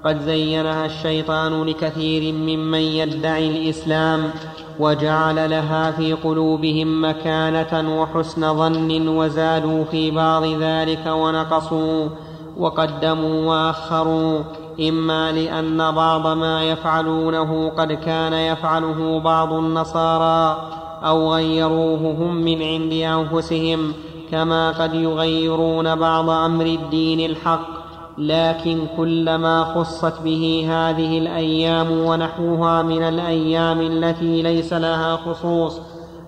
قد 0.05 0.19
زينها 0.19 0.85
الشيطان 0.85 1.63
لكثير 1.63 2.33
ممن 2.33 2.79
يدعي 2.79 3.49
الإسلام 3.49 4.31
وجعل 4.79 5.49
لها 5.49 5.91
في 5.91 6.13
قلوبهم 6.13 7.05
مكانة 7.05 8.01
وحسن 8.01 8.57
ظن 8.57 9.07
وزادوا 9.07 9.83
في 9.83 10.11
بعض 10.11 10.43
ذلك 10.43 11.05
ونقصوا 11.07 12.09
وقدموا 12.57 13.45
وأخروا 13.49 14.39
إما 14.79 15.31
لأن 15.31 15.91
بعض 15.91 16.27
ما 16.27 16.63
يفعلونه 16.63 17.69
قد 17.69 17.91
كان 17.91 18.33
يفعله 18.33 19.19
بعض 19.19 19.53
النصارى 19.53 20.82
أو 21.03 21.33
غيروه 21.33 21.97
هم 21.97 22.35
من 22.35 22.63
عند 22.63 22.93
أنفسهم 22.93 23.93
كما 24.31 24.71
قد 24.71 24.93
يغيرون 24.93 25.95
بعض 25.95 26.29
أمر 26.29 26.65
الدين 26.65 27.19
الحق. 27.31 27.83
لكن 28.17 28.79
كلما 28.97 29.63
خصت 29.63 30.21
به 30.21 30.65
هذه 30.69 31.17
الأيام 31.17 31.91
ونحوها 31.91 32.81
من 32.81 33.01
الأيام 33.01 33.81
التي 33.81 34.41
ليس 34.41 34.73
لها 34.73 35.15
خصوص 35.15 35.79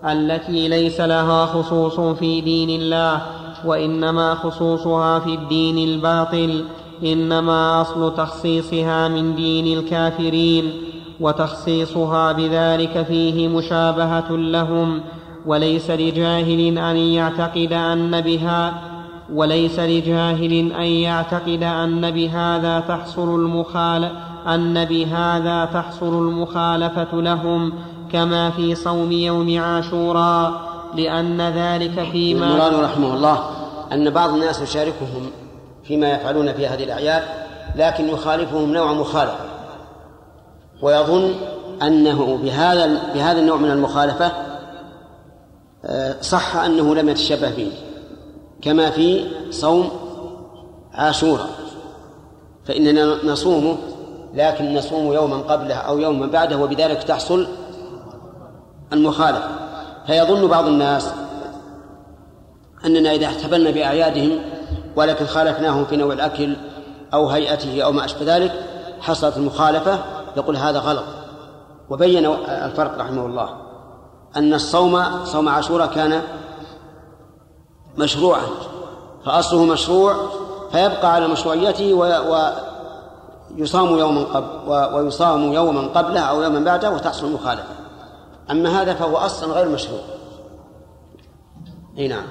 التي 0.05 0.67
ليس 0.67 1.01
لها 1.01 1.45
خصوص 1.45 1.99
في 1.99 2.41
دين 2.41 2.82
الله 2.82 3.21
وإنما 3.65 4.36
خصوصها 4.36 5.19
في 5.19 5.34
الدين 5.34 5.89
الباطل 5.89 6.65
إنما 7.03 7.82
أصل 7.82 8.15
تخصيصها 8.15 9.07
من 9.07 9.36
دين 9.36 9.78
الكافرين. 9.78 10.71
وتخصيصها 11.20 12.32
بذلك 12.32 13.05
فيه 13.07 13.47
مشابهة 13.47 14.32
لهم 14.32 15.01
وليس 15.45 15.91
لجاهل 15.91 16.78
أن 16.78 16.97
يعتقد 16.97 17.74
أن 17.74 18.22
بها 18.22 18.74
وليس 19.34 19.80
لجاهل 19.80 20.72
أن 20.72 20.86
يعتقد 20.86 21.63
أن 21.63 22.11
بهذا 22.11 22.80
تحصل 22.80 23.36
المخالفة 23.36 24.36
أن 24.47 24.86
بهذا 24.86 25.66
تحصل 25.66 26.13
المخالفة 26.28 27.22
لهم 27.22 27.74
كما 28.11 28.49
في 28.49 28.76
صوم 28.76 29.11
يوم 29.11 29.59
عاشوراء 29.59 30.51
لأن 30.95 31.41
ذلك 31.41 32.07
فيما 32.11 32.47
المراد 32.47 32.74
رحمه 32.74 33.13
الله 33.13 33.39
أن 33.91 34.09
بعض 34.09 34.30
الناس 34.30 34.61
يشاركهم 34.61 35.32
فيما 35.84 36.11
يفعلون 36.11 36.53
في 36.53 36.68
هذه 36.68 36.84
الأعياد 36.84 37.24
لكن 37.76 38.09
يخالفهم 38.09 38.74
نوع 38.74 38.93
مخالفة. 38.93 39.55
ويظن 40.86 41.33
أنه 41.81 42.38
بهذا 42.38 43.13
بهذا 43.13 43.39
النوع 43.39 43.57
من 43.57 43.71
المخالفة 43.71 44.31
آه، 45.86 46.15
صح 46.21 46.55
أنه 46.55 46.95
لم 46.95 47.09
يتشبه 47.09 47.49
به 47.49 47.71
كما 48.61 48.89
في 48.89 49.25
صوم 49.51 49.89
عاشوراء. 50.93 51.49
فإننا 52.65 53.17
نصومه 53.23 53.77
لكن 54.33 54.73
نصوم 54.73 55.13
يوما 55.13 55.38
قبله 55.38 55.75
أو 55.75 55.99
يوما 55.99 56.27
بعده 56.27 56.57
وبذلك 56.57 57.03
تحصل 57.03 57.47
المخالفة. 58.93 59.49
فيظن 60.07 60.47
بعض 60.47 60.67
الناس 60.67 61.09
أننا 62.86 63.11
إذا 63.11 63.25
احتفلنا 63.25 63.71
بأعيادهم 63.71 64.39
ولكن 64.95 65.25
خالفناهم 65.25 65.86
في 65.86 65.95
نوع 65.95 66.13
الأكل 66.13 66.55
أو 67.13 67.27
هيئته 67.27 67.81
أو 67.81 67.91
ما 67.91 68.05
أشبه 68.05 68.36
ذلك 68.36 68.51
حصلت 69.01 69.38
المخالفة 69.38 70.14
يقول 70.38 70.57
هذا 70.57 70.79
غلط. 70.79 71.05
وبين 71.89 72.25
الفرق 72.47 72.97
رحمه 72.99 73.25
الله 73.25 73.49
أن 74.36 74.53
الصوم 74.53 75.25
صوم 75.25 75.49
عاشوراء 75.49 75.88
كان 75.88 76.21
مشروعا 77.97 78.41
فأصله 79.25 79.65
مشروع 79.65 80.15
فيبقى 80.71 81.13
على 81.13 81.27
مشروعيته 81.27 81.93
ويصام 83.57 83.97
يوما 83.97 84.23
قبل 84.23 84.95
ويصام 84.95 85.53
يوما 85.53 85.81
قبله 85.81 86.19
أو 86.19 86.41
يوما 86.41 86.59
بعده 86.59 86.91
وتحصل 86.91 87.27
المخالفة 87.27 87.75
أما 88.51 88.81
هذا 88.81 88.93
فهو 88.93 89.17
أصلا 89.17 89.53
غير 89.53 89.69
مشروع. 89.69 90.01
أي 91.97 92.07
نعم. 92.07 92.25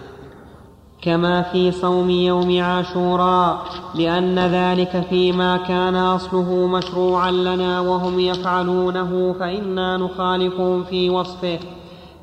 كما 1.05 1.43
في 1.43 1.73
صوم 1.73 2.11
يوم 2.11 2.63
عاشوراء 2.63 3.63
لأن 3.95 4.39
ذلك 4.39 5.07
فيما 5.11 5.57
كان 5.57 5.97
أصله 5.97 6.67
مشروعا 6.67 7.31
لنا 7.31 7.81
وهم 7.81 8.21
يفعلونه 8.21 9.33
فإنا 9.41 9.97
نخالفهم 9.97 10.85
في 10.85 11.11
وصفه. 11.11 11.59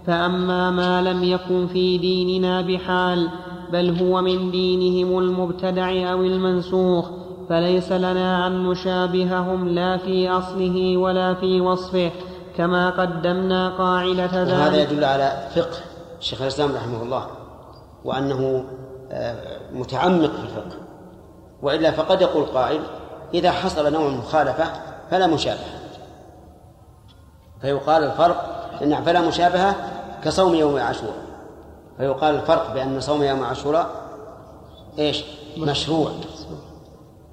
فأما 0.07 0.71
ما 0.71 1.01
لم 1.01 1.23
يكن 1.23 1.67
في 1.67 1.97
ديننا 1.97 2.61
بحال 2.61 3.29
بل 3.71 3.97
هو 4.01 4.21
من 4.21 4.51
دينهم 4.51 5.19
المبتدع 5.19 6.11
أو 6.11 6.23
المنسوخ 6.23 7.09
فليس 7.49 7.91
لنا 7.91 8.47
أن 8.47 8.63
نشابههم 8.63 9.67
لا 9.67 9.97
في 9.97 10.29
أصله 10.29 10.97
ولا 10.97 11.33
في 11.33 11.61
وصفه 11.61 12.11
كما 12.57 12.89
قدمنا 12.89 13.69
قاعدة 13.69 14.43
ذلك. 14.43 14.53
وهذا 14.53 14.81
يدل 14.81 15.03
على 15.03 15.47
فقه 15.55 15.79
شيخ 16.19 16.41
الإسلام 16.41 16.71
رحمه 16.71 17.03
الله. 17.03 17.40
وأنه 18.05 18.63
آه، 19.11 19.59
متعمق 19.71 20.31
في 20.31 20.43
الفقه. 20.43 20.77
وإلا 21.61 21.91
فقد 21.91 22.21
يقول 22.21 22.45
قائل 22.45 22.81
إذا 23.33 23.51
حصل 23.51 23.93
نوع 23.93 24.09
مخالفة 24.09 24.65
فلا 25.11 25.27
مشابهة. 25.27 25.81
فيقال 27.61 28.03
الفرق 28.03 28.69
إن 28.83 29.03
فلا 29.03 29.21
مشابهة 29.21 29.75
كصوم 30.23 30.55
يوم 30.55 30.79
عاشوراء. 30.79 31.15
فيقال 31.97 32.35
الفرق 32.35 32.73
بأن 32.73 33.01
صوم 33.01 33.23
يوم 33.23 33.43
عاشوراء 33.43 33.89
إيش؟ 34.99 35.23
مشروع. 35.57 36.11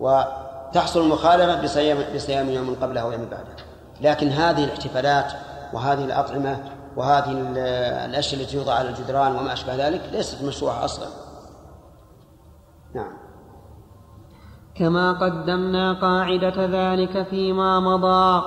وتحصل 0.00 1.00
المخالفة 1.00 1.62
بصيام 1.62 1.98
بصيام 2.14 2.50
يوم 2.50 2.76
قبله 2.82 3.00
أو 3.00 3.12
يوم 3.12 3.24
بعده. 3.30 3.56
لكن 4.00 4.28
هذه 4.28 4.64
الاحتفالات 4.64 5.32
وهذه 5.72 6.04
الأطعمة 6.04 6.58
وهذه 6.98 7.32
الأشياء 8.04 8.40
التي 8.40 8.56
توضع 8.56 8.74
على 8.74 8.88
الجدران 8.88 9.36
وما 9.36 9.52
أشبه 9.52 9.88
ذلك 9.88 10.00
ليست 10.12 10.44
مشروعة 10.44 10.84
أصلا. 10.84 11.06
نعم. 12.94 13.12
كما 14.74 15.12
قدمنا 15.12 15.92
قاعدة 15.92 16.66
ذلك 16.66 17.26
فيما 17.30 17.80
مضى 17.80 18.42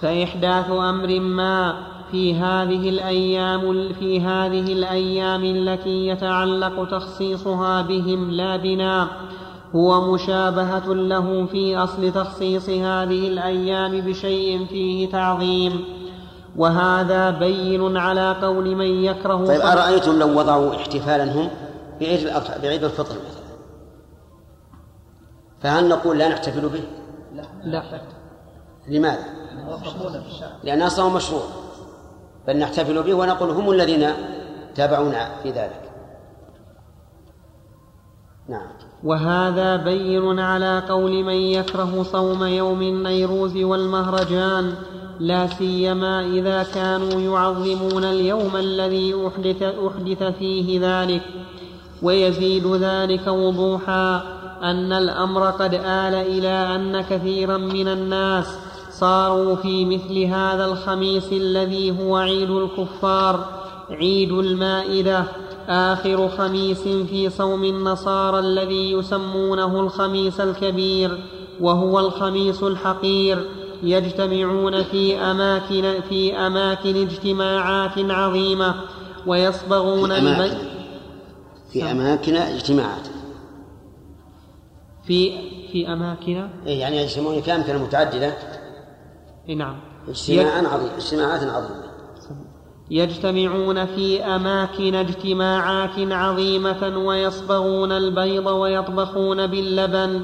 فإحداث 0.00 0.70
أمر 0.70 1.20
ما 1.20 1.86
في 2.10 2.34
هذه 2.34 2.88
الأيام 2.88 3.92
في 3.92 4.20
هذه 4.20 4.72
الأيام 4.72 5.44
التي 5.44 6.06
يتعلق 6.06 6.90
تخصيصها 6.90 7.82
بهم 7.82 8.30
لا 8.30 8.56
بنا 8.56 9.08
هو 9.74 10.14
مشابهة 10.14 10.94
له 10.94 11.46
في 11.46 11.76
أصل 11.76 12.12
تخصيص 12.12 12.68
هذه 12.68 13.28
الأيام 13.28 14.00
بشيء 14.00 14.66
فيه 14.66 15.10
تعظيم. 15.10 15.99
وهذا 16.56 17.30
بين 17.30 17.96
على 17.96 18.32
قول 18.32 18.76
من 18.76 19.04
يكره 19.04 19.46
طيب 19.46 19.60
أرأيتم 19.60 20.18
لو 20.18 20.38
وضعوا 20.38 20.76
احتفالا 20.76 21.32
هم 21.32 21.50
بعيد 22.00 22.28
بعيد 22.62 22.84
الفطر 22.84 23.14
مثلا؟ 23.14 23.40
فهل 25.60 25.88
نقول 25.88 26.18
لا 26.18 26.28
نحتفل 26.28 26.68
به؟ 26.68 26.82
لا. 27.34 27.42
لا. 27.64 28.00
لماذا؟ 28.88 29.24
لأن 30.64 30.82
أصله 30.82 31.10
مشروع. 31.10 31.42
بل 32.46 32.58
نحتفل 32.58 33.02
به 33.02 33.14
ونقول 33.14 33.50
هم 33.50 33.70
الذين 33.70 34.08
تابعونا 34.74 35.28
في 35.42 35.50
ذلك. 35.50 35.90
نعم. 38.48 38.66
وهذا 39.04 39.76
بين 39.76 40.38
على 40.38 40.82
قول 40.88 41.24
من 41.24 41.34
يكره 41.34 42.02
صوم 42.02 42.44
يوم 42.44 42.82
النيروز 42.82 43.56
والمهرجان. 43.56 44.74
لا 45.20 45.46
سيما 45.46 46.26
إذا 46.26 46.62
كانوا 46.62 47.20
يعظمون 47.20 48.04
اليوم 48.04 48.56
الذي 48.56 49.14
أحدث, 49.26 49.62
أحدث 49.62 50.22
فيه 50.22 50.80
ذلك 50.82 51.22
ويزيد 52.02 52.66
ذلك 52.66 53.26
وضوحا 53.26 54.16
أن 54.62 54.92
الأمر 54.92 55.50
قد 55.50 55.74
آل 55.74 56.14
إلى 56.14 56.48
أن 56.48 57.00
كثيرا 57.00 57.56
من 57.56 57.88
الناس 57.88 58.46
صاروا 58.90 59.56
في 59.56 59.84
مثل 59.84 60.18
هذا 60.22 60.64
الخميس 60.64 61.32
الذي 61.32 62.00
هو 62.00 62.16
عيد 62.16 62.50
الكفار 62.50 63.44
عيد 63.90 64.32
المائدة 64.32 65.24
آخر 65.68 66.28
خميس 66.28 66.82
في 66.82 67.30
صوم 67.30 67.64
النصارى 67.64 68.38
الذي 68.38 68.92
يسمونه 68.92 69.80
الخميس 69.80 70.40
الكبير 70.40 71.18
وهو 71.60 71.98
الخميس 72.00 72.62
الحقير. 72.62 73.38
يجتمعون 73.82 74.82
في 74.82 75.16
أماكن 75.16 76.00
في 76.08 76.36
أماكن 76.36 76.96
اجتماعات 76.96 77.98
عظيمة 77.98 78.74
ويصبغون 79.26 80.14
في 80.14 80.20
أماكن, 80.20 80.56
في 81.72 81.90
أماكن 81.90 82.36
اجتماعات. 82.36 83.08
في 85.06 85.32
في 85.72 85.92
أماكن 85.92 86.48
إيه 86.66 86.80
يعني 86.80 87.02
يجتمعون 87.02 87.40
في 87.40 87.54
أماكن 87.54 87.78
متعددة. 87.78 88.34
إيه 89.48 89.54
نعم. 89.54 89.76
اجتماعات 90.08 90.66
عظيمة 90.66 90.96
اجتماعات 90.96 91.42
عظيمة. 91.42 91.90
يجتمعون 92.90 93.86
في 93.86 94.24
أماكن 94.24 94.94
اجتماعات 94.94 95.98
عظيمة 95.98 96.98
ويصبغون 96.98 97.92
البيض 97.92 98.46
ويطبخون 98.46 99.46
باللبن 99.46 100.22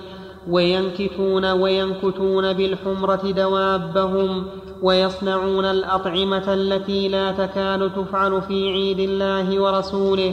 وينكتون 0.51 1.44
وينكتون 1.44 2.53
بالحمرة 2.53 3.30
دوابهم 3.30 4.47
ويصنعون 4.82 5.64
الأطعمة 5.64 6.55
التي 6.55 7.09
لا 7.09 7.32
تكاد 7.32 7.92
تفعل 7.94 8.42
في 8.42 8.68
عيد 8.68 8.99
الله 8.99 9.61
ورسوله 9.61 10.32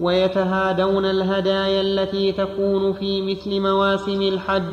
ويتهادون 0.00 1.04
الهدايا 1.04 1.80
التي 1.80 2.32
تكون 2.32 2.92
في 2.92 3.22
مثل 3.22 3.60
مواسم 3.60 4.22
الحج 4.22 4.72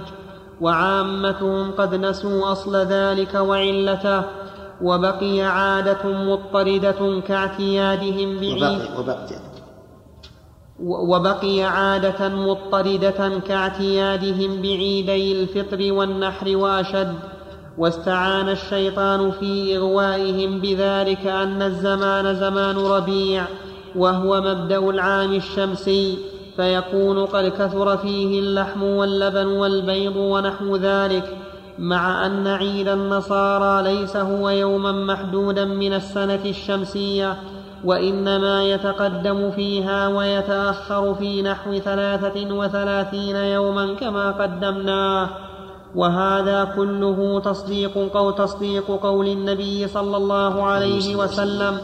وعامتهم 0.61 1.71
قد 1.71 1.95
نسوا 1.95 2.51
أصل 2.51 2.75
ذلك 2.75 3.35
وعلته 3.35 4.23
وبقي 4.81 5.41
عادة 5.41 6.05
مضطردة 6.05 7.19
كاعتيادهم 7.27 8.39
بعيد 8.39 8.63
وبقي 8.63 8.99
وبقي 8.99 9.48
عادة 11.65 12.29
مضطردة 12.29 13.39
كاعتيادهم 13.47 14.61
بعيدي 14.61 15.41
الفطر 15.41 15.93
والنحر 15.93 16.57
وأشد 16.57 17.13
واستعان 17.77 18.49
الشيطان 18.49 19.31
في 19.31 19.77
إغوائهم 19.77 20.59
بذلك 20.59 21.27
أن 21.27 21.61
الزمان 21.61 22.35
زمان 22.35 22.77
ربيع 22.77 23.45
وهو 23.95 24.41
مبدأ 24.41 24.89
العام 24.89 25.33
الشمسي 25.33 26.17
فيكون 26.55 27.25
قد 27.25 27.47
كثر 27.47 27.97
فيه 27.97 28.39
اللحم 28.39 28.83
واللبن 28.83 29.45
والبيض 29.45 30.15
ونحو 30.15 30.75
ذلك 30.75 31.37
مع 31.79 32.25
أن 32.25 32.47
عيد 32.47 32.87
النصارى 32.87 33.93
ليس 33.93 34.17
هو 34.17 34.49
يوما 34.49 34.91
محدودا 34.91 35.65
من 35.65 35.93
السنة 35.93 36.45
الشمسية 36.45 37.37
وإنما 37.83 38.63
يتقدم 38.63 39.51
فيها 39.51 40.07
ويتأخر 40.07 41.13
في 41.15 41.41
نحو 41.41 41.77
ثلاثة 41.77 42.53
وثلاثين 42.53 43.35
يوما 43.35 43.93
كما 43.93 44.31
قدمناه 44.31 45.29
وهذا 45.95 46.73
كله 46.75 47.41
تصديق 47.45 47.97
قول 48.13 48.35
تصديق 48.35 48.91
قول 48.91 49.27
النبي 49.27 49.87
صلى 49.87 50.17
الله 50.17 50.63
عليه 50.63 51.15
وسلم 51.15 51.77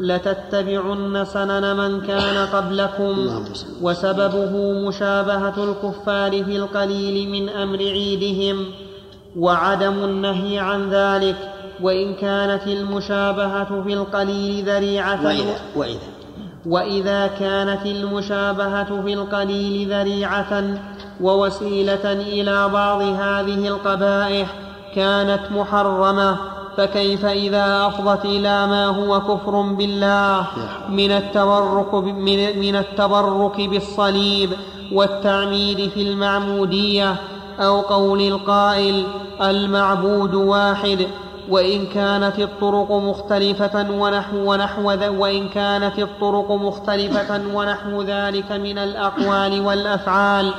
لتتبعن 0.00 1.24
سنن 1.24 1.76
من 1.76 2.00
كان 2.00 2.46
قبلكم 2.46 3.44
وسببه 3.82 4.72
مشابهة 4.88 5.64
الكفار 5.64 6.44
في 6.44 6.56
القليل 6.56 7.30
من 7.30 7.48
أمر 7.48 7.78
عيدهم 7.78 8.64
وعدم 9.36 10.04
النهي 10.04 10.58
عن 10.58 10.90
ذلك. 10.90 11.36
وإن 11.82 12.14
كانت 12.14 12.66
المشابهة 12.66 13.82
في 13.82 13.92
القليل 13.92 14.64
ذريعة 14.64 15.26
وإذا, 15.26 15.56
وإذا. 15.76 15.98
وإذا 16.66 17.26
كانت 17.26 17.86
المشابهة 17.86 19.02
في 19.02 19.12
القليل 19.12 19.90
ذريعة 19.90 20.64
ووسيلة 21.20 22.12
إلى 22.12 22.68
بعض 22.68 23.02
هذه 23.02 23.68
القبائح 23.68 24.54
كانت 24.94 25.40
محرمة 25.50 26.36
فكيف 26.76 27.24
إذا 27.24 27.86
أفضت 27.86 28.24
إلى 28.24 28.66
ما 28.66 28.86
هو 28.86 29.20
كفر 29.20 29.60
بالله 29.60 30.46
من 30.88 31.10
التبرك 31.10 31.94
من, 31.94 32.76
التبرك 32.76 33.60
بالصليب 33.60 34.50
والتعميد 34.92 35.90
في 35.90 36.02
المعمودية 36.02 37.16
أو 37.60 37.80
قول 37.80 38.20
القائل 38.20 39.04
المعبود 39.42 40.34
واحد 40.34 41.06
وإن 41.48 41.86
كانت 41.86 42.38
الطرق 42.38 42.92
مختلفة 42.92 43.90
ونحو 43.90 44.36
ونحو 44.36 44.88
وإن 45.22 45.48
كانت 45.48 45.98
الطرق 45.98 46.52
مختلفة 46.52 47.54
ونحو 47.54 48.02
ذلك 48.02 48.52
من 48.52 48.78
الأقوال 48.78 49.60
والأفعال 49.60 50.54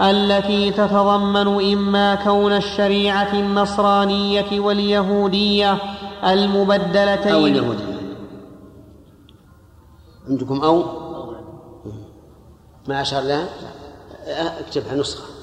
التي 0.00 0.70
تتضمن 0.70 1.72
إما 1.72 2.14
كون 2.14 2.52
الشريعة 2.52 3.32
النصرانية 3.32 4.60
واليهودية 4.60 5.78
المبدلتين. 6.24 7.32
أو 7.32 7.46
اليهودية. 7.46 7.94
عندكم 10.28 10.60
أو؟ 10.60 10.84
ما 12.88 13.02
أشار 13.02 13.22
لها؟ 13.22 13.48
اكتبها 14.60 14.94
نسخة. 14.94 15.33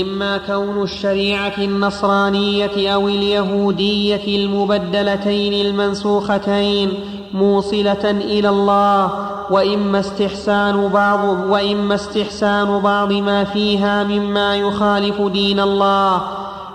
إما 0.00 0.38
كون 0.38 0.82
الشريعة 0.82 1.58
النصرانية 1.58 2.94
أو 2.94 3.08
اليهودية 3.08 4.36
المبدلتين 4.36 5.66
المنسوختين 5.66 6.92
موصلة 7.34 8.10
إلى 8.10 8.48
الله 8.48 9.12
وإما 9.50 10.00
استحسان 10.00 10.88
بعض 10.88 11.50
وإما 11.50 11.94
استحسان 11.94 12.78
بعض 12.80 13.12
ما 13.12 13.44
فيها 13.44 14.04
مما 14.04 14.56
يخالف 14.56 15.22
دين 15.22 15.60
الله 15.60 16.22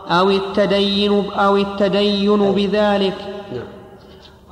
أو 0.09 0.29
التدين 0.29 1.23
أو 1.31 1.57
التدين 1.57 2.51
بذلك. 2.51 3.37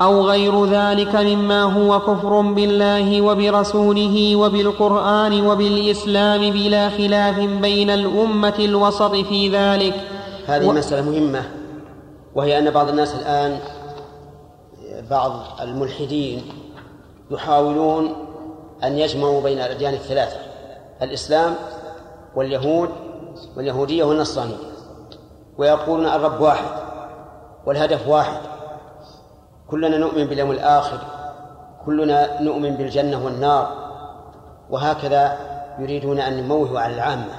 أو 0.01 0.21
غير 0.21 0.65
ذلك 0.65 1.15
مما 1.15 1.63
هو 1.63 1.99
كفر 1.99 2.41
بالله 2.41 3.21
وبرسوله 3.21 4.35
وبالقرآن 4.35 5.47
وبالإسلام 5.47 6.51
بلا 6.51 6.89
خلاف 6.89 7.39
بين 7.39 7.89
الأمة 7.89 8.55
الوسط 8.59 9.15
في 9.15 9.49
ذلك. 9.49 9.93
هذه 10.45 10.67
و... 10.67 10.71
مسألة 10.71 11.11
مهمة 11.11 11.43
وهي 12.35 12.59
أن 12.59 12.69
بعض 12.69 12.89
الناس 12.89 13.15
الآن 13.15 13.59
بعض 15.09 15.31
الملحدين 15.61 16.41
يحاولون 17.31 18.13
أن 18.83 18.97
يجمعوا 18.97 19.41
بين 19.41 19.57
الأديان 19.57 19.93
الثلاثة 19.93 20.37
الإسلام 21.01 21.55
واليهود 22.35 22.89
واليهودية 23.57 24.03
والنصرانية 24.03 24.55
ويقولون 25.57 26.05
الرب 26.05 26.41
واحد 26.41 26.65
والهدف 27.65 28.07
واحد. 28.07 28.54
كلنا 29.67 29.97
نؤمن 29.97 30.25
باليوم 30.25 30.51
الآخر 30.51 30.99
كلنا 31.85 32.41
نؤمن 32.41 32.75
بالجنة 32.75 33.25
والنار 33.25 33.85
وهكذا 34.69 35.37
يريدون 35.79 36.19
أن 36.19 36.39
يموهوا 36.39 36.79
على 36.79 36.95
العامة 36.95 37.33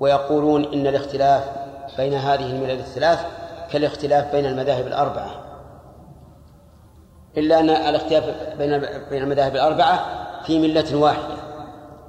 ويقولون 0.00 0.64
إن 0.64 0.86
الاختلاف 0.86 1.44
بين 1.96 2.14
هذه 2.14 2.50
الملل 2.50 2.80
الثلاث 2.80 3.26
كالاختلاف 3.72 4.32
بين 4.32 4.46
المذاهب 4.46 4.86
الأربعة. 4.86 5.30
إلا 7.36 7.60
أن 7.60 7.70
الاختلاف 7.70 8.24
بين 8.58 8.78
بين 9.10 9.22
المذاهب 9.22 9.54
الأربعة 9.54 10.00
في 10.44 10.58
ملة 10.58 10.96
واحدة 10.96 11.34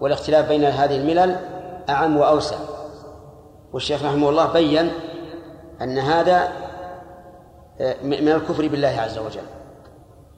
والاختلاف 0.01 0.47
بين 0.47 0.65
هذه 0.65 0.97
الملل 0.97 1.35
أعم 1.89 2.17
وأوسع. 2.17 2.55
والشيخ 3.73 4.05
رحمه 4.05 4.29
الله 4.29 4.53
بين 4.53 4.91
أن 5.81 5.97
هذا 5.97 6.51
من 8.03 8.27
الكفر 8.27 8.67
بالله 8.67 8.87
عز 8.87 9.17
وجل. 9.17 9.47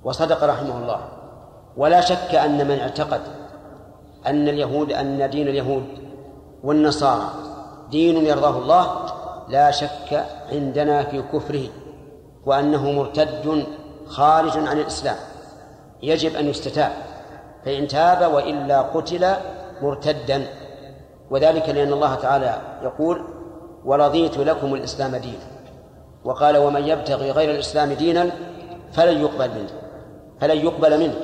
وصدق 0.03 0.43
رحمه 0.43 0.77
الله. 0.77 0.99
ولا 1.77 2.01
شك 2.01 2.35
أن 2.35 2.67
من 2.67 2.79
اعتقد 2.79 3.21
أن 4.27 4.47
اليهود 4.47 4.91
أن 4.91 5.29
دين 5.29 5.47
اليهود 5.47 5.83
والنصارى 6.63 7.29
دين 7.91 8.25
يرضاه 8.25 8.57
الله 8.57 9.05
لا 9.49 9.71
شك 9.71 10.25
عندنا 10.51 11.03
في 11.03 11.21
كفره 11.33 11.67
وأنه 12.45 12.91
مرتد 12.91 13.65
خارج 14.07 14.57
عن 14.57 14.79
الإسلام. 14.79 15.17
يجب 16.01 16.35
أن 16.35 16.47
يستتاب. 16.47 16.91
فإن 17.65 17.87
تاب 17.87 18.33
وإلا 18.33 18.81
قتل 18.81 19.33
مرتدا. 19.81 20.47
وذلك 21.31 21.69
لأن 21.69 21.93
الله 21.93 22.15
تعالى 22.15 22.61
يقول 22.83 23.21
ورضيت 23.85 24.37
لكم 24.37 24.73
الإسلام 24.73 25.15
دينا. 25.15 25.52
وقال 26.25 26.57
ومن 26.57 26.87
يبتغي 26.87 27.31
غير 27.31 27.51
الإسلام 27.51 27.93
دينا 27.93 28.31
فلن 28.93 29.21
يقبل 29.21 29.49
منه 29.49 29.69
فلن 30.41 30.57
يقبل 30.57 30.99
منه. 30.99 31.15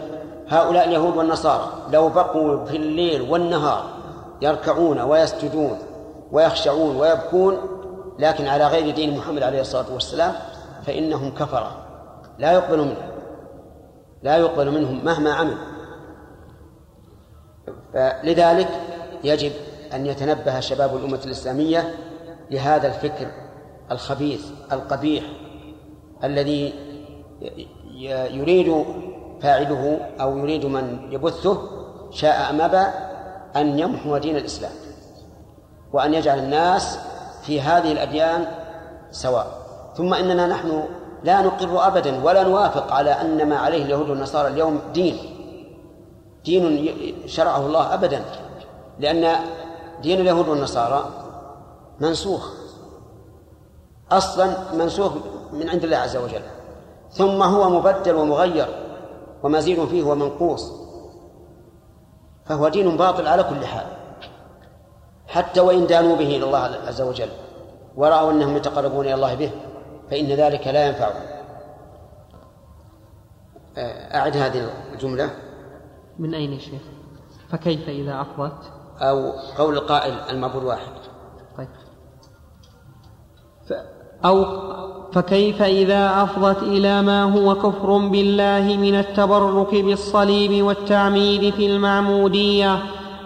هؤلاء 0.49 0.87
اليهود 0.87 1.17
والنصارى 1.17 1.69
لو 1.91 2.09
بقوا 2.09 2.65
في 2.65 2.77
الليل 2.77 3.21
والنهار 3.21 3.83
يركعون 4.41 4.99
ويسجدون 5.01 5.79
ويخشعون 6.31 6.95
ويبكون 6.95 7.57
لكن 8.19 8.47
على 8.47 8.67
غير 8.67 8.95
دين 8.95 9.17
محمد 9.17 9.43
عليه 9.43 9.61
الصلاة 9.61 9.93
والسلام 9.93 10.33
فإنهم 10.85 11.33
كفرة 11.33 11.71
لا 12.39 12.51
يقبل 12.51 12.77
منهم 12.77 12.95
لا 14.23 14.37
يقبل 14.37 14.71
منهم 14.71 15.05
مهما 15.05 15.33
عمل. 15.33 15.57
لذلك 18.23 18.67
يجب 19.23 19.51
أن 19.93 20.05
يتنبه 20.05 20.59
شباب 20.59 20.95
الأمة 20.95 21.19
الإسلامية 21.25 21.95
لهذا 22.51 22.87
الفكر 22.87 23.27
الخبيث 23.91 24.45
القبيح 24.71 25.23
الذي 26.23 26.73
يريد 28.31 28.85
فاعله 29.41 29.99
أو 30.21 30.37
يريد 30.37 30.65
من 30.65 31.07
يبثه 31.11 31.57
شاء 32.11 32.49
أم 32.49 32.61
أبى 32.61 32.87
أن 33.55 33.79
يمحو 33.79 34.17
دين 34.17 34.37
الإسلام 34.37 34.71
وأن 35.93 36.13
يجعل 36.13 36.39
الناس 36.39 36.99
في 37.41 37.61
هذه 37.61 37.91
الأديان 37.91 38.47
سواء. 39.11 39.47
ثم 39.95 40.13
إننا 40.13 40.47
نحن 40.47 40.83
لا 41.23 41.41
نقر 41.41 41.87
أبدا 41.87 42.23
ولا 42.23 42.43
نوافق 42.43 42.93
على 42.93 43.11
أن 43.11 43.49
ما 43.49 43.57
عليه 43.57 43.85
اليهود 43.85 44.09
والنصارى 44.09 44.47
اليوم 44.47 44.79
دين. 44.93 45.17
دين 46.45 46.93
شرعه 47.25 47.65
الله 47.65 47.93
أبدا 47.93 48.21
لأن 48.99 49.35
دين 50.01 50.19
اليهود 50.19 50.47
والنصارى 50.47 51.09
منسوخ. 51.99 52.58
أصلا 54.11 54.73
منسوخ 54.73 55.13
من 55.53 55.69
عند 55.69 55.83
الله 55.83 55.97
عز 55.97 56.17
وجل. 56.17 56.41
ثم 57.09 57.43
هو 57.43 57.69
مبدل 57.69 58.15
ومغير 58.15 58.67
ومزيد 59.43 59.85
فيه 59.85 60.03
ومنقوص. 60.03 60.71
فهو 62.45 62.67
دين 62.67 62.97
باطل 62.97 63.27
على 63.27 63.43
كل 63.43 63.65
حال. 63.65 63.85
حتى 65.27 65.59
وإن 65.59 65.87
دانوا 65.87 66.15
به 66.15 66.37
إلى 66.37 66.45
الله 66.45 66.57
عز 66.57 67.01
وجل 67.01 67.29
ورأوا 67.95 68.31
أنهم 68.31 68.57
يتقربون 68.57 69.05
إلى 69.05 69.13
الله 69.13 69.35
به 69.35 69.51
فإن 70.11 70.25
ذلك 70.25 70.67
لا 70.67 70.87
ينفع. 70.87 71.11
أعد 74.15 74.37
هذه 74.37 74.69
الجملة. 74.93 75.29
من 76.19 76.33
أين 76.33 76.53
يا 76.53 76.59
شيخ؟ 76.59 76.81
فكيف 77.51 77.89
إذا 77.89 78.21
أفضت؟ 78.21 78.71
أو 79.01 79.31
قول 79.57 79.77
القائل 79.77 80.13
المعبود 80.13 80.63
واحد. 80.63 80.91
طيب. 81.57 81.67
أو 84.25 84.45
فكيف 85.13 85.61
إذا 85.61 86.23
أفضت 86.23 86.63
إلى 86.63 87.01
ما 87.01 87.23
هو 87.23 87.55
كفر 87.55 87.97
بالله 87.97 88.77
من 88.77 88.95
التبرك 88.95 89.75
بالصليب 89.75 90.63
والتعميد 90.63 91.53
في 91.53 91.65
المعمودية 91.65 92.79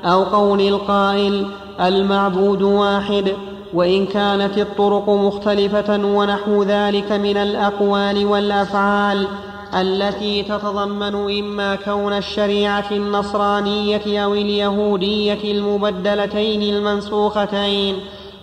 أو 0.06 0.24
قول 0.24 0.62
القائل 0.62 1.46
المعبود 1.80 2.62
واحد 2.62 3.34
وإن 3.74 4.06
كانت 4.06 4.58
الطرق 4.58 5.10
مختلفة 5.10 6.06
ونحو 6.06 6.64
ذلك 6.64 7.12
من 7.12 7.38
الأقوال 7.38 8.26
والأفعال 8.26 9.28
التي 9.74 10.44
تتضمن 10.44 11.40
إما 11.40 11.76
كون 11.76 12.14
الشريعة 12.14 12.86
النصرانية 12.92 14.24
أو 14.24 14.34
اليهودية 14.34 15.52
المبدلتين 15.52 16.76
المنسوختين 16.76 17.96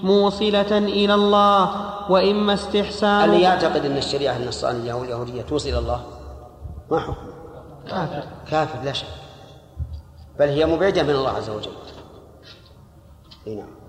موصلة 0.02 0.78
إلى 0.78 1.14
الله 1.14 1.70
وإما 2.10 2.54
استحسان. 2.54 3.24
اللي 3.24 3.40
يعتقد 3.40 3.84
أن 3.84 3.96
الشريعة 3.96 4.36
النصرانية 4.36 4.92
أو 4.92 5.04
اليهودية 5.04 5.42
توصل 5.42 5.68
إلى 5.68 5.78
الله؟ 5.78 6.00
ما 6.90 7.00
حكم 7.00 7.30
كافر. 7.88 8.24
كافر 8.50 8.84
لا 8.84 8.92
شك. 8.92 9.06
بل 10.38 10.48
هي 10.48 10.66
مبعدة 10.66 11.02
من 11.02 11.10
الله 11.10 11.30
عز 11.30 11.50
وجل. 11.50 11.70
نعم. 13.46 13.80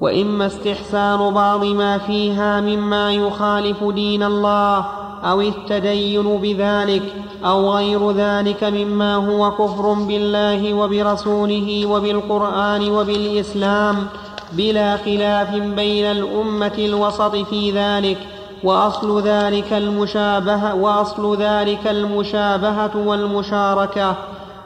وإما 0.00 0.46
استحسان 0.46 1.34
بعض 1.34 1.64
ما 1.64 1.98
فيها 1.98 2.60
مما 2.60 3.12
يخالف 3.12 3.84
دين 3.84 4.22
الله 4.22 4.86
أو 5.24 5.40
التدين 5.40 6.36
بذلك 6.36 7.02
أو 7.44 7.70
غير 7.70 8.10
ذلك 8.10 8.64
مما 8.64 9.14
هو 9.16 9.50
كفر 9.50 9.92
بالله 9.92 10.74
وبرسوله 10.74 11.86
وبالقرآن 11.86 12.90
وبالإسلام. 12.90 14.06
بلا 14.52 14.96
خلاف 14.96 15.54
بين 15.54 16.04
الأمة 16.04 16.72
الوسط 16.78 17.36
في 17.36 17.70
ذلك 17.70 18.18
وأصل 18.64 19.22
ذلك 19.22 19.72
المشابهه 19.72 20.74
وأصل 20.74 21.42
ذلك 21.42 21.86
المشابهة 21.86 22.90
والمشاركة. 22.96 24.14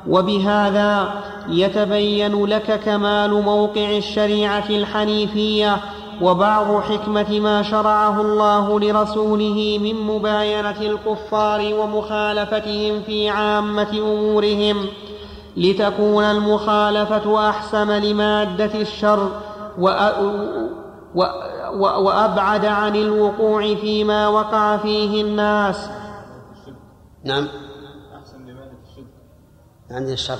وبهذا 0.09 1.15
يتبين 1.49 2.45
لك 2.45 2.81
كمال 2.85 3.43
موقع 3.43 3.97
الشريعة 3.97 4.65
الحنيفية 4.71 5.77
وبعض 6.23 6.83
حكمة 6.83 7.41
ما 7.41 7.63
شرعه 7.63 8.21
الله 8.21 8.81
لرسوله 8.81 9.79
من 9.83 9.95
مباينة 9.95 10.81
الكفار 10.81 11.75
ومخالفتهم 11.75 13.03
في 13.07 13.29
عامة 13.29 13.91
أمورهم. 13.93 14.87
لتكون 15.57 16.25
المخالفة 16.25 17.49
أحسن 17.49 17.91
لمادة 17.91 18.81
الشر 18.81 19.29
وأبعد 21.79 22.65
عن 22.65 22.97
الوقوع 22.97 23.75
فيما 23.75 24.29
وقع 24.29 24.77
فيه 24.77 25.23
الناس. 25.23 25.89
نعم. 27.25 27.49
عندي 29.91 30.13
الشر 30.13 30.39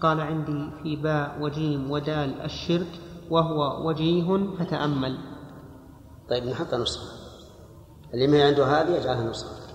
قال 0.00 0.20
عندي 0.20 0.70
في 0.82 0.96
باء 0.96 1.36
وجيم 1.40 1.90
ودال 1.90 2.40
الشرك 2.40 3.00
وهو 3.30 3.88
وجيه 3.88 4.56
فتأمل. 4.58 5.18
طيب 6.30 6.44
نحط 6.44 6.74
نسخة 6.74 7.16
اللي 8.14 8.26
ما 8.26 8.46
عنده 8.46 8.66
هذه 8.66 8.96
يجعلها 8.96 9.30
نسخة 9.30 9.65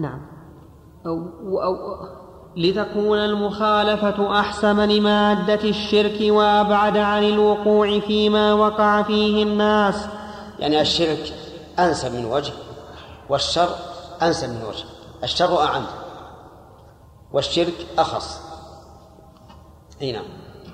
نعم. 0.00 0.20
أو, 1.06 1.18
أو 1.62 1.76
لتكون 2.56 3.18
المخالفة 3.18 4.40
أحسن 4.40 4.88
لمادة 4.88 5.68
الشرك 5.68 6.18
وأبعد 6.20 6.96
عن 6.96 7.24
الوقوع 7.24 8.00
فيما 8.00 8.52
وقع 8.54 9.02
فيه 9.02 9.42
الناس. 9.42 10.06
يعني 10.58 10.80
الشرك 10.80 11.32
أنسب 11.78 12.14
من 12.14 12.24
وجه 12.24 12.52
والشر 13.28 13.68
أنسب 14.22 14.48
من 14.48 14.62
وجه. 14.68 14.84
الشر 15.24 15.62
أعم 15.62 15.82
والشرك 17.32 17.86
أخص. 17.98 18.40
أي 20.02 20.12
نعم. 20.12 20.24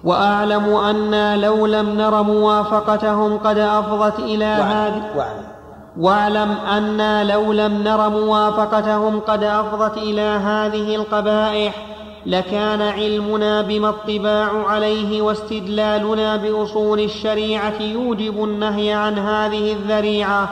وأعلم 0.04 0.64
أنا 0.64 1.36
لو 1.36 1.66
لم 1.66 1.88
نر 1.88 2.22
موافقتهم 2.22 3.38
قد 3.38 3.58
أفضت 3.58 4.18
إلى 4.18 4.44
هذه 4.44 5.16
وأعلم. 5.16 5.55
واعلم 6.00 6.56
أنا 6.70 7.24
لو 7.24 7.52
لم 7.52 7.82
نر 7.82 8.08
موافقتهم 8.08 9.20
قد 9.20 9.42
أفضت 9.42 9.96
إلى 9.96 10.20
هذه 10.20 10.96
القبائح 10.96 11.96
لكان 12.26 12.82
علمنا 12.82 13.62
بما 13.62 13.88
الطباع 13.88 14.66
عليه 14.66 15.22
واستدلالنا 15.22 16.36
بأصول 16.36 17.00
الشريعة 17.00 17.82
يوجب 17.82 18.44
النهي 18.44 18.92
عن 18.92 19.18
هذه 19.18 19.72
الذريعة. 19.72 20.48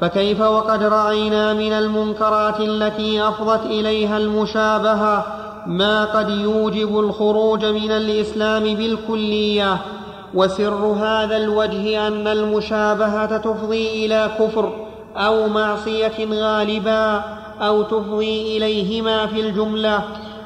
فكيف 0.00 0.40
وقد 0.40 0.82
رأينا 0.82 1.52
من 1.52 1.72
المنكرات 1.72 2.60
التي 2.60 3.28
أفضت 3.28 3.66
إليها 3.66 4.18
المشابهة؟ 4.18 5.26
ما 5.66 6.04
قد 6.04 6.30
يوجب 6.30 6.98
الخروج 6.98 7.64
من 7.64 7.90
الإسلام 7.90 8.62
بالكلية. 8.62 9.78
وسر 10.34 10.84
هذا 10.84 11.36
الوجه 11.36 12.06
أن 12.06 12.28
المشابهة 12.28 13.36
تفضي 13.36 14.06
إلى 14.06 14.30
كفر 14.38 14.72
أو 15.16 15.48
معصية 15.48 16.26
غالبا 16.30 17.22
أو 17.60 17.82
تفضي 17.82 18.56
إليهما 18.56 19.26
في 19.26 19.40
الجملة 19.40 20.02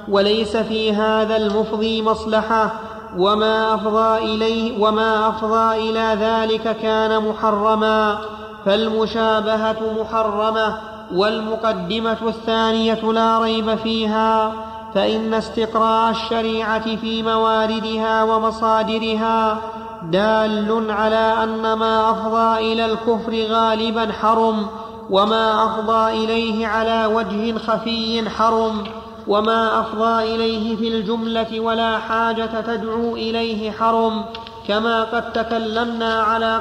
وليس 0.09 0.57
في 0.57 0.93
هذا 0.93 1.37
المفضي 1.37 2.03
مصلحة 2.03 2.73
وما 3.19 3.75
أفضى 3.75 4.35
إليه 4.35 4.83
وما 4.83 5.29
أفضى 5.29 5.91
إلى 5.91 6.17
ذلك 6.21 6.77
كان 6.83 7.29
محرما 7.29 8.19
فالمشابهة 8.65 9.77
محرمة 10.01 10.79
والمقدمة 11.15 12.17
الثانية 12.23 13.13
لا 13.13 13.39
ريب 13.39 13.75
فيها. 13.75 14.53
فإن 14.97 15.35
استقراء 15.35 16.11
الشريعة 16.11 16.97
في 16.97 17.23
مواردها 17.23 18.23
ومصادرها 18.23 19.59
دال 20.03 20.91
على 20.91 21.35
أن 21.43 21.73
ما 21.73 22.11
أفضى 22.11 22.73
إلى 22.73 22.85
الكفر 22.85 23.47
غالبا 23.53 24.13
حرم 24.13 24.67
وما 25.11 25.65
أفضى 25.65 26.25
إليه 26.25 26.67
على 26.67 27.07
وجه 27.07 27.59
خفي 27.59 28.31
حرم 28.31 28.85
وما 29.29 29.81
أفضى 29.81 30.35
إليه 30.35 30.77
في 30.77 30.89
الجملة 30.89 31.61
ولا 31.61 31.99
حاجة 31.99 32.61
تدعو 32.61 33.17
إليه 33.17 33.71
حرم 33.71 34.25
كما 34.69 35.05
قد 35.05 35.33
تكلمنا 35.33 36.23
على 36.23 36.61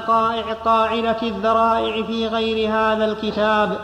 قاعدة 0.65 1.17
الذرائع 1.23 2.03
في 2.03 2.27
غير 2.27 2.69
هذا 2.69 3.05
الكتاب. 3.05 3.79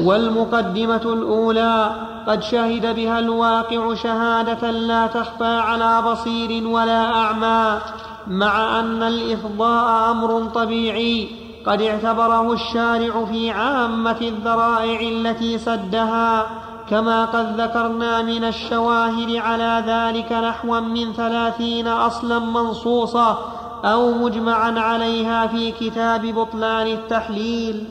والمقدمة 0.00 1.02
الأولى 1.04 1.90
قد 2.26 2.42
شهد 2.42 2.94
بها 2.96 3.18
الواقع 3.18 3.94
شهادة 3.94 4.70
لا 4.70 5.06
تخفى 5.06 5.44
على 5.44 6.02
بصير 6.02 6.68
ولا 6.68 7.14
أعمى 7.14 7.78
مع 8.26 8.80
أن 8.80 9.02
الإفضاء 9.02 10.10
أمر 10.10 10.48
طبيعي 10.54 11.28
قد 11.66 11.82
اعتبره 11.82 12.52
الشارع 12.52 13.24
في 13.24 13.50
عامة 13.50 14.16
الذرائع 14.20 15.00
التي 15.00 15.58
سدها 15.58 16.46
كما 16.90 17.24
قد 17.24 17.60
ذكرنا 17.60 18.22
من 18.22 18.44
الشواهد 18.44 19.36
على 19.36 19.84
ذلك 19.86 20.32
نحوا 20.32 20.80
من 20.80 21.12
ثلاثين 21.12 21.88
أصلا 21.88 22.38
منصوصة 22.38 23.38
أو 23.84 24.10
مجمعا 24.12 24.80
عليها 24.80 25.46
في 25.46 25.72
كتاب 25.72 26.26
بطلان 26.26 26.86
التحليل. 26.86 27.84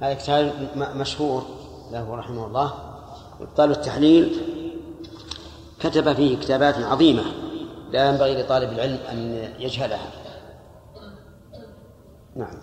هذا 0.00 0.14
كتاب 0.14 0.52
مشهور 0.76 1.42
له 1.92 2.14
رحمه 2.14 2.46
الله. 2.46 2.74
إبطال 3.40 3.70
التحليل 3.70 4.40
كتب 5.80 6.12
فيه 6.12 6.38
كتابات 6.38 6.74
عظيمة 6.74 7.22
لا 7.90 8.10
ينبغي 8.10 8.42
لطالب 8.42 8.72
العلم 8.72 8.98
أن 9.10 9.18
يجهلها. 9.58 10.10
نعم. 12.36 12.56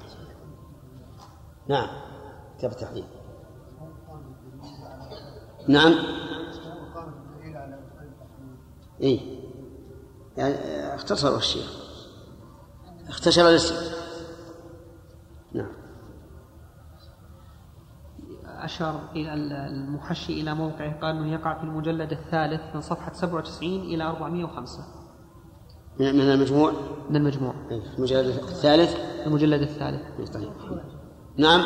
نعم. 1.68 1.88
كتاب 2.58 2.72
التحليل. 2.72 3.06
نعم. 5.68 5.96
إيه. 9.02 9.20
يعني 10.38 10.56
اختصر 10.96 11.36
الشيخ. 11.36 11.84
اختصر 13.10 13.42
الاسم 13.42 13.76
نعم. 15.54 15.83
أشار 18.66 19.00
إلى 19.16 19.34
المحشي 19.68 20.42
إلى 20.42 20.54
موقعه 20.54 21.00
قال 21.00 21.16
أنه 21.16 21.34
يقع 21.34 21.58
في 21.58 21.64
المجلد 21.64 22.12
الثالث 22.12 22.62
من 22.76 22.82
صفحة 22.82 23.14
97 23.14 23.70
إلى 23.70 24.04
405 24.04 24.84
من 26.00 26.22
المجموع؟ 26.22 26.72
من 27.10 27.16
المجموع. 27.16 27.54
إيه، 27.72 27.82
المجلد 27.98 28.26
الثالث؟ 28.26 28.96
المجلد 29.26 29.62
الثالث. 29.62 30.02
إيه، 30.20 30.26
طيب. 30.26 30.50
نعم. 31.38 31.62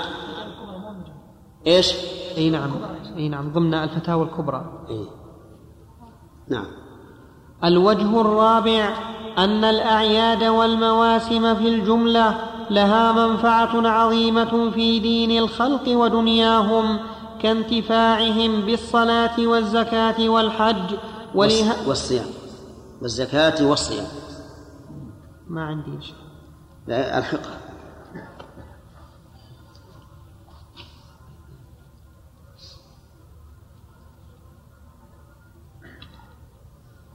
إيش؟ 1.68 1.94
أي 2.38 2.50
نعم. 2.50 2.72
أي 3.18 3.30
نعم. 3.30 3.54
ضمن 3.54 3.74
الفتاوى 3.74 4.26
الكبرى. 4.26 4.86
إيه؟ 4.90 5.06
نعم. 6.50 6.66
الوجه 7.64 8.22
الرابع 8.22 8.94
أن 9.38 9.64
الأعياد 9.64 10.44
والمواسم 10.44 11.56
في 11.56 11.68
الجملة 11.68 12.38
لها 12.70 13.12
منفعة 13.28 13.88
عظيمة 13.88 14.72
في 14.72 15.00
دين 15.00 15.44
الخلق 15.44 15.88
ودنياهم 15.88 17.00
كانتفاعهم 17.42 18.62
بالصلاة 18.62 19.48
والزكاة 19.48 20.30
والحج 20.30 20.96
وله... 21.36 21.88
والصيام. 21.88 22.26
والزكاة 23.02 23.66
والصيام. 23.66 24.08
ما 25.48 25.66
عندي 25.66 26.02
شيء. 26.02 26.16
لا 26.88 27.18
الحقها 27.18 27.58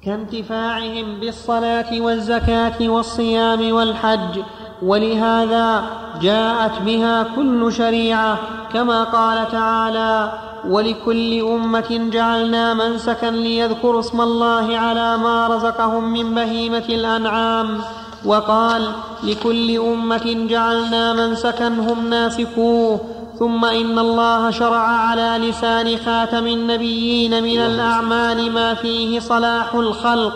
كانتفاعهم 0.03 1.21
بالصلاة 1.21 2.01
والزكاة 2.01 2.89
والصيام 2.89 3.73
والحج 3.73 4.43
ولهذا 4.85 5.85
جاءت 6.23 6.83
بها 6.83 7.27
كل 7.37 7.73
شريعة 7.73 8.39
كما 8.73 9.05
قال 9.05 9.49
تعالى 9.49 10.33
ولكل 10.69 11.41
أمة 11.41 12.09
جعلنا 12.13 12.75
منسكا 12.75 13.27
ليذكروا 13.27 14.01
اسم 14.01 14.21
الله 14.21 14.79
على 14.79 15.17
ما 15.17 15.47
رزقهم 15.47 16.13
من 16.13 16.35
بهيمة 16.35 16.85
الأنعام 16.89 17.79
وقال 18.25 18.89
لكل 19.23 19.77
أمة 19.77 20.47
جعلنا 20.49 21.13
منسكا 21.13 21.69
هم 21.69 22.09
ناسكوه 22.11 23.01
ثم 23.39 23.65
إن 23.65 23.99
الله 23.99 24.51
شرع 24.51 24.87
على 24.87 25.49
لسان 25.49 25.97
خاتم 25.97 26.47
النبيين 26.47 27.43
من 27.43 27.59
الأعمال 27.59 28.53
ما 28.53 28.75
فيه 28.75 29.21
صلاح 29.21 29.75
الخلق 29.75 30.33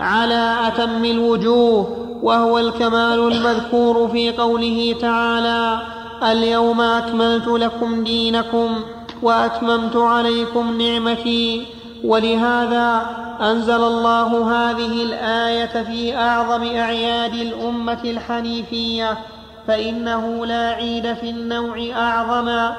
على 0.00 0.56
أتم 0.66 1.04
الوجوه 1.04 2.06
وهو 2.22 2.58
الكمال 2.58 3.32
المذكور 3.32 4.08
في 4.08 4.30
قوله 4.30 4.96
تعالى 5.00 5.78
اليوم 6.22 6.80
أكملت 6.80 7.46
لكم 7.48 8.04
دينكم 8.04 8.80
وأتممت 9.22 9.96
عليكم 9.96 10.80
نعمتي 10.82 11.66
ولهذا 12.04 13.02
أنزل 13.40 13.84
الله 13.84 14.52
هذه 14.52 15.02
الآية 15.02 15.82
في 15.82 16.16
أعظم 16.16 16.62
أعياد 16.62 17.34
الأمة 17.34 18.00
الحنيفية 18.04 19.18
فإنه 19.66 20.46
لا 20.46 20.70
عيد 20.70 21.14
في 21.14 21.30
النوع 21.30 21.88
أعظم 21.96 22.74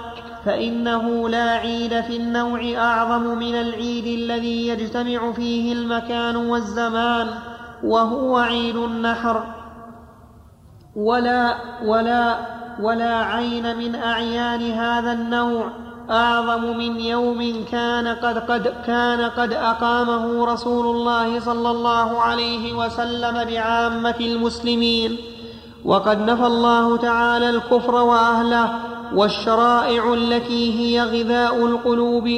فإنه 0.46 1.30
لا 1.30 1.52
عيد 1.52 2.02
في 2.02 2.18
النوع 2.18 2.62
أعظم 2.78 3.38
من 3.38 3.56
العيد 3.56 4.06
الذي 4.06 4.68
يجتمع 4.68 5.32
فيه 5.32 5.74
المكان 5.74 6.36
والزمان. 6.36 7.28
وهو 7.84 8.38
عيد 8.38 8.76
النحر. 8.76 9.44
ولا 10.96 11.56
ولا 11.86 12.38
ولا 12.82 13.16
عين 13.16 13.78
من 13.78 13.96
أعيان 13.96 14.72
هذا 14.72 15.12
النوع. 15.12 15.70
أعظم 16.10 16.78
من 16.78 17.00
يوم 17.00 17.66
كان 17.72 18.08
قد 18.08 18.38
قد 18.38 18.74
كان 18.88 19.22
قد 19.22 19.54
أقامه 19.54 20.46
رسول 20.46 20.96
الله 20.96 21.40
صلى 21.40 21.70
الله 21.72 22.22
عليه 22.22 22.74
وسلم 22.74 23.44
بعامة 23.44 24.16
المسلمين. 24.20 25.18
وقد 25.86 26.22
نفى 26.22 26.46
الله 26.46 26.98
تعالى 26.98 27.50
الكفر 27.50 27.96
وأهله 27.96 28.70
والشرائع 29.14 30.14
التي 30.14 30.80
هي 30.80 31.04
غذاء 31.04 31.66
القلوب. 31.66 32.30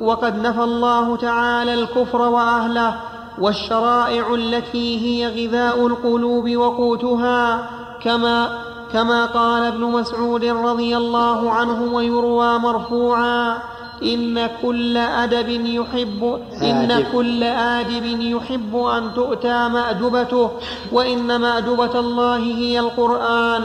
وقد 0.00 0.38
نفى 0.38 0.62
الله 0.62 1.16
تعالى 1.16 1.74
الكفر 1.74 2.22
وأهله 2.22 2.96
والشرائع 3.40 4.34
التي 4.34 5.00
هي 5.00 5.46
غذاء 5.46 5.86
القلوب 5.86 6.56
وقوتها 6.56 7.70
كما 8.02 8.58
كما 8.92 9.26
قال 9.26 9.62
ابن 9.62 9.80
مسعود 9.80 10.44
رضي 10.44 10.96
الله 10.96 11.50
عنه 11.50 11.94
ويروى 11.94 12.58
مرفوعا 12.58 13.58
إن 14.02 14.48
كل 14.62 14.96
أدب 14.96 15.48
يحب 15.48 16.40
إن 16.62 17.04
كل 17.12 17.42
آدب 17.42 18.04
يحب 18.20 18.76
أن 18.76 19.14
تؤتى 19.14 19.68
مأدبته 19.68 20.50
وإن 20.92 21.40
مأدبة 21.40 22.00
الله 22.00 22.36
هي 22.36 22.80
القرآن. 22.80 23.62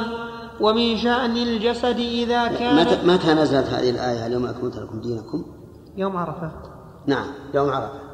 ومن 0.62 0.98
شأن 0.98 1.38
الجسد 1.38 2.00
إذا 2.00 2.48
كان 2.48 2.76
متى 2.76 2.98
متى 3.06 3.34
نزلت 3.34 3.68
هذه 3.68 3.90
الآية؟ 3.90 4.28
اليوم 4.28 4.46
أكملت 4.46 4.76
لكم 4.76 5.02
دينكم؟ 5.02 5.46
يوم 5.98 6.18
عرفة. 6.18 6.52
نعم 7.08 7.26
يوم 7.54 7.70
عرفة. 7.70 8.11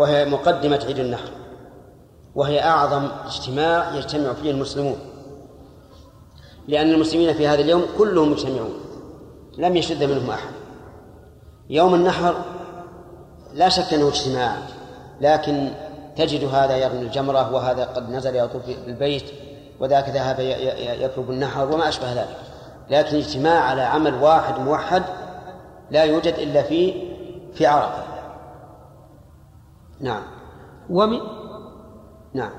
وهي 0.00 0.24
مقدمة 0.24 0.80
عيد 0.86 0.98
النحر 0.98 1.30
وهي 2.34 2.62
أعظم 2.62 3.08
اجتماع 3.26 3.94
يجتمع 3.94 4.32
فيه 4.32 4.50
المسلمون. 4.50 4.98
لأن 6.68 6.90
المسلمين 6.90 7.34
في 7.34 7.48
هذا 7.48 7.60
اليوم 7.60 7.86
كلهم 7.98 8.32
مجتمعون 8.32 8.74
لم 9.58 9.76
يشد 9.76 10.04
منهم 10.04 10.30
أحد. 10.30 10.50
يوم 11.70 11.94
النحر 11.94 12.34
لا 13.54 13.68
شك 13.68 13.94
أنه 13.94 14.08
اجتماع 14.08 14.56
لكن 15.20 15.70
تجد 16.16 16.44
هذا 16.54 16.76
يرمي 16.76 17.02
الجمرة 17.02 17.54
وهذا 17.54 17.84
قد 17.84 18.10
نزل 18.10 18.36
يطوف 18.36 18.62
بالبيت 18.86 19.24
وذاك 19.80 20.08
ذهب 20.08 20.36
يطلب 21.00 21.30
النحر 21.30 21.72
وما 21.72 21.88
أشبه 21.88 22.12
ذلك. 22.12 22.36
لكن 22.90 23.16
اجتماع 23.16 23.60
على 23.60 23.82
عمل 23.82 24.14
واحد 24.14 24.60
موحد 24.60 25.02
لا 25.90 26.04
يوجد 26.04 26.34
إلا 26.34 26.62
في 26.62 26.94
في 27.54 27.66
عرفة. 27.66 28.09
نعم. 30.00 30.22
ومن 30.90 31.20
نعم. 32.34 32.50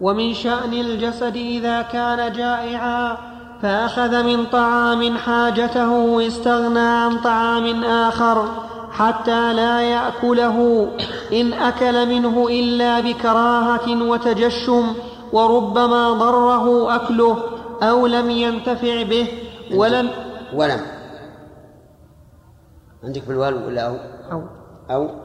ومن 0.00 0.34
شأن 0.34 0.72
الجسد 0.72 1.36
إذا 1.36 1.82
كان 1.82 2.32
جائعا 2.32 3.16
فأخذ 3.62 4.22
من 4.22 4.46
طعام 4.46 5.16
حاجته 5.16 5.90
واستغنى 5.92 6.78
عن 6.78 7.18
طعام 7.18 7.84
آخر 7.84 8.48
حتى 8.90 9.52
لا 9.52 9.80
يأكله 9.80 10.88
إن 11.32 11.52
أكل 11.52 12.08
منه 12.08 12.48
إلا 12.48 13.00
بكراهة 13.00 14.02
وتجشم 14.02 14.94
وربما 15.32 16.12
ضره 16.12 16.96
أكله 16.96 17.38
أو 17.82 18.06
لم 18.06 18.30
ينتفع 18.30 19.02
به 19.02 19.28
ولم 19.74 20.10
ولم. 20.54 20.80
عندك 23.04 23.22
بالوالو 23.28 23.66
ولا 23.66 23.86
أو؟ 23.86 23.96
أو. 24.32 24.42
أو؟ 24.90 25.23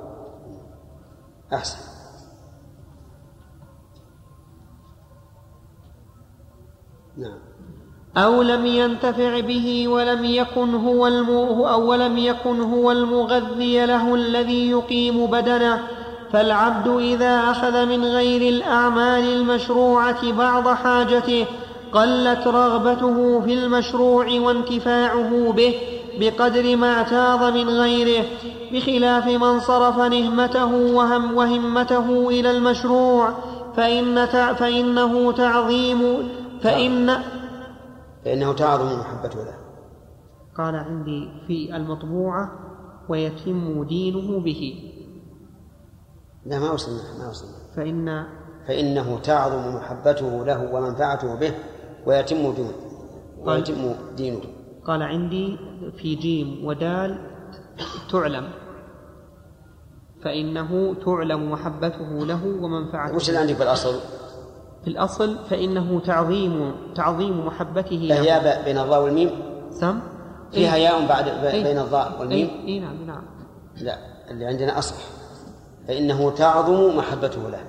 أحسن. 1.53 1.77
نعم. 7.17 7.39
أو 8.17 8.41
لم 8.41 8.65
ينتفع 8.65 9.39
به 9.39 9.87
ولم 9.87 10.25
يكن 10.25 10.75
هو 10.75 11.07
أو 11.67 11.91
ولم 11.91 12.17
يكن 12.17 12.61
هو 12.61 12.91
المغذي 12.91 13.85
له 13.85 14.15
الذي 14.15 14.69
يقيم 14.69 15.25
بدنه 15.25 15.87
فالعبد 16.33 16.87
إذا 16.87 17.51
أخذ 17.51 17.85
من 17.85 18.05
غير 18.05 18.53
الأعمال 18.53 19.33
المشروعة 19.33 20.31
بعض 20.31 20.67
حاجته 20.67 21.45
قلت 21.93 22.47
رغبته 22.47 23.41
في 23.41 23.53
المشروع 23.53 24.25
وانتفاعه 24.31 25.51
به 25.51 25.75
بقدر 26.19 26.75
ما 26.75 26.93
اعتاض 26.93 27.53
من 27.53 27.69
غيره 27.69 28.25
بخلاف 28.73 29.27
من 29.27 29.59
صرف 29.59 29.97
نهمته 29.97 30.95
وهم 30.95 31.35
وهمته 31.35 32.29
إلى 32.29 32.51
المشروع 32.51 33.33
فإن 33.75 34.25
فإنه 34.55 35.31
تعظيم 35.31 36.29
فإن 36.61 37.17
فإنه 38.25 38.53
تعظم 38.53 38.99
محبته 38.99 39.43
له. 39.43 39.57
قال 40.57 40.75
عندي 40.75 41.29
في 41.47 41.75
المطبوعة 41.75 42.51
ويتم 43.09 43.83
دينه 43.83 44.39
به. 44.39 44.91
لا 46.45 46.59
ما 46.59 46.71
وصلنا 46.71 47.03
ما 47.19 47.29
وصلنا. 47.29 47.57
فإن 47.75 48.25
فإنه 48.67 49.19
تعظم 49.19 49.75
محبته 49.75 50.45
له 50.45 50.73
ومنفعته 50.73 51.35
به 51.35 51.53
ويتم 52.05 52.53
دينه. 52.53 52.73
ويتم 53.45 53.95
دينه. 54.17 54.58
قال 54.85 55.03
عندي 55.03 55.57
في 55.97 56.15
جيم 56.15 56.65
ودال 56.65 57.17
تعلم. 58.11 58.49
فإنه 60.23 60.95
تعلم 61.05 61.51
محبته 61.51 62.25
له 62.25 62.45
ومنفعته. 62.45 63.15
وش 63.15 63.29
اللي 63.29 63.39
عندك 63.39 63.55
بالأصل؟ 63.59 63.99
في 64.83 64.87
الأصل 64.87 65.45
فإنه 65.49 65.99
تعظيم 65.99 66.75
تعظيم 66.95 67.45
محبته 67.45 67.95
له. 67.95 68.15
ياء 68.15 68.65
بين 68.65 68.77
الضاء 68.77 69.03
والميم؟ 69.03 69.29
سم؟ 69.71 69.99
فيها 70.51 70.75
إيه؟ 70.75 70.83
ياء 70.83 71.07
بعد 71.07 71.27
إيه؟ 71.27 71.63
بين 71.63 71.79
الضاء 71.79 72.19
والميم؟ 72.19 72.47
أي, 72.47 72.67
أي 72.67 72.79
نعم 72.79 73.05
نعم. 73.05 73.23
لا 73.81 73.97
اللي 74.31 74.45
عندنا 74.45 74.77
أصح. 74.77 74.95
فإنه 75.87 76.31
تعظم 76.31 76.97
محبته 76.97 77.49
له. 77.49 77.63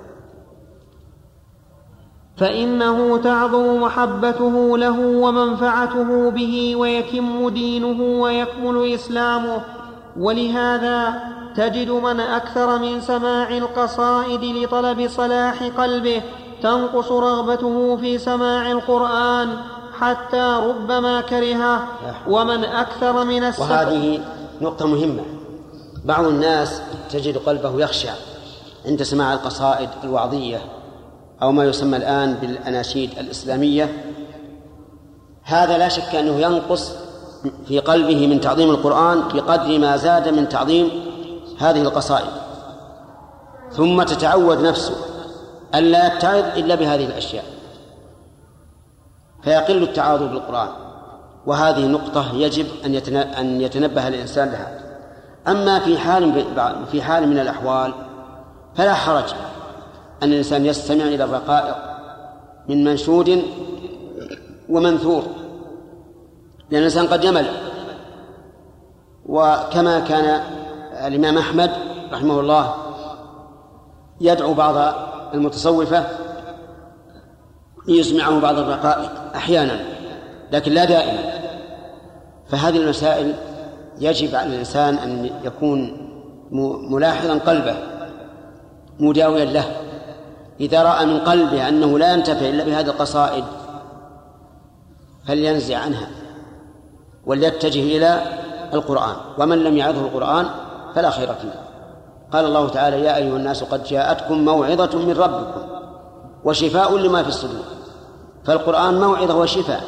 فإنه 2.37 3.17
تعظم 3.17 3.81
محبته 3.81 4.77
له 4.77 4.99
ومنفعته 4.99 6.29
به 6.31 6.75
ويتم 6.75 7.49
دينه 7.49 8.21
ويكمل 8.21 8.93
إسلامه. 8.93 9.61
ولهذا 10.19 11.13
تجد 11.55 11.89
من 11.89 12.19
أكثر 12.19 12.79
من 12.79 13.01
سماع 13.01 13.57
القصائد 13.57 14.43
لطلب 14.43 15.07
صلاح 15.07 15.63
قلبه 15.63 16.21
تنقص 16.63 17.11
رغبته 17.11 17.97
في 17.97 18.17
سماع 18.17 18.71
القرآن 18.71 19.57
حتى 19.99 20.59
ربما 20.67 21.21
كرهه. 21.21 21.87
ومن 22.27 22.63
أكثر 22.63 23.23
من 23.23 23.43
السفر 23.43 23.63
وهذه 23.63 24.19
نقطة 24.61 24.87
مهمة. 24.87 25.23
بعض 26.05 26.25
الناس 26.25 26.81
تجد 27.11 27.37
قلبه 27.37 27.79
يخشع 27.79 28.13
عند 28.85 29.03
سماع 29.03 29.33
القصائد 29.33 29.89
الوعظية 30.03 30.61
أو 31.43 31.51
ما 31.51 31.63
يسمى 31.63 31.97
الآن 31.97 32.33
بالأناشيد 32.33 33.19
الإسلامية 33.19 34.03
هذا 35.43 35.77
لا 35.77 35.89
شك 35.89 36.15
أنه 36.15 36.39
ينقص 36.39 36.91
في 37.67 37.79
قلبه 37.79 38.27
من 38.27 38.41
تعظيم 38.41 38.69
القرآن 38.69 39.21
بقدر 39.33 39.79
ما 39.79 39.97
زاد 39.97 40.29
من 40.29 40.49
تعظيم 40.49 40.89
هذه 41.59 41.81
القصائد. 41.81 42.31
ثم 43.71 44.03
تتعود 44.03 44.61
نفسه 44.61 44.95
ألا 45.75 46.07
يتعظ 46.07 46.57
إلا 46.57 46.75
بهذه 46.75 47.05
الأشياء. 47.05 47.45
فيقل 49.43 49.83
التعاضد 49.83 50.31
بالقرآن 50.31 50.69
وهذه 51.45 51.85
نقطة 51.85 52.35
يجب 52.35 52.65
أن 52.85 52.95
أن 53.17 53.61
يتنبه 53.61 54.07
الإنسان 54.07 54.49
لها. 54.49 54.79
أما 55.47 55.79
في 55.79 55.97
حال 55.97 56.45
في 56.91 57.01
حال 57.01 57.27
من 57.27 57.39
الأحوال 57.39 57.93
فلا 58.75 58.93
حرج. 58.93 59.33
أن 60.23 60.31
الإنسان 60.31 60.65
يستمع 60.65 61.03
إلى 61.03 61.23
الرقائق 61.23 61.75
من 62.69 62.83
منشود 62.83 63.43
ومنثور 64.69 65.23
لأن 66.69 66.79
الإنسان 66.79 67.07
قد 67.07 67.23
يمل. 67.23 67.45
وكما 69.25 69.99
كان 69.99 70.43
الإمام 71.07 71.37
أحمد 71.37 71.71
رحمه 72.11 72.39
الله 72.39 72.73
يدعو 74.21 74.53
بعض 74.53 74.95
المتصوفة 75.33 76.05
ليسمعه 77.87 78.39
بعض 78.39 78.57
الرقائق 78.57 79.11
أحيانا 79.35 79.79
لكن 80.51 80.71
لا 80.71 80.85
دائما. 80.85 81.41
فهذه 82.47 82.77
المسائل 82.77 83.33
يجب 83.99 84.35
على 84.35 84.49
الإنسان 84.49 84.95
أن 84.95 85.29
يكون 85.43 86.07
ملاحظا 86.91 87.33
قلبه 87.33 87.75
مداويا 88.99 89.45
له. 89.45 89.65
إذا 90.61 90.83
رأى 90.83 91.05
من 91.05 91.19
قلبه 91.19 91.67
أنه 91.67 91.99
لا 91.99 92.13
ينتفع 92.13 92.49
إلا 92.49 92.63
بهذه 92.63 92.87
القصائد 92.87 93.43
فلينزع 95.27 95.77
عنها 95.77 96.07
وليتجه 97.25 97.97
إلى 97.97 98.21
القرآن. 98.73 99.15
ومن 99.37 99.63
لم 99.63 99.77
يعظه 99.77 100.01
القرآن 100.01 100.45
فلا 100.95 101.09
خير 101.09 101.27
فيه. 101.33 101.53
قال 102.33 102.45
الله 102.45 102.69
تعالى 102.69 103.01
يا 103.01 103.15
أيها 103.15 103.35
الناس 103.35 103.63
قد 103.63 103.83
جاءتكم 103.83 104.45
موعظة 104.45 104.97
من 104.97 105.17
ربكم 105.17 105.61
وشفاء 106.43 106.97
لما 106.97 107.23
في 107.23 107.29
الصدور. 107.29 107.63
فالقرآن 108.45 108.99
موعظة 108.99 109.37
وشفاء. 109.37 109.83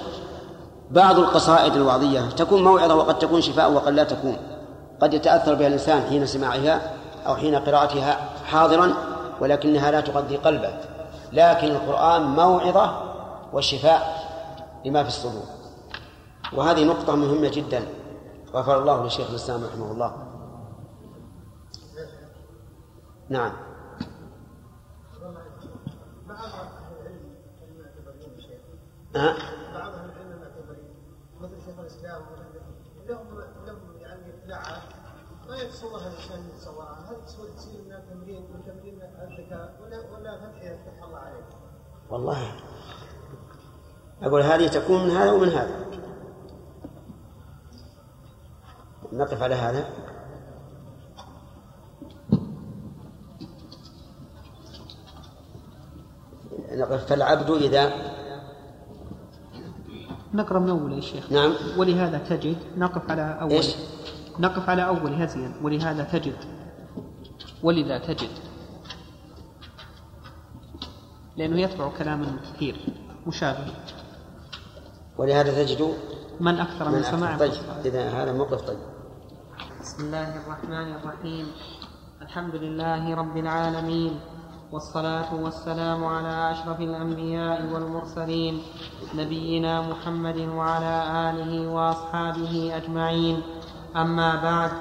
بعض 0.91 1.19
القصائد 1.19 1.75
الوعظية 1.75 2.21
تكون 2.37 2.63
موعظة 2.63 2.95
وقد 2.95 3.19
تكون 3.19 3.41
شفاء 3.41 3.71
وقد 3.71 3.93
لا 3.93 4.03
تكون. 4.03 4.37
قد 5.01 5.13
يتأثر 5.13 5.53
بها 5.53 5.67
الإنسان 5.67 6.01
حين 6.09 6.25
سماعها 6.25 6.81
أو 7.27 7.35
حين 7.35 7.55
قراءتها 7.55 8.17
حاضرا 8.45 8.93
ولكنها 9.43 9.91
لا 9.91 10.01
تغذي 10.01 10.37
قلبه 10.37 10.79
لكن 11.33 11.67
القرآن 11.67 12.21
موعظة 12.21 13.13
وشفاء 13.53 14.01
لما 14.85 15.03
في 15.03 15.09
الصدور. 15.09 15.43
وهذه 16.53 16.83
نقطة 16.83 17.15
مهمة 17.15 17.49
جدا 17.49 17.87
غفر 18.53 18.81
الله 18.81 19.05
لشيخ 19.05 19.29
الإسلام 19.29 19.63
رحمه 19.63 19.91
الله. 19.91 20.15
نعم. 23.29 23.51
أه؟ 29.15 29.35
لهم 33.07 33.39
لهم 33.65 33.97
يعني 34.01 34.21
ما 35.47 35.63
من 38.49 38.63
تمرين 38.65 39.01
الذكاء 39.01 39.79
ولا 39.81 39.99
ولا 40.11 40.37
فتح 40.37 40.63
يفتح 40.63 41.03
الله 41.03 41.19
عليه؟ 41.19 41.45
والله. 42.13 42.55
أقول 44.21 44.41
هذه 44.41 44.67
تكون 44.67 45.03
من 45.03 45.11
هذا 45.11 45.31
ومن 45.31 45.49
هذا. 45.49 45.85
نقف 49.13 49.43
على 49.43 49.55
هذا. 49.55 49.89
نقف. 56.71 57.05
فالعبد 57.05 57.49
إذا 57.49 57.93
نقرأ 60.33 60.59
من 60.59 60.69
أول 60.69 60.93
يا 60.93 61.01
شيخ؟ 61.01 61.31
نعم. 61.31 61.53
ولهذا 61.77 62.17
تجد 62.17 62.57
نقف 62.77 63.11
على 63.11 63.37
أول. 63.41 63.51
إيش؟ 63.51 63.75
نقف 64.39 64.69
على 64.69 64.87
أول 64.87 65.13
هزيا 65.13 65.53
ولهذا 65.61 66.03
تجد. 66.03 66.37
ولذا 67.63 67.97
تجد. 67.97 68.52
لأنه 71.37 71.61
يتبع 71.61 71.89
كلاما 71.97 72.37
كثير 72.53 72.75
مشابه. 73.27 73.73
ولهذا 75.17 75.63
تجد 75.63 75.93
من 76.39 76.59
أكثر 76.59 76.89
من, 76.89 76.95
من 76.95 77.03
سماع 77.03 77.37
طيب. 77.37 77.51
إذا 77.85 78.09
هذا 78.09 78.33
موقف 78.33 78.61
طيب. 78.61 78.77
بسم 79.81 80.05
الله 80.05 80.45
الرحمن 80.45 80.95
الرحيم. 80.95 81.47
الحمد 82.21 82.55
لله 82.55 83.15
رب 83.15 83.37
العالمين 83.37 84.19
والصلاة 84.71 85.35
والسلام 85.35 86.05
على 86.05 86.51
أشرف 86.51 86.79
الأنبياء 86.79 87.73
والمرسلين 87.73 88.61
نبينا 89.15 89.81
محمد 89.81 90.37
وعلى 90.37 90.95
آله 91.29 91.67
وأصحابه 91.67 92.77
أجمعين. 92.77 93.41
أما 93.95 94.35
بعد 94.43 94.71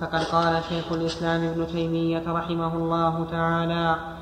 فقد 0.00 0.24
قال 0.24 0.62
شيخ 0.68 0.92
الإسلام 0.92 1.44
ابن 1.44 1.66
تيمية 1.66 2.32
رحمه 2.32 2.74
الله 2.74 3.30
تعالى 3.30 4.19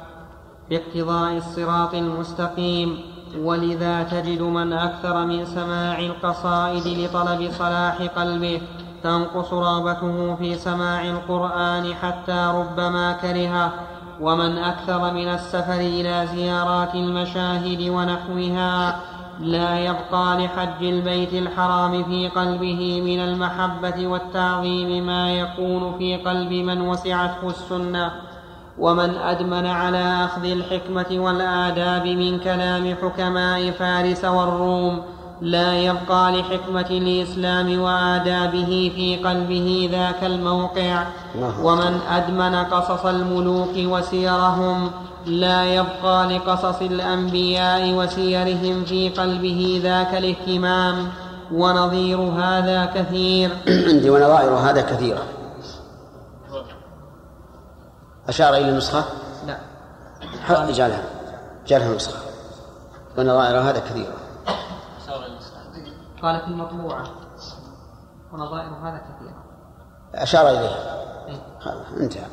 باقتضاء 0.70 1.36
الصراط 1.36 1.95
المستقيم 1.95 3.01
ولذا 3.43 4.03
تجد 4.03 4.43
من 4.43 4.73
أكثر 4.73 5.27
من 5.27 5.45
سماع 5.45 5.99
القصائد 5.99 6.86
لطلب 6.86 7.51
صلاح 7.51 8.03
قلبه 8.03 8.61
تنقص 9.03 9.53
رغبته 9.53 10.35
في 10.35 10.55
سماع 10.55 11.05
القرآن 11.05 11.95
حتى 11.95 12.53
ربما 12.55 13.12
كرهه 13.12 13.73
ومن 14.20 14.59
أكثر 14.59 15.12
من 15.12 15.28
السفر 15.28 15.81
إلى 15.81 16.27
زيارات 16.35 16.95
المشاهد 16.95 17.89
ونحوها 17.89 19.01
لا 19.40 19.78
يبقى 19.78 20.36
لحج 20.45 20.85
البيت 20.85 21.35
الحرام 21.35 22.05
في 22.05 22.28
قلبه 22.28 23.01
من 23.01 23.20
المحبة 23.20 24.07
والتعظيم 24.07 25.07
ما 25.07 25.32
يكون 25.32 25.99
في 25.99 26.16
قلب 26.16 26.53
من 26.53 26.81
وسعته 26.81 27.49
السنة. 27.49 28.12
ومن 28.81 29.15
أدمن 29.17 29.67
على 29.67 30.25
أخذ 30.25 30.45
الحكمة 30.45 31.07
والآداب 31.11 32.07
من 32.07 32.39
كلام 32.39 32.95
حكماء 33.03 33.71
فارس 33.71 34.25
والروم 34.25 35.03
لا 35.43 35.79
يبقى 35.79 36.33
لحكمة 36.33 36.87
الإسلام 36.91 37.81
وآدابه 37.81 38.93
في 38.97 39.17
قلبه 39.17 39.89
ذاك 39.93 40.25
الموقع. 40.25 41.05
ومن 41.63 42.01
أدمن 42.11 42.55
قصص 42.55 43.07
الملوك 43.07 43.75
وسيرهم 43.77 44.91
لا 45.27 45.65
يبقى 45.65 46.27
لقصص 46.27 46.83
الأنبياء 46.83 47.93
وسيرهم 47.95 48.85
في 48.85 49.09
قلبه 49.09 49.81
ذاك 49.83 50.15
الاهتمام. 50.15 51.09
ونظير 51.53 52.19
هذا 52.19 52.91
كثير. 52.95 53.51
عندي 53.89 54.11
ونظائر 54.11 54.55
هذا 54.55 54.81
كثيرة. 54.81 55.38
أشار 58.29 58.55
إلى 58.55 58.69
النسخة؟ 58.69 59.05
لا. 59.47 59.59
جعلها. 60.73 61.05
جعلها 61.67 61.95
نسخة. 61.95 62.19
ونظائر 63.19 63.61
هذا 63.61 63.79
كثيرة 63.79 64.15
قال 66.23 66.41
في 66.41 66.47
المطبوعة. 66.47 67.05
ونظائر 68.33 68.69
هذا 68.69 68.99
كثيرة 68.99 69.45
أشار 70.15 70.51
إليها. 70.51 71.05
إيه. 71.29 71.41
انتهى. 72.01 72.27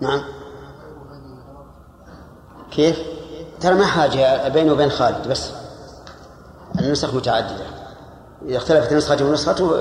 نعم. 0.00 0.22
كيف؟ 2.70 2.98
ترى 3.60 3.74
ما 3.74 3.86
حاجة 3.86 4.48
بينه 4.48 4.72
وبين 4.72 4.90
خالد 4.90 5.28
بس. 5.28 5.52
النسخ 6.80 7.14
متعددة. 7.14 7.66
إذا 8.42 8.56
اختلفت 8.56 8.92
نسخته 8.92 9.24
ونسخته 9.24 9.80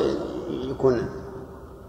يكون 0.50 1.10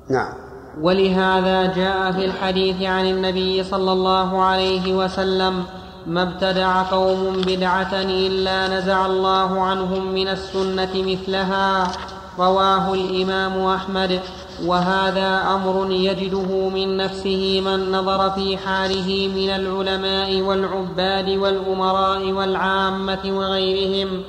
نعم. 0.08 0.41
ولهذا 0.80 1.74
جاء 1.74 2.12
في 2.12 2.24
الحديث 2.24 2.82
عن 2.82 3.06
النبي 3.06 3.64
صلى 3.64 3.92
الله 3.92 4.42
عليه 4.42 4.94
وسلم 4.94 5.64
ما 6.06 6.22
ابتدع 6.22 6.82
قوم 6.82 7.42
بدعة 7.46 8.00
إلا 8.02 8.78
نزع 8.78 9.06
الله 9.06 9.62
عنهم 9.62 10.12
من 10.12 10.28
السنة 10.28 10.90
مثلها 10.94 11.92
رواه 12.38 12.94
الإمام 12.94 13.66
أحمد. 13.66 14.20
وهذا 14.64 15.42
أمر 15.54 15.90
يجده 15.90 16.68
من 16.68 16.96
نفسه 16.96 17.62
من 17.64 17.92
نظر 17.92 18.30
في 18.30 18.56
حاله 18.56 19.30
من 19.36 19.50
العلماء 19.50 20.40
والعباد 20.40 21.28
والأمراء 21.28 22.32
والعامة 22.32 23.20
وغيرهم. 23.24 24.22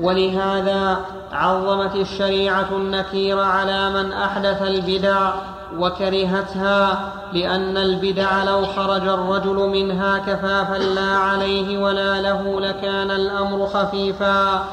ولهذا 0.00 1.00
عظمت 1.32 1.96
الشريعة 1.96 2.68
النكير 2.72 3.40
على 3.40 3.90
من 3.90 4.12
أحدث 4.12 4.62
البدع 4.62 5.32
وكرهتها 5.78 7.12
لأن 7.32 7.76
البدع 7.76 8.44
لو 8.44 8.64
خرج 8.66 9.08
الرجل 9.08 9.56
منها 9.56 10.18
كفافا 10.18 10.78
لا 10.78 11.10
عليه 11.16 11.78
ولا 11.78 12.20
له 12.20 12.60
لكان 12.60 13.10
الأمر 13.10 13.66
خفيفا 13.66 14.64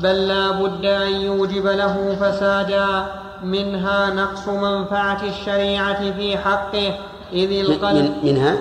بل 0.00 0.28
لا 0.28 0.50
بد 0.50 0.84
أن 0.84 1.12
يوجب 1.12 1.66
له 1.66 2.16
فسادا. 2.20 3.06
منها 3.44 4.10
نقص 4.14 4.48
منفعة 4.48 5.22
الشريعة 5.22 6.12
في 6.12 6.38
حقه 6.38 6.94
إذ 7.32 7.48
من 7.50 7.60
القلب 7.60 7.96
من- 8.04 8.32
منها؟ 8.32 8.56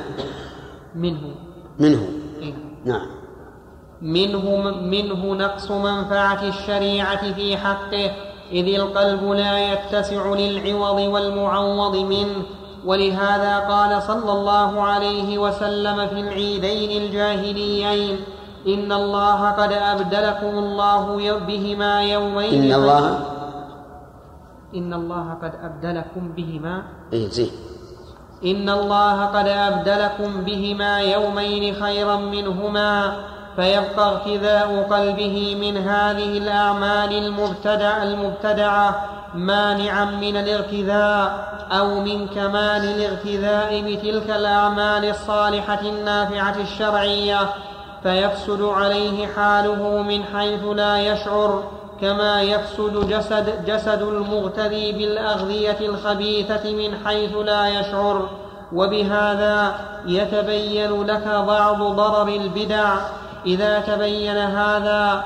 منه. 0.95 1.19
منه. 1.79 2.07
إيه. 2.41 2.53
نعم. 2.85 3.07
منه 4.01 4.55
منه 4.81 5.33
نقص 5.33 5.71
منفعة 5.71 6.47
الشريعة 6.47 7.33
في 7.33 7.57
حقه 7.57 8.11
إذ 8.55 8.67
القلب 8.75 9.23
لا 9.23 9.73
يتسع 9.73 10.23
للعوض 10.33 10.99
والمعوض 10.99 11.95
منه 11.95 12.35
ولهذا 12.85 13.59
قال 13.59 13.91
صلى 14.03 14.31
الله 14.31 14.81
عليه 14.81 15.37
وسلم 15.37 16.07
في 16.07 16.19
العيدين 16.19 16.91
الجاهليين 17.03 18.19
إن 18.67 18.91
الله 18.91 19.39
قد 19.51 19.71
أبدلكم 19.73 20.53
الله 20.57 21.03
بهما 21.39 21.93
يومين 22.03 22.63
إن 22.63 22.71
الله 22.79 23.03
إن 24.75 24.93
الله 24.93 25.25
قد 25.43 25.53
أبدلكم 25.63 26.23
بهما 26.37 26.83
إيه 27.13 27.27
زين. 27.29 27.51
إن 28.45 28.69
الله 28.69 29.25
قد 29.25 29.47
أبدلكم 29.47 30.43
بهما 30.43 30.99
يومين 30.99 31.63
خيرا 31.75 32.15
منهما. 32.15 32.91
فيبقى 33.55 34.11
ارتداء 34.11 34.87
قلبه 34.89 35.55
من 35.61 35.77
هذه 35.77 36.37
الأعمال 36.37 37.13
المبتدع 37.13 38.03
المبتدعة 38.03 39.05
مانعا 39.33 40.05
من 40.05 40.37
الارتداء 40.37 41.55
أو 41.71 41.99
من 41.99 42.27
كمال 42.27 42.85
الارتداء 42.85 43.81
بتلك 43.81 44.29
الأعمال 44.29 45.09
الصالحة 45.09 45.81
النافعة 45.81 46.55
الشرعية. 46.61 47.49
فيفسد 48.03 48.61
عليه 48.61 49.27
حاله 49.27 50.01
من 50.01 50.23
حيث 50.23 50.63
لا 50.63 50.97
يشعر 50.97 51.63
كما 52.01 52.41
يفسد 52.41 53.09
جسد 53.09 53.65
جسد 53.65 54.01
المغتدي 54.01 54.91
بالأغذية 54.91 55.77
الخبيثة 55.81 56.73
من 56.73 56.97
حيث 57.05 57.35
لا 57.35 57.67
يشعر. 57.67 58.29
وبهذا 58.73 59.75
يتبين 60.05 61.03
لك 61.03 61.27
بعض 61.27 61.83
ضرر 61.83 62.27
البدع 62.27 62.95
إذا 63.45 63.79
تبين 63.79 64.37
هذا 64.37 65.23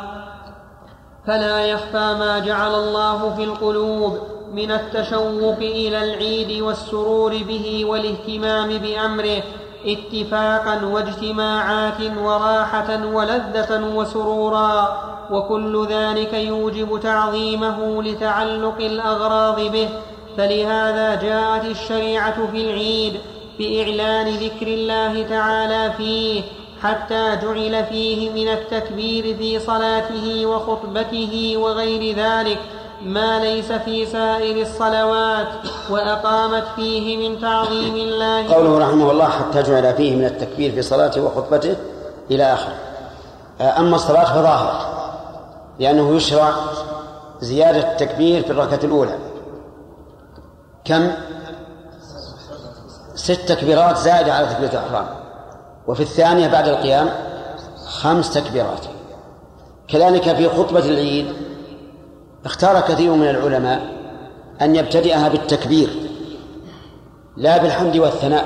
فلا 1.28 1.66
يخفى 1.66 2.16
ما 2.20 2.40
جعل 2.40 2.76
الله 2.76 3.36
في 3.36 3.44
القلوب 3.44 4.18
من 4.54 4.72
التشوق 4.72 5.58
إلى 5.58 6.04
العيد 6.04 6.62
والسرور 6.62 7.32
به 7.32 7.86
والاهتمام 7.86 8.78
بأمره 8.78 9.44
اتفاقا 9.86 10.86
واجتماعات 10.86 12.02
وراحة 12.18 13.06
ولذة 13.06 13.84
وسرورا 13.96 15.04
وكل 15.32 15.88
ذلك 15.90 16.34
يوجب 16.34 17.00
تعظيمه 17.04 18.04
لتعلق 18.04 18.78
الأغراض 18.80 19.60
به. 19.60 19.90
فلهذا 20.38 21.16
جاءت 21.16 21.66
الشريعة 21.66 22.48
في 22.52 22.62
العيد 22.62 23.20
بإعلان 23.60 24.28
ذكر 24.28 24.68
الله 24.68 25.24
تعالى 25.24 25.94
فيه 25.98 26.42
حتى 26.82 27.36
جعل 27.36 27.86
فيه 27.86 28.30
من 28.30 28.48
التكبير 28.48 29.38
في 29.38 29.60
صلاته 29.60 30.46
وخطبته 30.46 31.54
وغير 31.58 32.16
ذلك 32.16 32.60
ما 33.02 33.40
ليس 33.40 33.72
في 33.72 34.06
سائر 34.06 34.62
الصلوات 34.62 35.48
وأقامت 35.90 36.64
فيه 36.76 37.30
من 37.30 37.42
تعظيم 37.42 37.96
الله. 37.96 38.54
قوله 38.54 38.80
رحمه 38.80 39.12
الله 39.12 39.30
حتى 39.30 39.62
جعل 39.62 39.94
فيه 39.94 40.16
من 40.16 40.26
التكبير 40.26 40.72
في 40.72 40.82
صلاته 40.82 41.22
وخطبته 41.22 41.76
إلى 42.32 42.54
آخره. 42.54 42.76
أما 43.62 43.96
الصلاة 43.96 44.26
فظاهرة 44.26 44.96
لأنه 45.80 46.16
يشرع 46.16 46.54
زيادة 47.42 47.92
التكبير 47.92 48.44
في 48.44 48.52
الركعة 48.52 48.80
الأولى. 48.84 49.18
كم؟ 50.86 51.12
ست 53.16 53.32
تكبيرات 53.32 53.98
زائدة 53.98 54.34
على 54.34 54.48
تكبيرة 54.48 54.72
الإحرام. 54.72 55.19
وفي 55.90 56.04
الثانية 56.04 56.48
بعد 56.48 56.68
القيام 56.68 57.10
خمس 57.88 58.34
تكبيرات. 58.34 58.86
كذلك 59.88 60.36
في 60.36 60.50
خطبة 60.50 60.86
العيد 60.86 61.26
اختار 62.46 62.80
كثير 62.82 63.14
من 63.14 63.30
العلماء 63.30 63.82
أن 64.62 64.76
يبتدئها 64.76 65.30
بالتكبير 65.30 65.90
لا 67.38 67.58
بالحمد 67.58 67.98
والثناء 67.98 68.46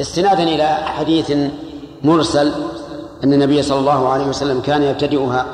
استنادا 0.00 0.42
إلى 0.42 0.66
حديث 0.66 1.32
مرسل 2.02 2.52
أن 3.24 3.32
النبي 3.32 3.62
صلى 3.62 3.78
الله 3.78 4.08
عليه 4.08 4.26
وسلم 4.26 4.60
كان 4.60 4.82
يبتدئها 4.82 5.46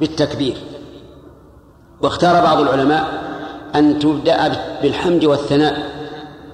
بالتكبير. 0.00 0.56
واختار 2.02 2.42
بعض 2.42 2.60
العلماء 2.60 3.06
أن 3.74 3.98
تبدأ 3.98 4.52
بالحمد 4.82 5.24
والثناء 5.24 5.76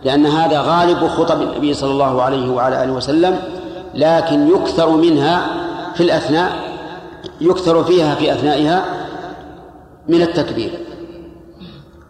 لأن 0.05 0.27
هذا 0.27 0.61
غالب 0.61 1.09
خطب 1.09 1.43
النبي 1.43 1.75
صلى 1.75 1.91
الله 1.91 2.23
عليه 2.23 2.51
وعلى 2.51 2.85
آله 2.85 2.93
وسلم 2.93 3.62
لكن 3.95 4.49
يكثر 4.49 4.91
منها 4.91 5.47
في 5.95 6.03
الأثناء 6.03 6.73
يكثر 7.41 7.85
فيها 7.85 8.15
في 8.15 8.33
أثنائها 8.33 8.85
من 10.09 10.23
التكبير. 10.23 10.79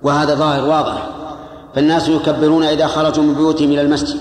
وهذا 0.03 0.35
ظاهر 0.35 0.69
واضح. 0.69 1.09
فالناس 1.75 2.09
يكبرون 2.09 2.65
إذا 2.65 2.87
خرجوا 2.87 3.25
من 3.25 3.35
بيوتهم 3.35 3.71
إلى 3.71 3.81
المسجد 3.81 4.21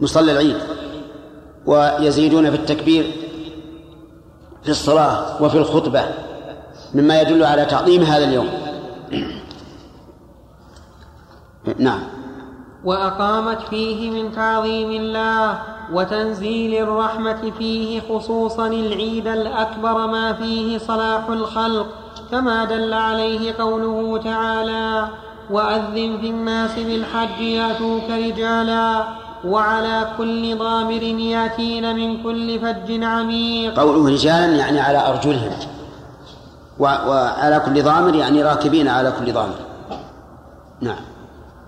مصلى 0.00 0.32
العيد 0.32 0.56
ويزيدون 1.66 2.50
في 2.50 2.56
التكبير 2.56 3.12
في 4.62 4.68
الصلاة 4.70 5.42
وفي 5.42 5.58
الخطبة 5.58 6.04
مما 6.94 7.20
يدل 7.20 7.44
على 7.44 7.64
تعظيم 7.64 8.02
هذا 8.02 8.24
اليوم. 8.24 8.48
نعم. 11.78 12.00
وأقامت 12.84 13.60
فيه 13.70 14.10
من 14.10 14.32
تعظيم 14.32 14.90
الله 14.90 15.58
وتنزيل 15.92 16.82
الرحمة 16.82 17.52
فيه 17.58 18.00
خصوصا 18.00 18.66
العيد 18.66 19.28
الأكبر 19.28 20.06
ما 20.06 20.32
فيه 20.32 20.78
صلاح 20.78 21.28
الخلق 21.28 21.86
كما 22.30 22.64
دل 22.64 22.92
عليه 22.92 23.54
قوله 23.58 24.22
تعالى 24.24 25.08
وأذن 25.50 26.18
في 26.20 26.30
الناس 26.30 26.74
بالحج 26.74 27.40
يأتوك 27.40 28.10
رجالا 28.10 29.04
وعلى 29.44 30.08
كل 30.18 30.58
ضامر 30.58 31.02
يأتين 31.02 31.96
من 31.96 32.22
كل 32.22 32.58
فج 32.58 33.04
عميق. 33.04 33.80
قوله 33.80 34.12
رجالا 34.12 34.56
يعني 34.56 34.80
على 34.80 35.08
أرجلهم 35.08 35.52
وعلى 36.78 37.62
كل 37.66 37.82
ضامر 37.82 38.14
يعني 38.14 38.42
راكبين 38.42 38.88
على 38.88 39.12
كل 39.18 39.32
ضامر. 39.32 39.54
نعم. 40.80 41.04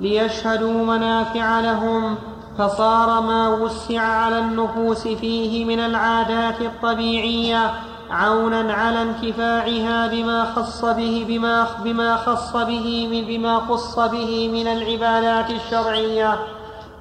ليشهدوا 0.00 0.84
منافع 0.84 1.60
لهم 1.60 2.16
فصار 2.59 3.20
ما 3.20 3.48
وسع 3.48 4.01
على 4.01 4.39
النفوس 4.39 5.09
فيه 5.09 5.64
من 5.64 5.80
العادات 5.80 6.60
الطبيعية 6.60 7.72
عونا 8.10 8.72
على 8.72 9.02
انتفاعها 9.02 10.06
بما 10.06 10.44
خص 10.44 10.85
به 10.85 11.24
بما 11.28 11.66
بما 11.85 12.16
خص 12.16 12.56
به 12.56 13.09
من 13.10 13.24
بما 13.24 13.60
خص 13.60 13.98
به 13.98 14.48
من 14.48 14.66
العبادات 14.66 15.51
الشرعية. 15.51 16.39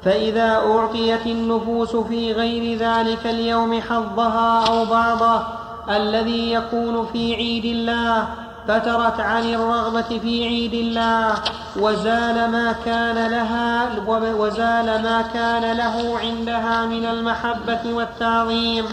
فإذا 0.04 0.56
أعطيت 0.56 1.26
النفوس 1.26 1.96
في 1.96 2.34
غير 2.34 2.78
ذلك 2.78 3.26
اليوم 3.26 3.82
حظها 3.82 4.68
أو 4.68 4.86
بعضه 4.86 5.42
الذي 5.90 6.54
يكون 6.54 7.06
في 7.14 7.36
عيد 7.36 7.66
الله 7.66 8.28
فترت 8.68 9.20
عن 9.20 9.44
الرغبة 9.54 10.20
في 10.22 10.44
عيد 10.44 10.74
الله 10.74 11.34
وزال 11.80 12.52
ما 12.52 12.76
كان 12.86 13.32
لها 13.32 13.90
وزال 14.36 14.86
ما 14.86 15.22
كان 15.34 15.78
له 15.78 16.20
عندها 16.20 16.86
من 16.86 17.06
المحبة 17.06 17.94
والتعظيم. 17.94 18.86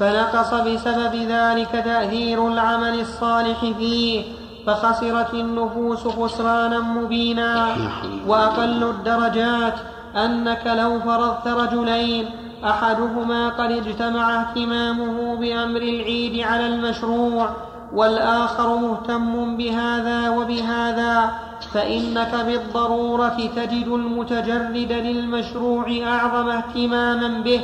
فنقص 0.00 0.54
بسبب 0.54 1.14
ذلك 1.14 1.70
تأثير 1.70 2.48
العمل 2.48 3.00
الصالح 3.00 3.60
فيه 3.78 4.24
فخسرت 4.66 5.34
النفوس 5.34 6.08
خسرانا 6.08 6.78
مبينا. 6.80 7.66
وأقل 8.26 8.82
الدرجات 8.82 9.74
أنك 10.16 10.62
لو 10.66 11.00
فرضت 11.00 11.48
رجلين 11.48 12.26
أحدهما 12.64 13.48
قد 13.48 13.70
اجتمع 13.70 14.40
اهتمامه 14.40 15.36
بأمر 15.36 15.82
العيد 15.82 16.40
على 16.40 16.66
المشروع. 16.66 17.50
والآخر 17.92 18.76
مهتم 18.76 19.56
بهذا 19.56 20.30
وبهذا 20.30 21.30
فإنك 21.72 22.34
بالضرورة 22.46 23.50
تجد 23.56 23.88
المتجرد 23.88 24.92
للمشروع 24.92 25.86
أعظم 26.06 26.48
اهتماما 26.48 27.42
به 27.42 27.60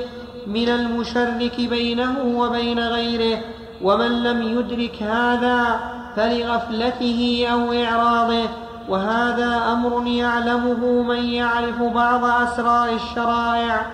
من 0.47 0.69
المشرك 0.69 1.61
بينه 1.61 2.15
وبين 2.37 2.79
غيره 2.79 3.39
ومن 3.83 4.23
لم 4.23 4.43
يدرك 4.43 5.03
هذا 5.03 5.81
فلغفلته 6.17 7.47
أو 7.53 7.73
إعراضه 7.73 8.49
وهذا 8.89 9.73
أمر 9.73 10.07
يعلمه 10.07 11.03
من 11.03 11.25
يعرف 11.25 11.83
بعض 11.83 12.25
أسرار 12.25 12.89
الشرائع. 12.89 13.87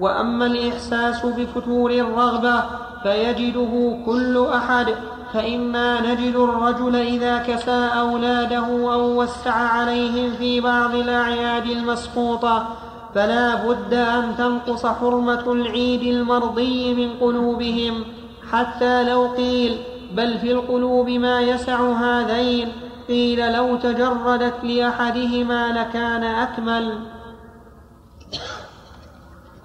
وأما 0.00 0.46
الإحساس 0.46 1.26
بفتور 1.26 1.90
الرغبة 1.90 2.62
فيجده 3.02 3.98
كل 4.06 4.46
أحد 4.54 4.86
فانا 5.32 6.00
نجد 6.00 6.36
الرجل 6.36 6.96
إذا 6.96 7.38
كسى 7.38 7.90
أولاده 7.98 8.66
أو 8.92 9.22
وسع 9.22 9.52
عليهم 9.52 10.32
في 10.32 10.60
بعض 10.60 10.94
الأعياد 10.94 11.66
المسقوطة 11.66 12.66
فلا 13.14 13.54
بد 13.54 13.94
أن 13.94 14.34
تنقص 14.38 14.86
حرمة 14.86 15.52
العيد 15.52 16.02
المرضي 16.02 16.94
من 16.94 17.10
قلوبهم. 17.20 18.04
حتى 18.52 19.04
لو 19.04 19.26
قيل 19.26 19.78
بل 20.12 20.38
في 20.38 20.52
القلوب 20.52 21.08
ما 21.08 21.40
يسع 21.40 21.80
هذين 21.80 22.72
قيل 23.08 23.52
لو 23.52 23.76
تجردت 23.76 24.64
لأحدهما 24.64 25.72
لكان 25.72 26.24
أكمل. 26.24 26.98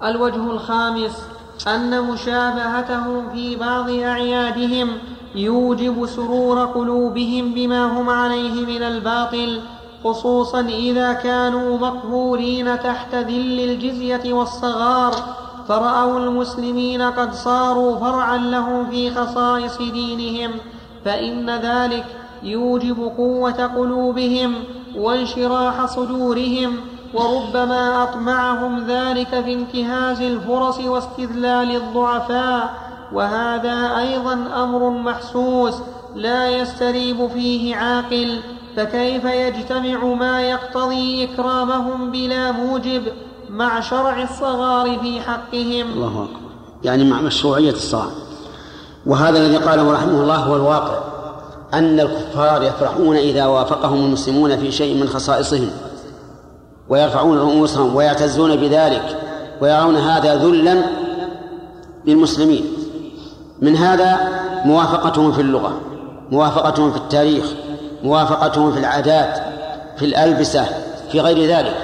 الوجه 0.02 0.50
الخامس 0.50 1.26
أن 1.66 2.02
مشابهتهم 2.02 3.30
في 3.32 3.56
بعض 3.56 3.90
أعيادهم 3.90 4.88
يوجب 5.34 6.06
سرور 6.06 6.64
قلوبهم 6.64 7.54
بما 7.54 8.00
هم 8.00 8.10
عليه 8.10 8.66
من 8.66 8.82
الباطل 8.82 9.60
خصوصا 10.04 10.60
إذا 10.60 11.12
كانوا 11.12 11.78
مقهورين 11.78 12.80
تحت 12.80 13.14
ذل 13.14 13.60
الجزية 13.60 14.32
والصغار 14.32 15.12
فرأوا 15.68 16.18
المسلمين 16.18 17.02
قد 17.02 17.34
صاروا 17.34 17.98
فرعا 17.98 18.36
لهم 18.36 18.90
في 18.90 19.10
خصائص 19.10 19.78
دينهم 19.78 20.50
فإن 21.04 21.50
ذلك 21.50 22.04
يوجب 22.42 23.12
قوة 23.16 23.66
قلوبهم 23.66 24.54
وانشراح 24.96 25.86
صدورهم 25.86 26.76
وربما 27.14 28.02
أطمعهم 28.02 28.84
ذلك 28.86 29.28
في 29.28 29.52
انتهاز 29.52 30.20
الفرص 30.20 30.78
واستذلال 30.78 31.76
الضعفاء. 31.76 32.93
وهذا 33.14 33.98
أيضا 33.98 34.32
أمر 34.32 34.90
محسوس 34.90 35.74
لا 36.14 36.50
يستريب 36.50 37.28
فيه 37.28 37.76
عاقل 37.76 38.40
فكيف 38.76 39.24
يجتمع 39.24 40.04
ما 40.04 40.42
يقتضي 40.42 41.24
إكرامهم 41.24 42.10
بلا 42.10 42.52
موجب 42.52 43.02
مع 43.50 43.80
شرع 43.80 44.22
الصغار 44.22 44.98
في 44.98 45.20
حقهم؟ 45.20 45.92
الله 45.92 46.24
أكبر. 46.24 46.40
يعني 46.84 47.04
مع 47.04 47.20
مشروعية 47.20 47.72
الصغار. 47.72 48.10
وهذا 49.06 49.38
الذي 49.38 49.56
قاله 49.56 49.92
رحمه 49.92 50.22
الله 50.22 50.36
هو 50.36 50.56
الواقع 50.56 50.98
أن 51.74 52.00
الكفار 52.00 52.62
يفرحون 52.62 53.16
إذا 53.16 53.46
وافقهم 53.46 54.04
المسلمون 54.04 54.56
في 54.56 54.72
شيء 54.72 55.00
من 55.00 55.08
خصائصهم 55.08 55.70
ويرفعون 56.88 57.38
رؤوسهم 57.38 57.96
ويعتزون 57.96 58.56
بذلك 58.56 59.18
ويرون 59.60 59.96
هذا 59.96 60.36
ذلا 60.36 60.84
للمسلمين 62.06 62.64
من 63.64 63.76
هذا 63.76 64.28
موافقتهم 64.64 65.32
في 65.32 65.40
اللغة 65.40 65.72
موافقتهم 66.30 66.90
في 66.90 66.96
التاريخ 66.96 67.44
موافقتهم 68.02 68.72
في 68.72 68.78
العادات 68.78 69.38
في 69.96 70.04
الألبسة 70.04 70.66
في 71.12 71.20
غير 71.20 71.56
ذلك. 71.56 71.74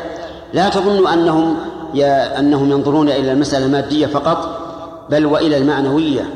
لا 0.55 0.69
تظنوا 0.69 1.13
أنهم 1.13 1.57
أنهم 2.39 2.71
ينظرون 2.71 3.09
إلى 3.09 3.33
المسألة 3.33 3.67
المادية 3.67 4.07
فقط 4.07 4.59
بل 5.11 5.27
وإلى 5.27 5.57
المعنوية 5.57 6.35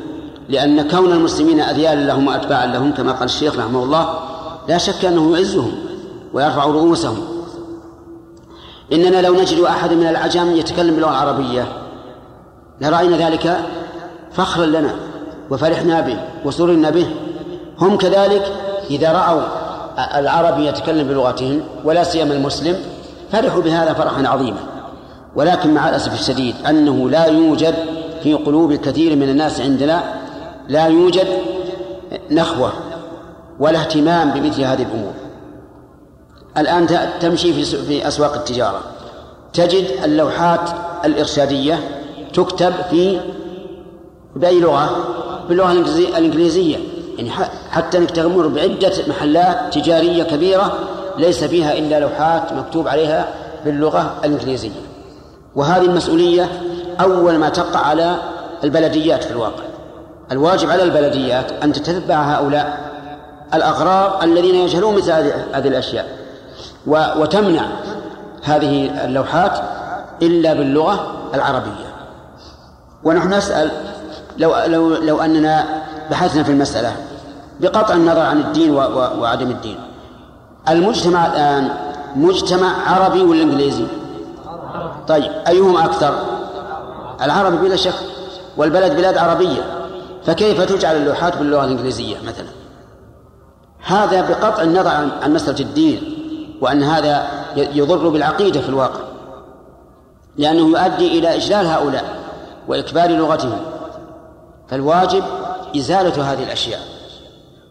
لأن 0.49 0.89
كون 0.89 1.13
المسلمين 1.13 1.61
أذيالا 1.61 2.05
لهم 2.05 2.27
وأتباعا 2.27 2.67
لهم 2.67 2.93
كما 2.93 3.13
قال 3.13 3.25
الشيخ 3.25 3.59
رحمه 3.59 3.83
الله 3.83 4.19
لا 4.69 4.79
شك 4.79 5.05
أنه 5.05 5.37
يعزهم 5.37 5.73
ويرفع 6.33 6.65
رؤوسهم. 6.65 7.25
إننا 8.93 9.23
لو 9.23 9.35
نجد 9.35 9.61
أحد 9.61 9.93
من 9.93 10.07
العجم 10.07 10.57
يتكلم 10.57 10.95
باللغة 10.95 11.11
العربية 11.11 11.67
لرأينا 12.81 13.29
ذلك 13.29 13.57
فخرا 14.33 14.67
لنا. 14.67 14.95
وفرحنا 15.51 16.01
به 16.01 16.17
وسررنا 16.45 16.91
به. 16.91 17.07
هم 17.79 17.97
كذلك 17.97 18.53
إذا 18.91 19.13
رأوا 19.13 19.43
العربي 20.19 20.67
يتكلم 20.67 21.09
بلغتهم 21.09 21.61
ولا 21.85 22.05
سيما 22.05 22.35
المسلم 22.35 22.77
فرحوا 23.33 23.63
بهذا 23.63 23.93
فرحا 23.93 24.29
عظيما. 24.29 24.61
ولكن 25.37 25.75
مع 25.75 25.89
الأسف 25.89 26.21
الشديد 26.21 26.55
أنه 26.69 27.11
لا 27.11 27.27
يوجد 27.27 27.75
في 28.23 28.35
قلوب 28.35 28.73
الكثير 28.73 29.17
من 29.17 29.29
الناس 29.29 29.61
عندنا 29.61 30.03
لا 30.69 30.87
يوجد 30.87 31.27
نخوة 32.31 32.73
ولا 33.61 33.81
اهتمام 33.81 34.31
بمثل 34.31 34.63
هذه 34.63 34.83
الأمور. 34.83 35.13
الآن 36.59 36.87
تمشي 37.21 37.53
في 37.53 37.65
في 37.65 38.09
أسواق 38.09 38.35
التجارة. 38.35 38.81
تجد 39.53 39.85
اللوحات 40.05 40.71
الإرشادية 41.05 41.79
تكتب 42.35 42.73
في 42.91 43.21
بأي 44.37 44.61
لغة؟ 44.61 44.91
باللغة 45.49 45.73
الإنجليزية 45.73 46.79
يعني 47.17 47.31
حتى 47.71 47.99
أنك 47.99 48.11
تمر 48.11 48.47
بعدة 48.47 48.93
محلات 49.09 49.75
تجارية 49.75 50.23
كبيرة 50.23 50.79
ليس 51.19 51.45
فيها 51.45 51.73
إلا 51.73 52.01
لوحات 52.01 52.53
مكتوب 52.53 52.89
عليها 52.89 53.29
باللغة 53.65 54.15
الإنجليزية. 54.25 54.71
وهذه 55.57 55.85
المسؤولية 55.85 56.49
أول 57.01 57.39
ما 57.39 57.49
تقع 57.49 57.81
على 57.81 58.17
البلديات 58.65 59.25
في 59.25 59.31
الواقع. 59.31 59.65
الواجب 60.33 60.71
على 60.71 60.83
البلديات 60.83 61.53
أن 61.53 61.73
تتبع 61.73 62.15
هؤلاء 62.15 62.91
الأغرار 63.55 64.23
الذين 64.23 64.55
يجهلون 64.55 64.95
مثل 64.95 65.13
هذه 65.53 65.69
الأشياء. 65.69 66.07
وتمنع 66.87 67.67
هذه 68.43 69.05
اللوحات 69.05 69.59
إلا 70.23 70.55
باللغة 70.55 71.13
العربية. 71.35 71.95
ونحن 73.05 73.35
نسأل 73.35 73.71
لو 74.39 74.55
لو 74.67 74.97
لو 74.97 75.21
أننا 75.21 75.83
بحثنا 76.11 76.43
في 76.43 76.53
المسألة 76.53 76.97
بقطع 77.61 77.95
النظر 77.95 78.21
عن 78.21 78.41
الدين 78.41 78.75
وعدم 79.19 79.51
الدين. 79.51 79.77
المجتمع 80.69 81.27
الآن 81.27 81.71
مجتمع 82.17 82.91
عربي 82.91 83.23
ولا 83.23 83.43
إنجليزي؟ 83.43 83.87
طيب 85.09 85.33
أيهما 85.49 85.85
أكثر؟ 85.85 86.15
العربي 87.23 87.57
بلا 87.57 87.77
شك 87.77 87.95
والبلد 88.57 88.97
بلاد 88.97 89.19
عربية. 89.19 89.63
فكيف 90.27 90.61
تجعل 90.61 90.97
اللوحات 90.97 91.37
باللغة 91.37 91.65
الإنجليزية 91.65 92.17
مثلا؟ 92.27 92.49
هذا 93.85 94.29
بقطع 94.29 94.63
النظر 94.63 94.91
عن 95.23 95.35
مسألة 95.35 95.61
الدين 95.61 96.01
وأن 96.61 96.83
هذا 96.83 97.27
يضر 97.57 98.09
بالعقيدة 98.09 98.61
في 98.61 98.69
الواقع. 98.69 99.01
لأنه 100.37 100.79
يؤدي 100.79 101.19
إلى 101.19 101.37
إجلال 101.37 101.67
هؤلاء 101.67 102.05
وإكبار 102.69 103.11
لغتهم. 103.11 103.61
فالواجب 104.69 105.25
إزالة 105.77 106.33
هذه 106.33 106.43
الأشياء. 106.43 106.81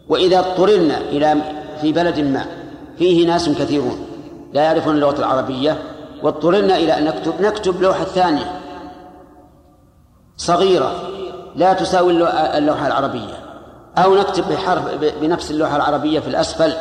وإذا 0.08 0.38
اضطررنا 0.38 0.98
إلى 0.98 1.36
في 1.80 1.92
بلد 1.92 2.20
ما 2.20 2.46
فيه 2.98 3.26
ناس 3.26 3.48
كثيرون 3.48 4.06
لا 4.52 4.62
يعرفون 4.62 4.94
اللغة 4.94 5.18
العربية 5.18 5.82
واضطررنا 6.22 6.76
إلى 6.76 6.98
أن 6.98 7.04
نكتب 7.04 7.40
نكتب 7.40 7.82
لوحة 7.82 8.04
ثانية 8.04 8.60
صغيرة 10.36 10.92
لا 11.56 11.72
تساوي 11.72 12.12
اللوحة 12.58 12.86
العربية 12.86 13.34
أو 13.98 14.14
نكتب 14.14 14.48
بحرف 14.48 14.82
بنفس 15.20 15.50
اللوحة 15.50 15.76
العربية 15.76 16.20
في 16.20 16.28
الأسفل 16.28 16.72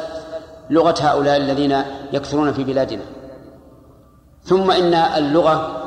لغة 0.70 0.96
هؤلاء 1.02 1.38
الذين 1.38 1.84
يكثرون 2.14 2.54
في 2.54 2.64
بلادنا. 2.64 3.04
ثم 4.44 4.72
إن 4.72 4.94
اللغة 4.94 5.84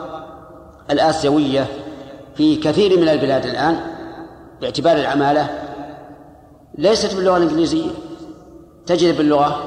الآسيوية 0.91 1.67
في 2.35 2.57
كثير 2.57 3.01
من 3.01 3.09
البلاد 3.09 3.47
الآن 3.47 3.96
باعتبار 4.61 4.97
العمالة 4.97 5.49
ليست 6.79 7.15
باللغة 7.15 7.37
الإنجليزية 7.37 7.91
تجد 8.87 9.17
باللغة 9.17 9.65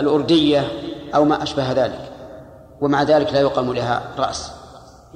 الأردية 0.00 0.68
أو 1.14 1.24
ما 1.24 1.42
أشبه 1.42 1.72
ذلك 1.72 2.10
ومع 2.80 3.02
ذلك 3.02 3.32
لا 3.32 3.40
يقام 3.40 3.72
لها 3.72 4.02
رأس 4.18 4.52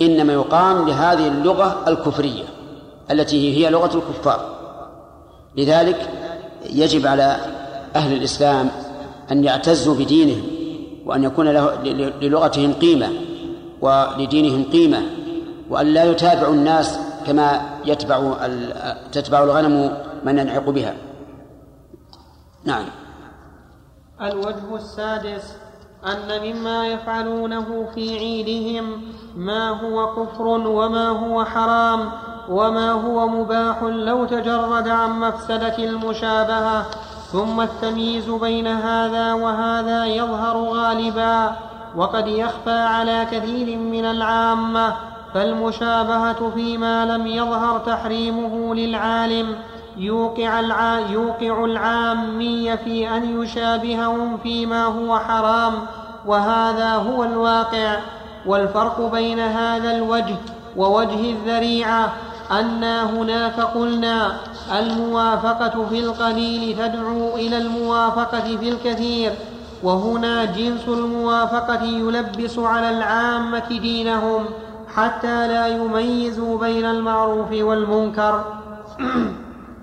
إنما 0.02 0.32
يقام 0.32 0.88
لهذه 0.88 1.28
اللغة 1.28 1.84
الكفرية 1.88 2.44
التي 3.10 3.56
هي 3.56 3.70
لغة 3.70 3.96
الكفار. 3.96 4.52
لذلك 5.56 6.10
يجب 6.70 7.06
على 7.06 7.36
أهل 7.96 8.12
الإسلام 8.12 8.70
أن 9.30 9.44
يعتزوا 9.44 9.94
بدينهم 9.94 10.42
وأن 11.06 11.24
يكون 11.24 11.48
له 11.48 11.82
للغتهم 12.22 12.72
قيمة 12.72 13.08
ولدينهم 13.80 14.64
قيمة 14.72 15.02
وأن 15.70 15.86
لا 15.86 16.04
يتابعوا 16.04 16.54
الناس 16.54 16.98
كما 17.26 17.60
يتبع 17.84 18.36
تتبع 19.12 19.42
الغنم 19.42 19.96
من 20.24 20.38
ينعق 20.38 20.70
بها. 20.70 20.94
نعم. 22.64 22.84
الوجه 24.20 24.76
السادس 24.76 25.56
أن 26.06 26.42
مما 26.42 26.88
يفعلونه 26.88 27.86
في 27.94 28.18
عيدهم 28.18 29.02
ما 29.36 29.68
هو 29.70 30.14
كفر 30.16 30.46
وما 30.46 31.08
هو 31.08 31.44
حرام 31.44 32.10
وما 32.48 32.92
هو 32.92 33.28
مباح 33.28 33.82
لو 33.82 34.24
تجرد 34.24 34.88
عن 34.88 35.10
مفسدة 35.10 35.78
المشابهة 35.78 36.86
ثم 37.32 37.60
التمييز 37.60 38.30
بين 38.30 38.66
هذا 38.66 39.34
وهذا 39.34 40.06
يظهر 40.06 40.56
غالبا 40.56 41.56
وقد 41.96 42.26
يخفى 42.26 42.70
على 42.70 43.26
كثير 43.30 43.78
من 43.78 44.04
العامة. 44.04 45.11
فالمشابهة 45.34 46.50
فيما 46.54 47.06
لم 47.06 47.26
يظهر 47.26 47.78
تحريمه 47.78 48.74
للعالم 48.74 49.56
يوقع. 49.96 50.60
يوقع 51.10 51.64
العامي 51.64 52.76
في 52.76 53.16
أن 53.16 53.42
يشابههم 53.42 54.38
فيما 54.42 54.84
هو 54.84 55.18
حرام 55.18 55.72
وهذا 56.26 56.94
هو 56.94 57.24
الواقع 57.24 57.96
والفرق 58.46 59.12
بين 59.12 59.40
هذا 59.40 59.96
الوجه 59.96 60.36
ووجه 60.76 61.30
الذريعة 61.30 62.12
أنا 62.50 63.10
هناك 63.10 63.60
قلنا 63.60 64.32
الموافقة 64.78 65.86
في 65.90 65.98
القليل 65.98 66.76
تدعو 66.78 67.36
إلى 67.36 67.58
الموافقة 67.58 68.56
في 68.56 68.68
الكثير 68.68 69.32
وهنا 69.82 70.44
جنس 70.44 70.88
الموافقة 70.88 71.84
يلبس 71.84 72.58
على 72.58 72.90
العامة 72.90 73.68
دينهم 73.68 74.44
حتى 74.96 75.48
لا 75.48 75.66
يميزوا 75.66 76.58
بين 76.58 76.84
المعروف 76.84 77.52
والمنكر. 77.52 78.44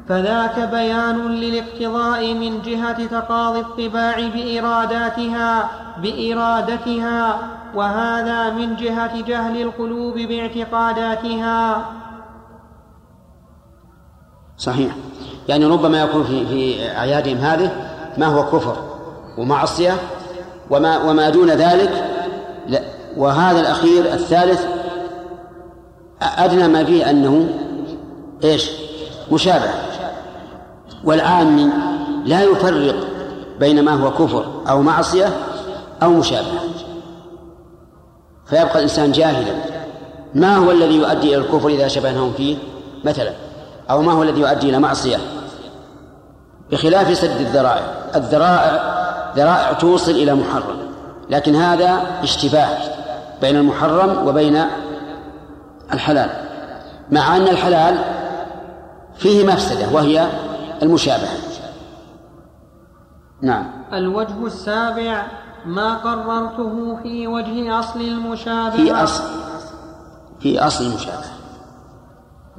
فذاك 0.10 0.60
بيان 0.60 1.28
للاقتضاء 1.28 2.34
من 2.34 2.62
جهة 2.62 3.06
تقاضي 3.06 3.60
الطباع 3.60 4.28
بإراداتها 4.28 5.70
بإرادتها 5.98 7.40
وهذا 7.76 8.50
من 8.50 8.76
جهة 8.76 9.22
جهل 9.22 9.62
القلوب 9.62 10.14
باعتقاداتها. 10.14 11.86
صحيح. 14.58 14.96
يعني 15.48 15.66
ربما 15.66 16.02
يكون 16.02 16.24
في 16.24 16.46
في 16.46 16.92
أعيادهم 16.98 17.38
هذه 17.38 17.72
ما 18.18 18.26
هو 18.26 18.44
كفر 18.44 18.76
ومعصية 19.38 19.94
وما 20.70 21.04
وما 21.04 21.30
دون 21.30 21.50
ذلك 21.50 22.06
لا. 22.68 22.82
وهذا 23.18 23.60
الأخير 23.60 24.14
الثالث 24.14 24.79
أدنى 26.22 26.68
ما 26.68 26.86
فيه 26.86 27.10
أنه 27.10 27.50
إيش؟ 28.44 28.70
مشابه. 29.32 29.70
والعامي 31.04 31.70
لا 32.26 32.44
يفرق 32.44 32.96
بين 33.60 33.84
ما 33.84 33.92
هو 33.92 34.12
كفر 34.12 34.46
أو 34.70 34.82
معصية 34.82 35.34
أو 36.04 36.10
مشابه. 36.10 36.48
فيبقى 38.46 38.76
الإنسان 38.76 39.12
جاهلا. 39.12 39.54
ما 40.36 40.58
هو 40.58 40.72
الذي 40.72 40.96
يؤدي 40.96 41.36
إلى 41.36 41.38
الكفر 41.38 41.70
إذا 41.70 41.88
شبهناهم 41.88 42.34
فيه؟ 42.38 42.58
مثلا 43.04 43.32
أو 43.90 44.02
ما 44.02 44.12
هو 44.12 44.24
الذي 44.24 44.42
يؤدي 44.42 44.70
إلى 44.70 44.80
معصية؟ 44.80 45.18
بخلاف 46.72 47.18
سد 47.18 47.42
الذرائع. 47.42 47.84
الذرائع 48.16 49.00
ذرائع 49.36 49.74
توصل 49.74 50.12
إلى 50.12 50.36
محرم. 50.36 50.78
لكن 51.30 51.56
هذا 51.56 52.02
اشتباه 52.24 52.78
بين 53.42 53.56
المحرم 53.56 54.28
وبين 54.28 54.66
الحلال 55.94 56.30
مع 57.12 57.36
أن 57.36 57.42
الحلال 57.42 57.98
فيه 59.16 59.48
مفسدة 59.48 59.90
وهي 59.96 60.30
المشابهة. 60.84 61.38
نعم. 63.42 63.66
الوجه 63.94 64.46
السابع 64.46 65.28
ما 65.66 65.98
قررته 65.98 66.96
في 67.04 67.28
وجه 67.28 67.80
أصل 67.80 68.02
المشابهة. 68.02 68.76
في 68.76 68.92
أصل 68.92 69.24
في 70.40 70.60
أصل 70.60 70.86
المشابهة. 70.86 71.34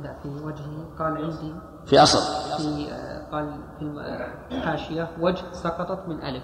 لا 0.03 0.15
في 0.23 0.29
وجه 0.29 0.65
قال 0.99 1.17
عندي. 1.17 1.55
في 1.87 2.03
أصل. 2.03 2.19
في 2.57 2.87
قال 3.33 3.51
في 3.79 3.85
الحاشية 4.53 5.09
وجه 5.21 5.45
سقطت 5.53 6.09
من 6.09 6.23
ألف. 6.23 6.43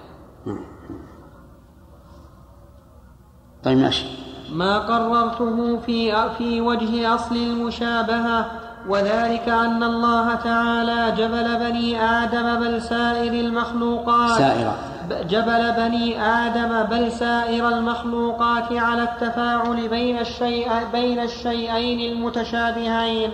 طيب 3.64 3.78
ماشي. 3.78 4.06
ما 4.52 4.78
قررته 4.78 5.76
في 5.76 6.30
في 6.38 6.60
وجه 6.60 7.14
أصل 7.14 7.36
المشابهة 7.36 8.46
وذلك 8.88 9.48
أن 9.48 9.82
الله 9.82 10.34
تعالى 10.34 11.14
جبل 11.16 11.56
بني 11.56 12.02
آدم 12.02 12.60
بل 12.60 12.82
سائر 12.82 13.32
المخلوقات. 13.32 14.38
سائرة. 14.38 14.76
جبل 15.10 15.72
بني 15.72 16.22
آدم 16.22 16.82
بل 16.82 17.12
سائر 17.12 17.68
المخلوقات 17.68 18.72
على 18.72 19.02
التفاعل 19.02 19.88
بين 19.88 20.18
الشيء 20.18 20.68
بين 20.92 21.20
الشيئين 21.20 22.12
المتشابهين. 22.12 23.30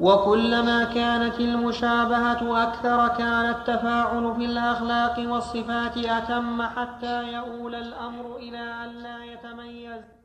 وكلما 0.00 0.84
كانت 0.84 1.40
المشابهة 1.40 2.62
أكثر 2.62 3.08
كان 3.08 3.50
التفاعل 3.50 4.34
في 4.38 4.44
الأخلاق 4.44 5.24
والصفات 5.28 5.96
أتم 5.96 6.62
حتى 6.62 7.32
يؤول 7.32 7.74
الأمر 7.74 8.36
إلى 8.36 8.60
أن 8.60 9.02
لا 9.02 9.24
يتميز. 9.24 10.17